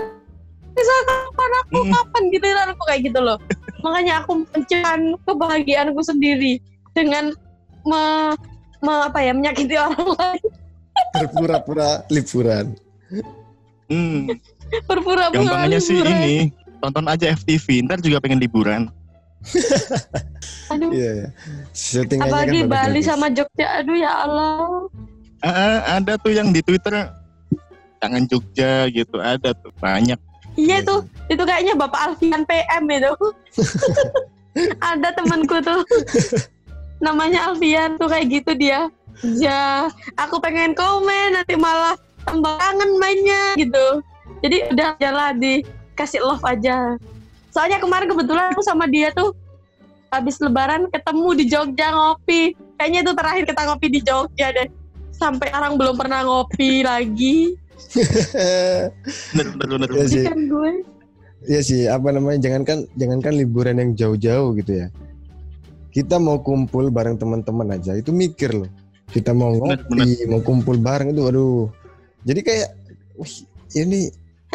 bisa 0.71 0.95
kapan 1.03 1.51
aku 1.59 1.77
Hmm. 1.83 1.91
kapan 1.91 2.21
gitu 2.31 2.45
aku 2.55 2.83
kayak 2.87 3.01
gitu 3.03 3.19
loh. 3.19 3.37
Makanya 3.83 4.13
aku 4.23 4.31
menciptakan 4.47 4.99
kebahagiaanku 5.27 6.01
sendiri 6.07 6.63
dengan 6.95 7.35
me, 7.83 8.31
me- 8.79 9.03
apa 9.11 9.19
ya 9.19 9.35
menyakiti 9.35 9.75
orang 9.75 10.07
lain, 10.15 10.43
Berpura-pura 11.19 12.07
liburan. 12.07 12.79
Hmm, 13.91 14.31
berpura-pura 14.87 15.35
gampangannya 15.35 15.83
sih 15.83 15.99
liburan. 15.99 16.15
ini. 16.23 16.62
Tonton 16.83 17.07
aja 17.07 17.31
FTV, 17.31 17.87
ntar 17.87 18.03
juga 18.03 18.19
pengen 18.19 18.43
liburan. 18.43 18.91
Aduh, 20.75 20.91
Iya, 20.91 21.11
iya. 21.23 21.27
Settingannya 21.71 22.27
kan 22.27 22.27
apalagi 22.27 22.59
Bali 22.63 22.67
bagus-bagus. 22.67 23.07
sama 23.07 23.27
Jogja, 23.31 23.67
aduh 23.79 23.97
ya 23.99 24.11
Allah. 24.27 24.55
Ah, 25.43 25.47
ah, 25.47 25.77
ada 25.99 26.13
tuh 26.19 26.31
yang 26.31 26.51
di 26.51 26.63
Twitter 26.63 27.11
tangan 27.99 28.23
Jogja 28.27 28.87
gitu, 28.91 29.19
ada 29.19 29.55
tuh 29.55 29.71
banyak. 29.79 30.19
Iya 30.59 30.79
Iya 30.79 30.87
tuh, 30.87 30.99
itu 31.31 31.43
kayaknya 31.43 31.73
Bapak 31.79 31.99
Alfian 32.13 32.43
PM 32.45 32.83
itu. 32.91 33.13
Ada 34.85 35.09
temanku 35.17 35.57
tuh. 35.65 35.81
Namanya 37.01 37.49
Alfian 37.49 37.97
tuh 37.97 38.05
kayak 38.05 38.29
gitu 38.29 38.53
dia. 38.53 38.85
Ya, 39.23 39.89
aku 40.13 40.37
pengen 40.37 40.77
komen 40.77 41.33
nanti 41.33 41.57
malah 41.57 41.97
tambah 42.21 42.53
kangen 42.61 43.01
mainnya 43.01 43.57
gitu. 43.57 44.05
Jadi 44.45 44.57
udah 44.77 44.89
jalan 45.01 45.35
dikasih 45.93 46.25
love 46.25 46.41
aja. 46.41 46.97
Soalnya 47.53 47.77
kemarin 47.77 48.09
kebetulan 48.09 48.49
aku 48.49 48.65
sama 48.65 48.89
dia 48.89 49.13
tuh 49.13 49.37
habis 50.09 50.41
lebaran 50.41 50.89
ketemu 50.89 51.27
di 51.37 51.43
Jogja 51.45 51.93
ngopi. 51.93 52.57
Kayaknya 52.81 52.99
itu 53.05 53.11
terakhir 53.13 53.43
kita 53.45 53.61
ngopi 53.69 53.87
di 53.93 53.99
Jogja 54.01 54.47
deh. 54.49 54.67
Sampai 55.13 55.53
sekarang 55.53 55.77
belum 55.77 55.93
pernah 55.93 56.25
ngopi 56.25 56.81
lagi. 56.81 57.53
Bener, 59.37 59.53
bener, 59.53 59.77
bener. 59.85 59.89
Iya 59.93 60.05
sih. 60.09 60.25
Kan 60.25 60.49
gue. 60.49 60.71
Iya 61.43 61.61
sih, 61.61 61.81
apa 61.85 62.09
namanya? 62.09 62.41
Jangankan 62.41 62.89
jangankan 62.97 63.33
liburan 63.37 63.77
yang 63.77 63.91
jauh-jauh 63.93 64.57
gitu 64.57 64.81
ya. 64.81 64.87
Kita 65.93 66.17
mau 66.17 66.41
kumpul 66.41 66.89
bareng 66.89 67.21
teman-teman 67.21 67.77
aja, 67.77 67.93
itu 67.93 68.09
mikir 68.09 68.49
loh. 68.49 68.71
Kita 69.13 69.29
mau 69.29 69.53
Bener, 69.53 69.77
ngopi, 69.85 70.25
mau 70.25 70.41
kumpul 70.41 70.81
bareng 70.81 71.13
itu 71.13 71.21
aduh. 71.29 71.69
Jadi 72.25 72.41
kayak 72.41 72.69
wih, 73.19 73.45
ini 73.77 74.09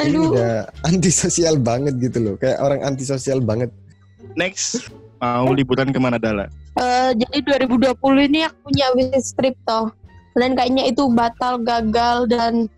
ini 0.05 0.15
Aduh. 0.15 0.31
udah 0.35 0.55
antisosial 0.91 1.59
banget 1.59 1.99
gitu 1.99 2.19
loh. 2.23 2.35
Kayak 2.39 2.59
orang 2.63 2.81
antisosial 2.87 3.43
banget. 3.43 3.71
Next, 4.39 4.91
mau 5.19 5.51
liburan 5.51 5.91
ke 5.91 5.99
mana 5.99 6.19
Dala? 6.21 6.47
Eh, 6.79 7.11
jadi 7.19 7.67
2020 7.67 8.29
ini 8.31 8.47
aku 8.47 8.71
punya 8.71 8.87
wishlist 8.95 9.35
trip 9.35 9.59
toh. 9.67 9.91
Dan 10.39 10.55
kayaknya 10.55 10.87
itu 10.87 11.11
batal, 11.11 11.59
gagal 11.59 12.31
dan 12.31 12.71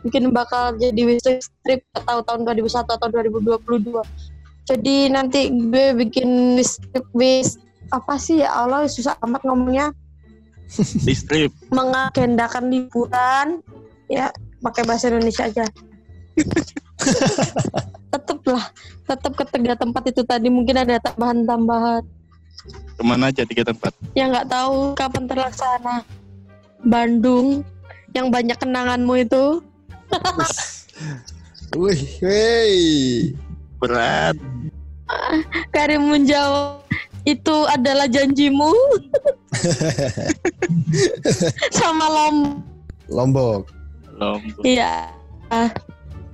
mungkin 0.00 0.32
bakal 0.32 0.72
jadi 0.80 1.02
wishlist 1.04 1.52
trip 1.60 1.84
atau 1.92 2.24
tahun 2.24 2.48
2001 2.48 2.88
atau 2.88 3.08
2022. 3.12 4.00
Jadi 4.62 5.10
nanti 5.10 5.50
gue 5.50 5.92
bikin 5.98 6.56
wish 6.56 6.78
trip 6.80 7.06
wish 7.12 7.58
apa 7.92 8.16
sih 8.16 8.40
ya 8.40 8.62
Allah 8.62 8.88
susah 8.88 9.18
amat 9.26 9.44
ngomongnya 9.44 9.92
Di 11.04 11.12
strip. 11.12 11.52
mengagendakan 11.68 12.72
liburan 12.72 13.60
ya 14.08 14.32
pakai 14.64 14.82
bahasa 14.88 15.12
Indonesia 15.12 15.44
aja. 15.44 15.66
Tetep 18.12 18.40
lah, 18.46 18.64
tetep 19.08 19.32
ke 19.36 19.44
tiga 19.52 19.74
tempat 19.76 20.02
itu 20.08 20.22
tadi 20.24 20.48
mungkin 20.48 20.76
ada 20.80 21.00
tambahan-tambahan. 21.02 22.02
Ke 22.96 23.02
mana 23.02 23.32
aja 23.32 23.42
tiga 23.42 23.66
tempat? 23.66 23.92
yang 24.14 24.30
nggak 24.30 24.48
tahu 24.48 24.94
kapan 24.94 25.24
terlaksana. 25.26 26.04
Bandung 26.82 27.62
yang 28.12 28.28
banyak 28.28 28.58
kenanganmu 28.58 29.14
itu. 29.22 29.44
Wih, 31.80 32.02
wey. 32.20 32.74
Berat. 33.80 34.36
Karim 35.72 36.12
menjawab 36.12 36.84
itu 37.22 37.56
adalah 37.70 38.10
janjimu 38.10 38.72
sama 41.78 42.06
lom 42.10 42.36
Lombok. 43.12 43.68
Lombok. 44.16 44.62
iya 44.64 45.12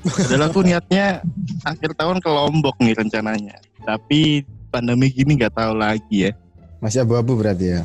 Padahal 0.08 0.44
aku 0.48 0.60
niatnya 0.64 1.20
akhir 1.64 1.90
tahun 1.94 2.18
ke 2.18 2.28
Lombok 2.28 2.76
nih 2.80 2.94
rencananya. 2.96 3.56
Tapi 3.84 4.42
pandemi 4.68 5.08
gini 5.08 5.36
nggak 5.36 5.54
tahu 5.54 5.72
lagi 5.76 6.28
ya. 6.28 6.32
Masih 6.78 7.02
abu-abu 7.02 7.34
berarti 7.36 7.78
ya. 7.78 7.82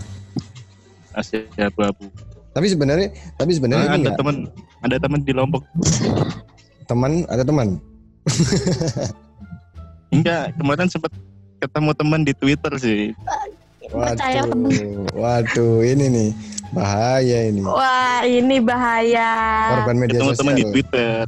Masih 1.13 1.45
abu-abu. 1.57 2.07
Tapi 2.53 2.69
sebenarnya, 2.69 3.09
tapi 3.33 3.51
sebenarnya 3.57 3.87
Nah, 3.89 3.97
ini 3.97 4.05
ada 4.05 4.13
teman, 4.13 4.35
ada 4.85 4.97
teman 5.01 5.19
di 5.25 5.33
Lombok. 5.33 5.63
teman, 6.85 7.25
ada 7.25 7.41
teman. 7.41 7.81
Enggak, 10.13 10.53
kemarin 10.53 10.87
sempat 10.89 11.11
ketemu 11.57 11.91
teman 11.97 12.21
di 12.21 12.33
Twitter 12.37 12.73
sih. 12.77 13.01
Waduh, 13.89 15.09
waduh, 15.17 15.81
ini 15.81 16.05
nih 16.09 16.29
bahaya 16.73 17.39
ini. 17.53 17.61
wah 17.61 18.25
ini 18.25 18.57
bahaya 18.57 19.29
Korban 19.77 19.97
media 20.01 20.17
Ketemu 20.17 20.31
teman 20.33 20.53
di 20.53 20.63
sosial. 20.65 20.73
Twitter. 20.73 21.23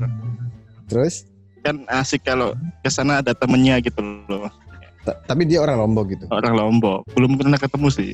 Terus, 0.85 1.25
Kan 1.65 1.81
asik 1.89 2.21
kalau 2.21 2.53
ke 2.85 2.89
sana 2.93 3.25
ada 3.25 3.33
temennya 3.33 3.81
gitu 3.81 3.97
loh. 4.29 4.45
ta- 5.01 5.17
tapi 5.25 5.49
dia 5.49 5.65
orang 5.65 5.81
Lombok 5.81 6.13
gitu. 6.13 6.25
Orang 6.29 6.53
Lombok. 6.53 7.01
Belum 7.17 7.33
pernah 7.37 7.57
ketemu 7.57 7.89
sih. 7.89 8.13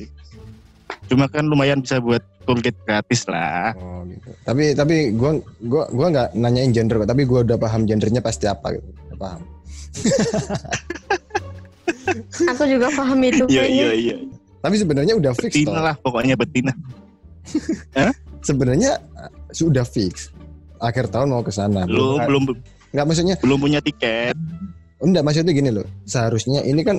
Cuma 1.08 1.28
kan 1.28 1.44
lumayan 1.44 1.84
bisa 1.84 2.00
buat 2.00 2.24
tour 2.48 2.56
guide 2.60 2.76
gratis 2.88 3.28
lah. 3.28 3.76
Oh 3.76 4.08
gitu. 4.08 4.28
Tapi 4.48 4.72
tapi 4.72 5.12
gua 5.12 5.36
gua 5.68 5.84
gua 5.92 6.06
nggak 6.08 6.28
nanyain 6.32 6.72
gender 6.72 7.04
kok, 7.04 7.12
tapi 7.12 7.28
gua 7.28 7.44
udah 7.44 7.60
paham 7.60 7.84
gendernya 7.84 8.24
pasti 8.24 8.48
apa 8.48 8.72
gitu. 8.76 8.88
Udah 9.12 9.18
paham. 9.20 9.40
aku 12.56 12.64
juga 12.64 12.88
paham 12.96 13.20
itu 13.24 13.44
Iya 13.52 13.64
iya 13.68 13.90
iya. 13.92 14.16
Tapi 14.62 14.78
sebenarnya 14.78 15.18
udah 15.18 15.32
fix 15.34 15.58
Betina 15.58 15.74
toh. 15.74 15.82
lah 15.82 15.94
pokoknya 16.00 16.34
betina. 16.38 16.72
Sebenarnya 18.46 18.98
uh, 19.18 19.30
sudah 19.50 19.82
fix. 19.86 20.30
Akhir 20.82 21.06
tahun 21.06 21.30
mau 21.30 21.46
ke 21.46 21.54
sana. 21.54 21.86
Belum 21.86 22.18
belum 22.26 22.42
Enggak 22.92 23.06
maksudnya 23.08 23.34
belum 23.40 23.58
punya 23.62 23.80
tiket. 23.80 24.36
enggak 25.02 25.22
maksudnya 25.24 25.52
gini 25.54 25.70
loh. 25.70 25.86
Seharusnya 26.04 26.62
ini 26.62 26.82
kan 26.82 26.98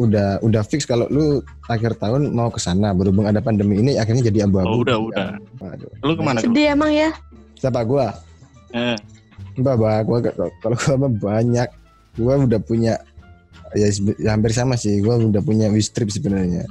udah 0.00 0.40
udah 0.40 0.62
fix 0.64 0.88
kalau 0.88 1.04
lu 1.12 1.44
akhir 1.68 2.00
tahun 2.00 2.32
mau 2.32 2.48
ke 2.48 2.56
sana 2.56 2.96
berhubung 2.96 3.28
ada 3.28 3.44
pandemi 3.44 3.76
ini 3.80 4.00
akhirnya 4.00 4.28
jadi 4.32 4.48
abu-abu. 4.48 4.68
Oh 4.68 4.78
udah 4.80 4.96
udah. 4.96 5.28
Waduh. 5.60 5.90
Lu 6.00 6.12
ke 6.16 6.22
mana 6.24 6.38
sedih 6.40 6.72
emang 6.72 6.92
ya 6.92 7.10
Siapa 7.60 7.84
gua? 7.84 8.10
Eh, 8.72 8.96
Mbak, 9.52 9.74
mbak, 9.76 9.98
gua 10.08 10.18
kalau 10.64 10.76
gua 10.80 10.94
mah 10.96 11.12
banyak. 11.12 11.68
Gua 12.16 12.34
udah 12.40 12.60
punya 12.60 12.96
ya 13.76 13.88
ya 14.16 14.30
hampir 14.32 14.52
sama 14.56 14.74
sih. 14.80 14.98
Gua 15.04 15.20
udah 15.20 15.42
punya 15.44 15.68
wish 15.68 15.92
trip 15.92 16.08
sebenarnya. 16.08 16.64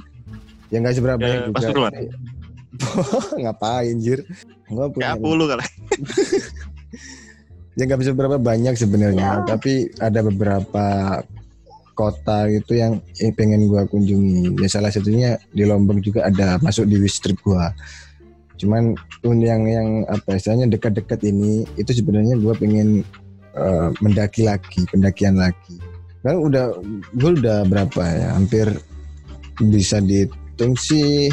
Ya 0.74 0.82
nggak 0.82 0.98
seberapa 0.98 1.20
banyak 1.20 1.40
juga. 1.48 1.56
Pasuruan. 1.62 1.92
Ngapain 3.42 3.96
jir? 4.00 4.24
Gua 4.68 4.88
punya 4.88 5.16
puluh 5.16 5.48
kali. 5.48 5.62
ya 7.76 7.88
nggak 7.88 8.00
bisa 8.04 8.12
berapa 8.12 8.36
banyak 8.36 8.76
sebenarnya, 8.76 9.40
Ya. 9.40 9.44
tapi 9.48 9.88
ada 9.96 10.20
beberapa 10.20 10.84
kota 11.92 12.48
gitu 12.48 12.76
yang 12.76 13.00
eh, 13.20 13.32
pengen 13.32 13.68
gua 13.68 13.84
kunjungi. 13.84 14.56
Ya 14.60 14.68
salah 14.68 14.88
satunya 14.88 15.36
di 15.52 15.68
Lombok 15.68 16.00
juga 16.00 16.28
ada 16.28 16.56
masuk 16.60 16.88
di 16.88 16.96
wish 17.00 17.20
trip 17.20 17.40
gua. 17.44 17.72
Cuman 18.56 18.96
pun 19.20 19.42
yang 19.42 19.68
yang 19.68 20.06
apa 20.08 20.38
istilahnya 20.38 20.72
dekat-dekat 20.72 21.20
ini 21.28 21.68
itu 21.76 21.92
sebenarnya 21.92 22.40
gua 22.40 22.56
pengen 22.56 23.04
eh, 23.56 23.88
mendaki 24.00 24.48
lagi, 24.48 24.88
pendakian 24.88 25.36
lagi. 25.36 25.76
Kan 26.22 26.38
udah 26.38 26.78
gue 27.18 27.30
udah 27.42 27.66
berapa 27.66 28.02
ya? 28.06 28.38
Hampir 28.38 28.70
bisa 29.58 29.98
dihitung 29.98 30.78
sih 30.78 31.26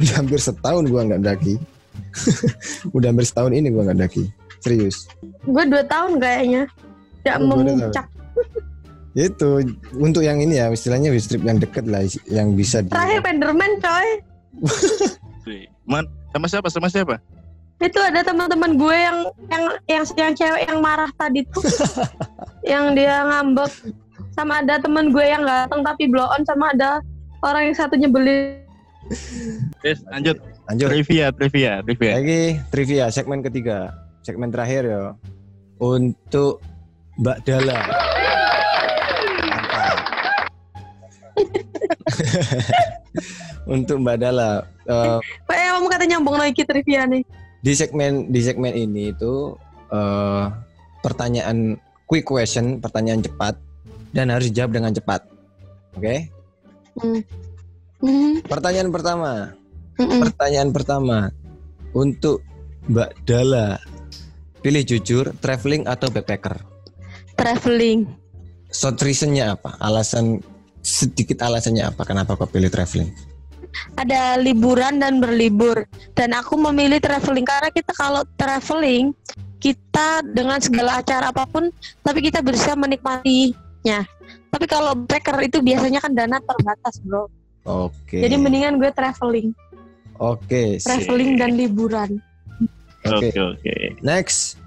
udah 0.00 0.14
hampir 0.16 0.40
setahun 0.40 0.84
gua 0.88 1.04
nggak 1.06 1.22
daki. 1.22 1.54
udah 2.96 3.06
hampir 3.12 3.26
setahun 3.28 3.52
ini 3.52 3.68
gua 3.68 3.92
nggak 3.92 4.00
daki. 4.08 4.24
Serius. 4.60 5.08
Gue 5.48 5.64
dua 5.66 5.82
tahun 5.88 6.20
kayaknya. 6.20 6.62
Gak 7.24 7.36
Oh, 7.40 7.56
memuncak. 7.56 8.06
Itu 9.16 9.64
untuk 9.98 10.22
yang 10.22 10.38
ini 10.38 10.60
ya 10.60 10.70
istilahnya 10.70 11.10
wish 11.10 11.26
trip 11.26 11.42
yang 11.42 11.58
deket 11.58 11.84
lah 11.88 12.06
yang 12.30 12.54
bisa 12.54 12.84
di 12.84 12.94
Terakhir 12.94 13.20
Penderman 13.26 13.72
coy. 13.82 14.08
Man, 15.88 16.06
sama 16.30 16.46
siapa? 16.46 16.68
Sama 16.70 16.86
siapa? 16.86 17.18
Itu 17.80 17.98
ada 17.98 18.20
teman-teman 18.22 18.76
gue 18.76 18.96
yang 18.96 19.18
yang 19.50 19.64
yang 19.88 20.04
yang 20.14 20.32
cewek 20.36 20.62
yang 20.68 20.78
marah 20.84 21.10
tadi 21.16 21.42
tuh. 21.50 21.64
yang 22.72 22.92
dia 22.94 23.24
ngambek. 23.26 23.72
Sama 24.36 24.62
ada 24.62 24.78
teman 24.78 25.10
gue 25.10 25.26
yang 25.26 25.42
datang 25.42 25.82
tapi 25.82 26.06
blow 26.06 26.28
on 26.30 26.44
sama 26.46 26.70
ada 26.76 27.02
orang 27.42 27.72
yang 27.72 27.76
satu 27.76 27.96
nyebelin. 27.98 28.62
Yes, 29.82 30.06
lanjut. 30.06 30.38
lanjut 30.64 30.86
Trivia, 30.86 31.26
trivia, 31.30 31.72
trivia. 31.82 32.12
lagi 32.14 32.42
trivia 32.70 33.04
segmen 33.08 33.42
ketiga 33.42 33.90
segmen 34.20 34.48
terakhir 34.48 34.86
ya 34.86 35.02
untuk 35.76 36.62
Mbak 37.16 37.38
Dala 37.42 37.78
untuk 43.66 43.96
Mbak 43.98 44.16
Dala 44.18 44.50
eh, 44.86 45.18
Kayak 45.46 45.68
kamu 45.72 45.86
kata 45.88 46.04
nyambung 46.06 46.36
lagi 46.36 46.62
trivia 46.62 47.06
nih. 47.06 47.22
di 47.60 47.72
segmen 47.74 48.30
di 48.30 48.40
segmen 48.40 48.72
ini 48.72 49.10
itu 49.10 49.52
eh, 49.90 50.44
pertanyaan 51.00 51.76
quick 52.06 52.24
question 52.24 52.78
pertanyaan 52.78 53.20
cepat 53.20 53.58
dan 54.12 54.30
harus 54.30 54.48
dijawab 54.48 54.72
dengan 54.72 54.92
cepat 54.92 55.20
oke 55.94 56.16
Hmm. 56.92 57.22
Hmm. 58.00 58.40
pertanyaan 58.48 58.88
pertama 58.88 59.60
Mm-mm. 60.00 60.20
Pertanyaan 60.24 60.72
pertama 60.72 61.28
untuk 61.92 62.40
Mbak 62.88 63.28
Dala, 63.28 63.76
pilih 64.64 64.80
jujur, 64.88 65.36
traveling 65.44 65.84
atau 65.84 66.08
backpacker? 66.08 66.56
Traveling. 67.36 68.08
Short 68.72 68.96
reasonnya 69.04 69.52
apa? 69.60 69.76
Alasan 69.76 70.40
sedikit 70.80 71.44
alasannya 71.44 71.84
apa? 71.84 72.08
Kenapa 72.08 72.32
kau 72.40 72.48
pilih 72.48 72.72
traveling? 72.72 73.12
ada 73.94 74.34
liburan 74.34 74.98
dan 74.98 75.22
berlibur 75.22 75.86
dan 76.18 76.34
aku 76.34 76.58
memilih 76.58 76.98
traveling 76.98 77.46
karena 77.46 77.70
kita 77.70 77.94
kalau 77.94 78.26
traveling 78.34 79.14
kita 79.62 80.26
dengan 80.26 80.58
segala 80.58 80.98
acara 80.98 81.30
apa 81.30 81.46
pun 81.46 81.70
tapi 82.02 82.18
kita 82.18 82.42
bisa 82.42 82.74
menikmatinya 82.74 84.02
tapi 84.50 84.66
kalau 84.66 84.98
backer 85.06 85.38
itu 85.46 85.62
biasanya 85.62 86.02
kan 86.02 86.10
dana 86.18 86.42
terbatas 86.42 86.98
bro 87.06 87.30
Oke. 87.68 88.18
jadi 88.20 88.36
mendingan 88.40 88.80
gue 88.80 88.90
traveling 88.92 89.50
Oke. 90.20 90.76
sip. 90.80 90.88
traveling 90.88 91.36
dan 91.40 91.56
liburan 91.56 92.10
Oke. 93.00 93.32
Oke, 93.32 93.40
oke. 93.40 93.76
Next. 94.04 94.60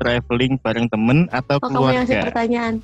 Traveling 0.00 0.56
bareng 0.56 0.88
temen 0.88 1.28
atau 1.28 1.60
oh 1.60 1.68
kamu 1.68 2.00
yang 2.00 2.06
keluarga? 2.08 2.24
pertanyaan 2.32 2.74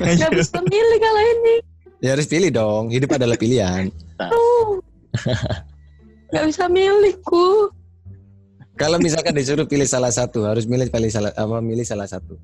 nggak 0.00 0.30
bisa 0.34 0.58
milih 0.66 0.98
kalau 0.98 1.22
ini 1.22 1.56
Ya 2.00 2.16
harus 2.16 2.24
pilih 2.24 2.48
dong. 2.48 2.88
Hidup 2.88 3.12
adalah 3.20 3.36
pilihan. 3.36 3.92
tuh 4.16 4.80
nggak 6.32 6.44
bisa 6.48 6.64
milihku 6.70 7.68
Kalau 8.80 8.96
misalkan 8.96 9.36
disuruh 9.36 9.68
pilih 9.68 9.84
salah 9.84 10.08
satu, 10.08 10.48
harus 10.48 10.64
milih 10.64 10.88
pilih 10.88 11.12
salah 11.12 11.28
apa 11.36 11.60
milih 11.60 11.84
salah 11.84 12.08
satu. 12.08 12.40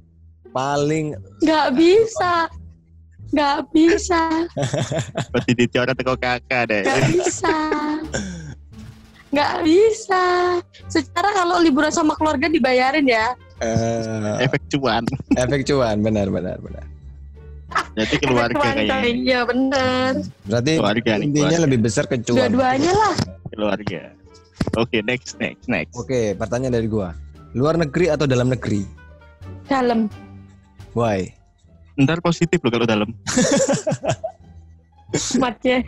Paling 0.53 1.17
nggak 1.41 1.69
bisa 1.73 2.53
nggak 3.29 3.59
bisa 3.71 4.23
Berarti 5.31 5.53
dicoret 5.53 5.97
ke 5.97 6.15
kakak 6.17 6.63
deh. 6.67 6.83
nggak 6.83 7.03
bisa 7.13 7.57
nggak 9.27 9.55
bisa 9.63 10.25
secara 10.87 11.29
kalau 11.35 11.59
liburan 11.59 11.91
sama 11.91 12.15
keluarga 12.15 12.47
dibayarin 12.47 13.05
ya 13.05 13.35
eh, 13.59 14.45
Efek 14.45 14.63
cuan. 14.71 15.03
efek 15.35 15.65
cuan, 15.65 15.97
benar 16.01 16.29
benar 16.29 16.57
benar. 16.61 16.85
Jadi 17.93 18.15
keluarga 18.21 18.57
kayaknya. 18.63 19.01
iya 19.03 19.41
bener 19.43 20.23
Berarti 20.45 20.73
Keluarga 20.77 21.13
nih, 21.17 21.25
intinya 21.27 21.45
keluarga. 21.51 21.65
lebih 21.67 21.79
besar 21.83 22.05
ke 22.07 22.17
cuan. 22.23 22.37
dua-duanya 22.39 22.93
lah 22.95 23.15
Keluarga. 23.49 24.01
Oke, 24.75 24.99
next, 25.03 25.37
next, 25.37 25.65
next. 25.67 25.93
Oke, 25.93 26.33
pertanyaan 26.33 26.75
dari 26.75 26.87
gua. 26.87 27.13
Luar 27.53 27.77
negeri 27.77 28.09
atau 28.09 28.25
dalam 28.25 28.49
negeri? 28.49 28.85
dalam 29.67 30.07
Why? 30.93 31.33
Ntar 31.97 32.21
positif 32.21 32.61
loh 32.61 32.73
kalau 32.73 32.87
dalam. 32.89 33.11
matnya 35.41 35.81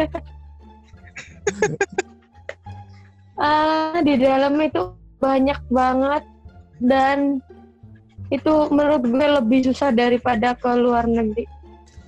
Ah, 3.38 4.02
di 4.02 4.18
dalam 4.18 4.58
itu 4.58 4.98
banyak 5.22 5.58
banget 5.70 6.26
dan 6.82 7.38
itu 8.34 8.52
menurut 8.74 9.02
gue 9.06 9.26
lebih 9.38 9.70
susah 9.70 9.94
daripada 9.94 10.58
ke 10.58 10.70
luar 10.74 11.06
negeri. 11.06 11.46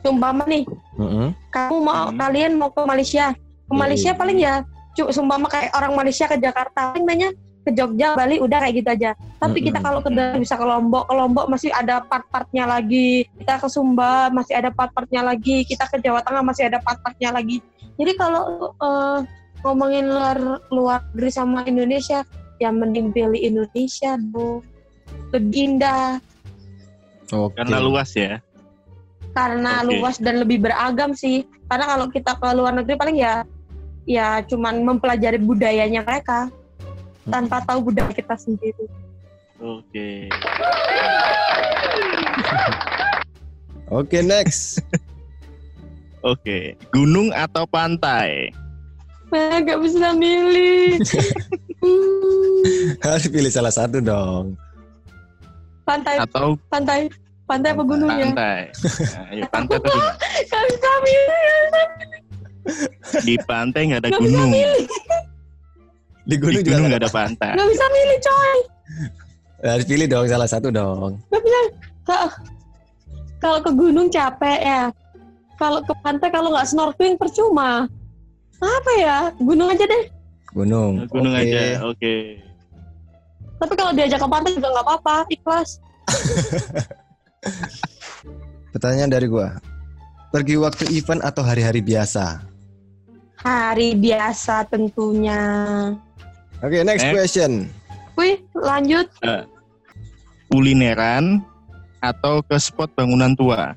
Sumpama 0.03 0.42
nih, 0.48 0.64
Mm-mm. 0.98 1.30
kamu 1.55 1.76
mau 1.84 2.09
Hmm. 2.11 2.18
kalian 2.18 2.53
mau 2.59 2.72
ke 2.72 2.82
Malaysia, 2.82 3.36
ke 3.36 3.74
Malaysia 3.76 4.11
iya. 4.11 4.18
paling 4.18 4.38
ya, 4.40 4.55
cu, 4.96 5.12
sumpama 5.12 5.46
kayak 5.46 5.70
orang 5.76 5.92
Malaysia 5.92 6.26
ke 6.26 6.40
Jakarta, 6.40 6.96
paling 6.96 7.05
nanya 7.05 7.30
ke 7.61 7.70
Jogja, 7.76 8.16
Bali, 8.16 8.40
udah 8.40 8.58
kayak 8.64 8.74
gitu 8.80 8.88
aja. 8.88 9.11
Tapi 9.36 9.58
kita 9.61 9.78
Mm-mm. 9.78 9.86
kalau 9.86 10.00
ke 10.00 10.11
dalam 10.12 10.40
bisa 10.40 10.56
ke 10.56 10.64
Lombok, 10.64 11.04
ke 11.08 11.14
Lombok 11.14 11.46
masih 11.52 11.70
ada 11.72 12.00
part-partnya 12.00 12.64
lagi. 12.64 13.28
Kita 13.36 13.61
ke 13.61 13.68
Sumba 13.68 14.32
masih 14.32 14.54
ada 14.56 14.70
part-partnya 14.72 15.20
lagi. 15.20 15.68
Kita 15.68 15.84
ke 15.88 16.00
Jawa 16.00 16.24
Tengah 16.24 16.40
masih 16.40 16.72
ada 16.72 16.80
part-partnya 16.80 17.36
lagi. 17.36 17.61
Jadi 18.00 18.12
kalau 18.16 18.72
eh, 18.80 19.18
ngomongin 19.61 20.08
luar 20.08 20.38
luar 20.72 21.00
negeri 21.12 21.30
sama 21.30 21.61
Indonesia, 21.68 22.24
ya 22.56 22.72
mending 22.72 23.12
pilih 23.12 23.40
Indonesia 23.40 24.16
dong. 24.16 24.64
Lebih 25.30 25.76
indah 25.76 26.16
Oke. 27.30 27.54
Karena 27.61 27.78
luas 27.78 28.11
ya. 28.16 28.42
karena 29.30 29.86
Oke. 29.86 29.94
luas 29.94 30.18
dan 30.18 30.42
lebih 30.42 30.58
beragam 30.58 31.14
sih. 31.14 31.46
Karena 31.70 31.86
kalau 31.94 32.11
kita 32.11 32.34
ke 32.34 32.48
luar 32.50 32.74
negeri 32.74 32.98
paling 32.98 33.16
ya 33.20 33.46
ya 34.08 34.42
cuman 34.42 34.82
mempelajari 34.82 35.38
budayanya 35.38 36.02
mereka 36.02 36.50
tanpa 37.26 37.60
tahu 37.62 37.84
budaya 37.84 38.08
kita 38.08 38.32
sendiri. 38.34 38.86
Oke. 39.58 40.32
Oke, 43.88 44.22
next. 44.22 44.80
Oke. 46.22 46.76
Gunung 46.90 47.28
atau 47.30 47.64
pantai? 47.64 48.52
Nah, 49.28 49.60
gak 49.60 49.80
bisa 49.80 50.12
milih. 50.12 50.96
Hmm, 51.80 52.92
Harus 53.00 53.24
pilih 53.24 53.48
salah 53.48 53.72
satu 53.72 54.04
dong. 54.04 54.52
pantai, 55.80 56.20
Atau 56.20 56.60
pantai, 56.68 57.08
pantai 57.48 57.72
apa 57.72 57.80
gunung 57.80 58.12
ya? 58.12 58.28
pantai? 58.28 58.68
Nah, 58.68 59.24
ayo 59.32 59.42
pantai 59.48 59.76
atau 59.80 59.88
gunung? 59.88 60.12
Gak 60.44 60.62
bisa 60.68 60.90
milih, 61.00 61.88
Di 63.24 63.34
pantai 63.48 63.82
nggak 63.88 64.00
ada 64.04 64.10
gak 64.12 64.20
bisa 64.20 64.28
gunung. 64.28 64.50
milih, 64.52 64.84
Di 66.31 66.33
Di 66.33 66.37
gunung 66.39 66.62
juga 66.62 66.78
nggak 66.78 66.87
nggak 66.87 67.03
ada 67.03 67.11
pantai. 67.11 67.51
gak 67.59 67.68
bisa 67.68 67.85
milih 67.91 68.18
coy. 68.22 68.57
Harus 69.61 69.85
pilih 69.85 70.07
dong 70.07 70.24
salah 70.24 70.47
satu 70.47 70.70
dong. 70.70 71.18
Gak 71.26 71.43
bisa. 71.43 71.59
Ka- 72.07 72.31
Kalau 73.41 73.59
ke 73.59 73.70
gunung 73.72 74.07
capek 74.07 74.59
ya. 74.62 74.83
Kalau 75.59 75.83
ke 75.83 75.93
pantai 75.99 76.28
kalau 76.31 76.55
nggak 76.55 76.64
snorkeling 76.64 77.16
percuma. 77.16 77.85
Apa 78.57 78.91
ya? 78.95 79.16
Gunung 79.37 79.68
aja 79.68 79.83
deh. 79.83 80.05
Gunung. 80.53 81.03
Gunung 81.09 81.35
Oke. 81.35 81.43
aja. 81.43 81.61
Oke. 81.83 82.14
Tapi 83.59 83.72
kalau 83.74 83.93
diajak 83.93 84.16
ke 84.16 84.24
pantai 84.24 84.51
juga 84.55 84.70
nggak 84.70 84.87
apa-apa, 84.87 85.16
ikhlas. 85.28 85.76
Pertanyaan 88.72 89.11
dari 89.11 89.26
gua. 89.26 89.59
Pergi 90.31 90.55
waktu 90.57 90.85
event 90.95 91.20
atau 91.20 91.43
hari-hari 91.43 91.83
biasa? 91.83 92.47
Hari 93.41 93.97
biasa 93.97 94.68
tentunya. 94.68 95.41
Oke, 96.61 96.84
next 96.84 97.08
Next. 97.08 97.14
question. 97.16 97.72
Wih, 98.20 98.36
lanjut. 98.52 99.08
Kulineran 100.52 101.40
atau 102.04 102.44
ke 102.44 102.56
spot 102.61 102.92
bangunan 102.92 103.32
tua? 103.32 103.72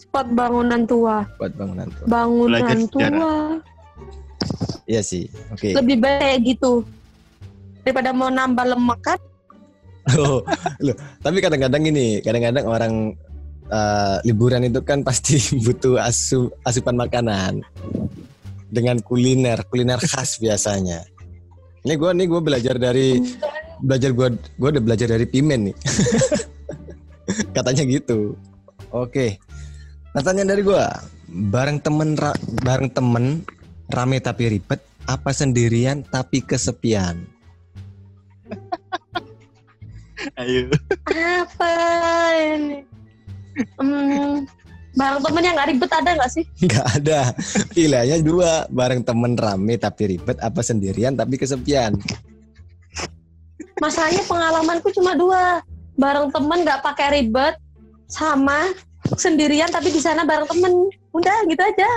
Spot 0.00 0.24
bangunan 0.32 0.80
tua. 0.88 1.28
Buat 1.36 1.52
bangunan 1.60 1.86
tuh. 1.92 2.04
Bangunan 2.08 2.48
Belajar 2.48 2.76
tua. 2.88 2.88
sejarah. 2.88 3.48
Iya 4.88 5.02
sih. 5.04 5.24
Oke. 5.52 5.76
Lebih 5.76 5.96
baik 6.00 6.20
kayak 6.20 6.40
gitu. 6.56 6.72
Daripada 7.84 8.10
mau 8.16 8.32
nambah 8.32 8.64
lemak 8.64 9.00
kan. 9.04 9.20
Oh, 10.18 10.42
loh, 10.82 10.96
tapi 11.22 11.38
kadang-kadang 11.38 11.86
ini, 11.86 12.18
kadang-kadang 12.26 12.64
orang 12.66 12.94
eh, 13.70 14.16
liburan 14.26 14.66
itu 14.66 14.82
kan 14.82 15.04
pasti 15.06 15.38
butuh 15.64 16.00
asu, 16.00 16.50
asupan 16.66 16.98
makanan 16.98 17.62
dengan 18.72 18.98
kuliner, 19.04 19.62
kuliner 19.68 20.00
khas 20.00 20.40
biasanya. 20.40 21.06
Ini 21.82 21.94
gue 21.98 22.10
nih 22.14 22.26
gue 22.30 22.40
belajar 22.40 22.78
dari 22.78 23.18
belajar 23.82 24.14
gue 24.14 24.28
gue 24.38 24.68
udah 24.78 24.82
belajar 24.82 25.10
dari 25.10 25.26
Pimen 25.26 25.70
nih. 25.70 25.76
Katanya 27.56 27.82
gitu. 27.86 28.38
Oke. 28.94 29.42
Pertanyaan 30.12 30.52
dari 30.54 30.62
gue, 30.62 30.82
bareng 31.50 31.80
temen 31.80 32.14
ra- 32.14 32.38
bareng 32.62 32.92
temen 32.92 33.42
rame 33.88 34.20
tapi 34.20 34.52
ribet, 34.52 34.78
apa 35.08 35.32
sendirian 35.32 36.04
tapi 36.06 36.44
kesepian? 36.44 37.24
Ayo. 40.38 40.70
Apa 41.10 41.72
ini? 42.46 42.78
Hmm, 43.80 44.46
bareng 44.92 45.20
temen 45.20 45.42
yang 45.42 45.54
gak 45.56 45.68
ribet 45.68 45.90
ada 45.90 46.10
gak 46.16 46.30
sih? 46.30 46.44
Nggak 46.64 46.86
ada. 47.00 47.20
Pilihannya 47.72 48.16
dua. 48.20 48.64
Bareng 48.68 49.00
temen 49.00 49.32
rame 49.34 49.74
tapi 49.76 50.16
ribet. 50.16 50.36
Apa 50.38 50.60
sendirian 50.60 51.12
tapi 51.12 51.36
kesepian. 51.36 51.96
Masalahnya 53.80 54.22
pengalamanku 54.24 54.92
cuma 54.92 55.16
dua. 55.16 55.60
Bareng 55.96 56.28
temen 56.30 56.62
gak 56.62 56.82
pakai 56.82 57.20
ribet. 57.20 57.56
Sama 58.06 58.72
sendirian 59.16 59.68
tapi 59.68 59.88
di 59.88 59.98
sana 59.98 60.22
bareng 60.22 60.46
temen. 60.46 60.72
Udah 61.12 61.36
gitu 61.48 61.60
aja. 61.60 61.88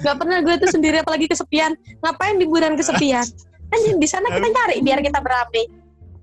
Gak 0.00 0.16
pernah 0.16 0.40
gue 0.40 0.54
tuh 0.56 0.70
sendiri 0.70 1.00
apalagi 1.00 1.26
kesepian. 1.26 1.74
Ngapain 2.00 2.36
liburan 2.36 2.76
kesepian? 2.76 3.24
Kan 3.70 3.80
di 3.96 4.08
sana 4.08 4.26
kita 4.28 4.48
cari 4.50 4.80
biar 4.80 4.98
kita 4.98 5.20
beramai. 5.20 5.64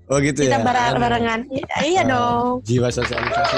Oh 0.08 0.16
gitu 0.20 0.40
Kita 0.40 0.56
ya. 0.56 0.64
bareng 0.64 0.96
barengan. 0.96 1.40
Iya, 1.52 1.66
iya 1.84 2.00
Ah, 2.00 2.08
dong. 2.08 2.64
Jiwa 2.64 2.88
sosialisasi. 2.88 3.56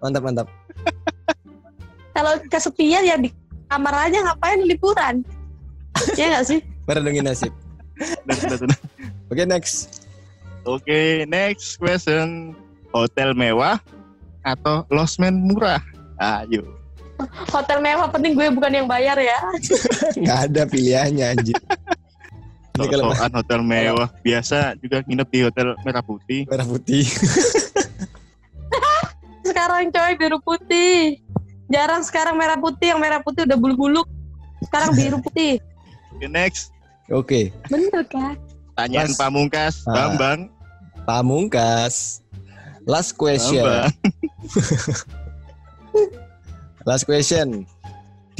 Ya. 0.00 0.04
Mantap 0.08 0.22
mantap. 0.24 0.48
Kalau 2.16 2.32
kesepian 2.48 3.04
ya 3.04 3.16
di 3.20 3.28
kamar 3.68 4.08
aja 4.08 4.18
ngapain 4.24 4.60
liburan? 4.64 5.22
Iya 6.16 6.40
gak 6.40 6.44
sih? 6.48 6.60
Merenungi 6.88 7.20
nasib. 7.20 7.52
Oke 9.30 9.44
next. 9.44 10.08
Oke, 10.64 11.24
next 11.28 11.76
question. 11.80 12.56
Hotel 12.90 13.32
mewah 13.36 13.78
atau 14.42 14.82
losmen 14.90 15.36
murah? 15.38 15.80
Ayo. 16.18 16.64
Hotel 17.52 17.78
mewah 17.84 18.08
penting 18.08 18.32
gue 18.32 18.48
bukan 18.52 18.72
yang 18.72 18.88
bayar 18.88 19.16
ya. 19.20 19.38
Nggak 20.20 20.38
ada 20.50 20.62
pilihannya 20.66 21.24
anjir. 21.36 21.56
Ini 22.80 22.86
kalau 22.88 23.12
Soal 23.12 23.32
hotel 23.36 23.60
mewah 23.60 24.08
biasa 24.24 24.74
juga 24.80 25.04
nginep 25.04 25.28
di 25.28 25.40
hotel 25.44 25.76
merah 25.84 26.00
putih. 26.00 26.48
merah 26.48 26.64
putih. 26.64 27.04
Sekarang 29.60 29.92
coy 29.92 30.12
biru 30.16 30.38
putih. 30.40 31.20
Jarang 31.68 32.00
sekarang 32.00 32.32
merah 32.32 32.56
putih, 32.56 32.96
yang 32.96 33.00
merah 33.04 33.20
putih 33.20 33.44
udah 33.44 33.60
bulu-bulu. 33.60 34.08
Sekarang 34.64 34.96
biru 34.96 35.20
putih. 35.28 35.60
Oke, 36.16 36.26
next. 36.32 36.72
Oke. 37.12 37.52
Bener 37.68 38.00
kan? 38.08 38.40
Tanyaan 38.72 39.12
Mas. 39.12 39.20
pamungkas, 39.20 39.74
Ah. 39.84 39.92
Bambang. 40.16 40.48
Pamungkas. 41.04 42.24
Last 42.88 43.20
question. 43.20 43.60
Bambang. 43.60 43.92
Last 46.88 47.04
question. 47.04 47.68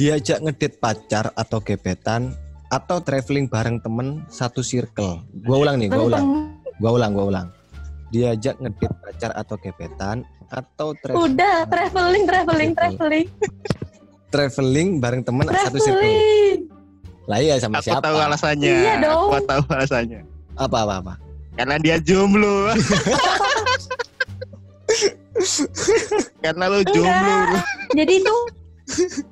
Diajak 0.01 0.41
ngedit 0.41 0.81
pacar 0.81 1.29
atau 1.37 1.61
gebetan 1.61 2.33
atau 2.73 2.97
traveling 2.97 3.45
bareng 3.45 3.77
temen 3.77 4.25
satu 4.25 4.65
circle. 4.65 5.21
Gua 5.45 5.69
ulang 5.69 5.77
nih, 5.77 5.85
gua 5.85 6.09
ulang. 6.09 6.25
Gua 6.81 6.97
ulang, 6.97 7.13
gua 7.13 7.25
ulang. 7.29 7.47
Diajak 8.09 8.57
ngedit 8.57 8.89
pacar 9.05 9.29
atau 9.37 9.53
gebetan 9.61 10.25
atau 10.51 10.91
traveling 10.99 11.31
Udah, 11.31 11.57
traveling, 11.71 12.23
traveling, 12.27 12.71
traveling, 12.75 13.27
traveling 14.27 14.89
bareng 14.99 15.23
temen 15.23 15.47
satu 15.47 15.79
circle. 15.79 16.03
traveling. 16.03 16.59
Lah 17.31 17.39
iya 17.39 17.55
sama 17.55 17.79
Aku 17.79 17.87
siapa? 17.87 18.03
tahu 18.03 18.17
alasannya. 18.19 18.75
Iya 18.75 18.93
dong. 18.99 19.29
Aku 19.31 19.47
tahu 19.47 19.63
alasannya. 19.71 20.21
Apa 20.59 20.77
apa 20.83 20.93
apa? 20.99 21.13
Karena 21.55 21.75
dia 21.79 21.95
jomblo. 22.03 22.71
Karena 26.43 26.63
lo 26.67 26.83
jomblo. 26.83 27.07
Enggak. 27.07 27.63
Jadi 27.95 28.13
itu 28.19 28.35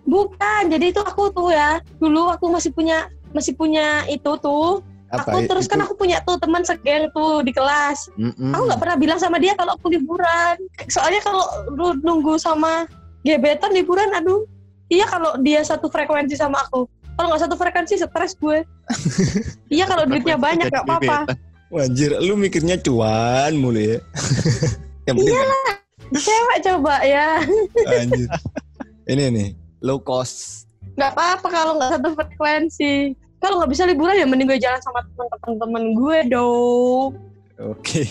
bukan. 0.08 0.62
Jadi 0.72 0.86
itu 0.96 1.02
aku 1.04 1.28
tuh 1.36 1.52
ya. 1.52 1.84
Dulu 2.00 2.32
aku 2.32 2.48
masih 2.48 2.72
punya 2.72 3.12
masih 3.36 3.52
punya 3.60 4.08
itu 4.08 4.32
tuh. 4.40 4.80
Apa 5.10 5.30
aku 5.34 5.50
terus 5.50 5.66
itu? 5.66 5.72
kan 5.74 5.80
aku 5.86 5.94
punya 5.98 6.22
tuh 6.22 6.38
teman 6.38 6.62
segeng 6.62 7.10
tuh 7.12 7.42
di 7.42 7.50
kelas. 7.50 8.14
Mm-mm. 8.16 8.54
Aku 8.54 8.64
nggak 8.70 8.82
pernah 8.82 8.98
bilang 8.98 9.20
sama 9.22 9.42
dia 9.42 9.58
kalau 9.58 9.74
aku 9.74 9.90
liburan. 9.90 10.56
Soalnya 10.86 11.22
kalau 11.26 11.46
lu 11.74 11.98
nunggu 12.06 12.38
sama 12.38 12.86
gebetan 13.26 13.74
liburan, 13.74 14.10
aduh. 14.14 14.46
Iya 14.90 15.06
kalau 15.06 15.38
dia 15.42 15.62
satu 15.62 15.90
frekuensi 15.90 16.34
sama 16.38 16.62
aku. 16.66 16.90
Kalau 17.18 17.28
nggak 17.34 17.42
satu 17.46 17.56
frekuensi 17.58 18.00
stres 18.00 18.34
gue. 18.38 18.66
iya 19.76 19.86
kalau 19.86 20.06
duitnya 20.06 20.38
banyak 20.38 20.70
nggak 20.70 20.86
apa-apa. 20.86 21.38
Wajir, 21.70 22.18
lu 22.26 22.34
mikirnya 22.34 22.82
cuan 22.82 23.54
mulu 23.54 23.78
ya. 23.78 23.98
Yang 25.06 25.16
penting 25.22 25.38
Cewek 26.10 26.58
coba 26.66 27.06
ya. 27.06 27.38
anjir. 27.86 28.30
Ini 29.12 29.30
nih, 29.30 29.50
low 29.86 30.02
cost. 30.02 30.66
Nggak 30.98 31.14
apa-apa 31.14 31.48
kalau 31.54 31.74
nggak 31.78 31.92
satu 31.98 32.10
frekuensi. 32.18 33.14
Kalau 33.40 33.64
nggak 33.64 33.72
bisa 33.72 33.88
liburan 33.88 34.20
ya 34.20 34.28
mending 34.28 34.52
gue 34.52 34.60
jalan 34.60 34.82
sama 34.84 35.00
teman-teman 35.44 35.84
gue 35.96 36.18
dong. 36.28 37.16
Oke. 37.60 38.04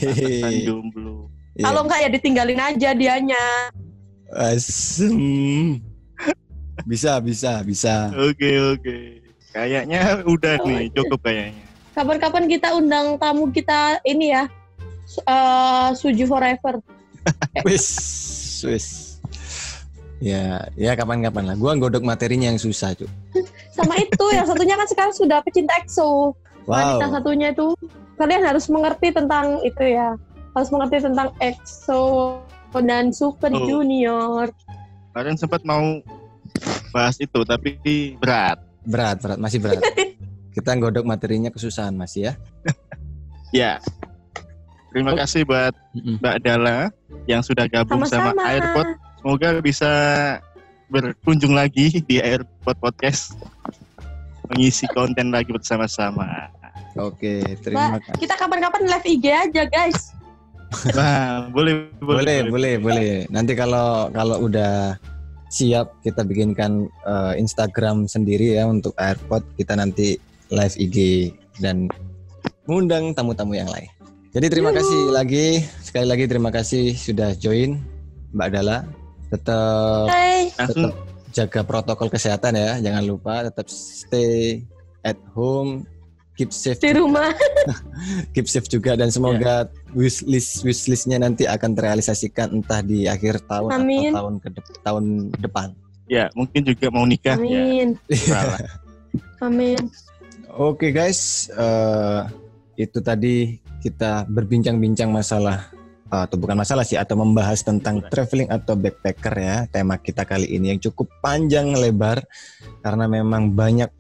Jomblo. 0.65 1.29
Iya. 1.57 1.65
Kalau 1.69 1.81
nggak 1.85 2.01
ya 2.01 2.09
ditinggalin 2.13 2.61
aja 2.61 2.89
dianya. 2.97 3.45
Asem. 4.33 5.81
Bisa, 6.89 7.21
bisa, 7.21 7.61
bisa. 7.65 8.13
Oke 8.17 8.57
oke. 8.57 8.97
Kayaknya 9.53 10.23
udah 10.25 10.61
nih 10.65 10.89
cukup 10.93 11.21
kayaknya. 11.25 11.65
Kapan-kapan 11.97 12.45
kita 12.47 12.69
undang 12.79 13.19
tamu 13.19 13.51
kita 13.51 13.99
ini 14.07 14.33
ya. 14.33 14.47
eh 15.25 15.89
Suju 15.97 16.29
Forever. 16.29 16.81
Wis, 17.67 17.87
wis. 18.65 18.87
Ya, 20.19 20.67
ya 20.75 20.97
kapan-kapan 20.99 21.53
lah. 21.53 21.57
Gua 21.57 21.77
godok 21.77 22.03
materinya 22.03 22.51
yang 22.51 22.59
susah, 22.59 22.97
Cuk. 22.97 23.11
Sama 23.79 23.95
itu 23.97 24.25
yang 24.35 24.43
satunya 24.43 24.75
kan 24.75 24.87
sekarang 24.91 25.15
sudah 25.15 25.39
pecinta 25.47 25.71
EXO. 25.79 26.35
Wow. 26.67 26.75
Wanita 26.99 27.07
satunya 27.15 27.49
itu 27.55 27.79
kalian 28.19 28.43
harus 28.43 28.67
mengerti 28.67 29.15
tentang 29.15 29.63
itu 29.63 29.85
ya. 29.87 30.19
Harus 30.53 30.69
mengerti 30.75 31.07
tentang 31.07 31.31
EXO 31.39 32.03
dan 32.75 33.15
Super 33.15 33.55
Oh. 33.55 33.63
Junior. 33.65 34.51
Kalian 35.15 35.39
sempat 35.39 35.63
mau 35.63 36.03
bahas 36.91 37.17
itu 37.17 37.41
tapi 37.47 37.79
berat. 38.19 38.59
Berat, 38.83 39.23
berat, 39.23 39.39
masih 39.39 39.63
berat. 39.63 39.79
Kita 40.55 40.75
godok 40.75 41.07
materinya 41.07 41.49
kesusahan 41.49 41.95
masih 41.95 42.31
ya. 42.31 42.35
Ya. 43.49 43.81
Terima 44.93 45.15
Oh. 45.15 45.17
kasih 45.17 45.49
buat. 45.49 45.73
Mbak 45.97 46.37
Dala 46.45 46.93
yang 47.25 47.41
sudah 47.41 47.65
gabung 47.65 48.05
sama 48.05 48.37
Sama-sama. 48.37 48.43
Airpod. 48.45 48.87
Semoga 49.19 49.49
bisa 49.65 49.93
berkunjung 50.89 51.53
lagi 51.53 52.01
di 52.05 52.21
Airpod 52.21 52.77
Podcast. 52.81 53.37
Mengisi 54.49 54.89
konten 54.97 55.29
lagi 55.29 55.53
bersama-sama. 55.53 56.49
Oke, 56.97 57.45
terima 57.61 58.01
kasih. 58.01 58.17
Kita 58.17 58.35
kapan-kapan 58.41 58.89
live 58.89 59.07
IG 59.07 59.25
aja 59.29 59.63
guys. 59.69 60.17
Wah, 60.97 61.49
boleh, 61.49 61.89
Boleh, 62.01 62.49
boleh, 62.49 62.75
boleh. 62.81 63.13
Nanti 63.29 63.53
kalau 63.57 64.09
kalau 64.13 64.49
udah 64.49 64.97
siap 65.49 65.97
kita 66.05 66.25
bikinkan 66.25 66.89
eh, 66.89 67.33
Instagram 67.41 68.09
sendiri 68.09 68.57
ya 68.57 68.65
untuk 68.65 68.97
AirPod. 68.97 69.45
Kita 69.61 69.77
nanti 69.77 70.17
live 70.49 70.77
IG 70.81 70.97
dan 71.61 71.89
mengundang 72.65 73.13
tamu-tamu 73.13 73.57
yang 73.57 73.69
lain. 73.69 73.89
Jadi 74.33 74.47
terima 74.53 74.73
Yuhu. 74.73 74.81
kasih 74.81 75.01
lagi 75.13 75.47
sekali 75.81 76.07
lagi 76.09 76.25
terima 76.29 76.53
kasih 76.53 76.93
sudah 76.97 77.33
join 77.37 77.81
Mbak 78.37 78.49
Dala. 78.53 78.85
Tetap 79.31 80.09
jaga 81.33 81.61
protokol 81.65 82.09
kesehatan 82.09 82.57
ya. 82.57 82.71
Jangan 82.81 83.05
lupa 83.05 83.45
tetap 83.45 83.69
stay 83.69 84.65
at 85.05 85.19
home, 85.37 85.85
keep 86.35 86.51
safe 86.55 86.81
Di 86.81 86.97
rumah. 86.97 87.31
keep 88.35 88.49
safe 88.49 88.67
juga 88.71 88.95
dan 88.97 89.13
semoga 89.13 89.69
wishlist 89.93 90.65
wishlistnya 90.65 91.19
nanti 91.21 91.45
akan 91.45 91.75
terrealisasikan 91.75 92.55
entah 92.55 92.81
di 92.81 93.11
akhir 93.11 93.45
tahun 93.47 93.71
Amin. 93.75 94.11
atau 94.13 94.17
tahun 94.17 94.35
ke 94.41 94.49
dep- 94.55 94.79
tahun 94.85 95.05
depan. 95.43 95.69
ya 96.09 96.33
mungkin 96.33 96.65
juga 96.65 96.89
mau 96.89 97.05
nikah 97.05 97.37
ya. 97.37 97.61
Amin. 97.61 97.89
Salah. 98.33 98.61
Amin. 99.45 99.93
Oke 100.57 100.89
guys, 100.89 101.53
eh, 101.53 102.21
itu 102.81 102.99
tadi 103.05 103.61
kita 103.85 104.25
berbincang-bincang 104.27 105.13
masalah 105.13 105.69
atau 106.09 106.37
bukan 106.41 106.57
masalah 106.57 106.89
sih 106.89 106.97
atau 106.97 107.21
membahas 107.21 107.61
tentang 107.61 108.01
traveling 108.09 108.49
atau 108.49 108.73
backpacker 108.73 109.35
ya 109.37 109.57
tema 109.69 110.01
kita 110.01 110.25
kali 110.25 110.49
ini 110.49 110.73
yang 110.73 110.81
cukup 110.81 111.09
panjang 111.21 111.77
lebar 111.77 112.25
karena 112.81 113.05
memang 113.05 113.53
banyak 113.53 113.93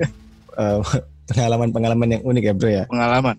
eh, 0.57 0.81
pengalaman-pengalaman 1.29 2.19
yang 2.19 2.23
unik 2.25 2.45
ya 2.45 2.55
bro 2.57 2.71
ya. 2.73 2.85
Pengalaman. 2.89 3.37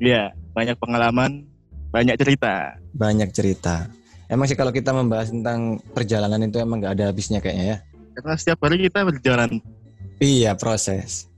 Iya, 0.00 0.32
banyak 0.56 0.76
pengalaman, 0.80 1.44
banyak 1.92 2.16
cerita. 2.16 2.80
Banyak 2.96 3.28
cerita. 3.36 3.92
Emang 4.32 4.48
sih 4.48 4.56
kalau 4.56 4.72
kita 4.72 4.96
membahas 4.96 5.28
tentang 5.28 5.82
perjalanan 5.92 6.40
itu 6.40 6.56
emang 6.56 6.80
nggak 6.80 6.94
ada 6.96 7.04
habisnya 7.12 7.44
kayaknya 7.44 7.66
ya. 7.66 7.78
Karena 8.16 8.34
setiap 8.40 8.58
hari 8.64 8.88
kita 8.88 9.04
berjalan. 9.04 9.60
Iya 10.22 10.56
proses. 10.56 11.28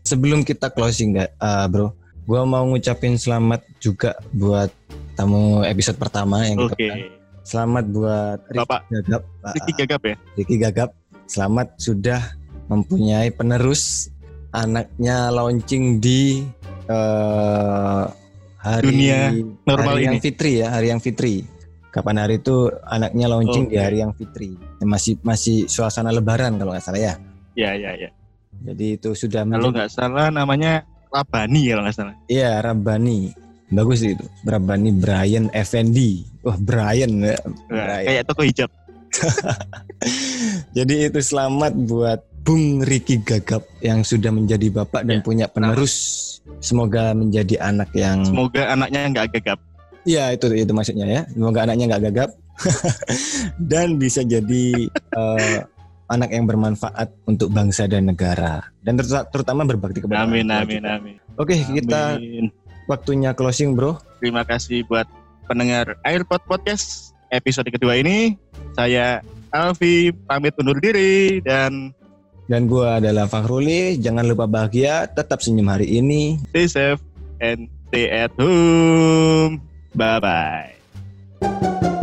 Sebelum 0.00 0.48
kita 0.48 0.72
closing 0.72 1.12
nggak, 1.12 1.30
eh, 1.36 1.66
bro, 1.68 1.92
gua 2.24 2.48
mau 2.48 2.64
ngucapin 2.64 3.20
selamat 3.20 3.60
juga 3.82 4.16
buat 4.32 4.72
tamu 5.14 5.62
episode 5.66 5.98
pertama 5.98 6.44
yang 6.46 6.68
kita 6.74 7.20
Selamat 7.40 7.84
buat 7.90 8.38
Ricky 8.52 8.60
Bapak 8.62 8.80
Gagap. 8.92 9.22
Pak. 9.42 9.52
Ricky 9.56 9.72
Gagap 9.74 10.02
ya? 10.04 10.16
Ricky 10.36 10.56
Gagap. 10.60 10.90
Selamat 11.24 11.68
sudah 11.80 12.20
mempunyai 12.68 13.32
penerus 13.34 14.12
anaknya 14.52 15.32
launching 15.32 15.98
di 15.98 16.44
eh, 16.86 18.02
hari 18.60 18.86
Dunia 18.86 19.34
normal 19.66 19.98
hari 19.98 20.04
yang 20.06 20.16
ini. 20.20 20.22
fitri 20.22 20.52
ya, 20.60 20.68
hari 20.70 20.86
yang 20.92 21.00
fitri. 21.00 21.42
Kapan 21.90 22.22
hari 22.22 22.38
itu 22.38 22.70
anaknya 22.86 23.26
launching 23.26 23.66
di 23.66 23.76
Oke. 23.80 23.82
hari 23.82 23.98
yang 23.98 24.12
fitri. 24.14 24.54
Masih 24.84 25.18
masih 25.26 25.66
suasana 25.66 26.14
lebaran 26.14 26.54
kalau 26.54 26.70
nggak 26.76 26.84
salah 26.86 27.02
ya. 27.02 27.14
Iya, 27.58 27.70
iya, 27.74 27.90
iya. 27.98 28.10
Jadi 28.62 29.00
itu 29.00 29.10
sudah 29.16 29.42
Kalau 29.48 29.74
nggak 29.74 29.90
salah 29.90 30.30
namanya 30.30 30.86
Rabani 31.10 31.60
ya 31.66 31.72
kalau 31.74 31.82
nggak 31.88 31.96
salah. 31.98 32.14
Iya, 32.30 32.62
Rabbani. 32.62 33.49
Bagus 33.70 34.02
itu. 34.02 34.24
Rabbani 34.42 34.90
Brian 34.92 35.46
Effendi. 35.50 36.26
Wah, 36.42 36.58
Brian 36.58 37.22
ya. 37.22 37.38
Wah, 37.38 37.54
Brian. 37.68 38.06
kayak 38.06 38.24
toko 38.26 38.42
hijab. 38.42 38.70
Jadi 40.76 40.94
itu 41.06 41.20
selamat 41.20 41.72
buat 41.86 42.20
Bung 42.40 42.80
Riki 42.80 43.20
Gagap 43.20 43.62
yang 43.78 44.00
sudah 44.00 44.32
menjadi 44.32 44.72
bapak 44.72 45.04
dan 45.04 45.20
Ya. 45.20 45.24
punya 45.24 45.46
penerus. 45.46 45.94
Semoga 46.58 47.12
menjadi 47.12 47.60
anak 47.60 47.92
yang 47.92 48.24
Semoga 48.24 48.70
anaknya 48.70 49.06
nggak 49.08 49.26
gagap. 49.38 49.58
Iya 50.02 50.32
itu 50.32 50.48
itu 50.50 50.72
maksudnya 50.72 51.06
ya. 51.06 51.22
Semoga 51.28 51.62
anaknya 51.62 51.84
nggak 51.90 52.02
gagap 52.10 52.30
dan 53.70 53.96
bisa 53.96 54.20
jadi 54.20 54.66
eh, 54.88 55.58
anak 56.08 56.30
yang 56.32 56.44
bermanfaat 56.44 57.12
untuk 57.24 57.48
bangsa 57.50 57.86
dan 57.86 58.08
negara 58.08 58.64
dan 58.82 58.98
ter- 58.98 59.28
terutama 59.30 59.62
berbakti 59.62 60.02
kepada 60.02 60.24
Amin, 60.24 60.48
amin, 60.48 60.80
kita. 60.80 60.90
amin. 60.96 61.16
Oke 61.36 61.54
kita 61.62 62.16
Amin. 62.16 62.50
Waktunya 62.90 63.30
closing 63.30 63.78
bro. 63.78 63.94
Terima 64.18 64.42
kasih 64.42 64.82
buat 64.90 65.06
pendengar 65.46 65.94
Airpod 66.02 66.42
Podcast 66.50 67.14
episode 67.30 67.70
kedua 67.70 68.02
ini. 68.02 68.34
Saya 68.74 69.22
Alfi 69.54 70.10
pamit 70.26 70.58
undur 70.58 70.82
diri 70.82 71.38
dan 71.46 71.94
Dan 72.50 72.66
gua 72.66 72.98
adalah 72.98 73.30
Fakhruli. 73.30 73.94
Jangan 74.02 74.26
lupa 74.26 74.50
bahagia, 74.50 75.06
tetap 75.06 75.38
senyum 75.38 75.70
hari 75.70 76.02
ini. 76.02 76.34
stay 76.50 76.66
safe 76.66 76.98
and 77.38 77.70
stay 77.86 78.10
at 78.10 78.34
home. 78.34 79.62
Bye 79.94 80.18
bye. 80.18 81.94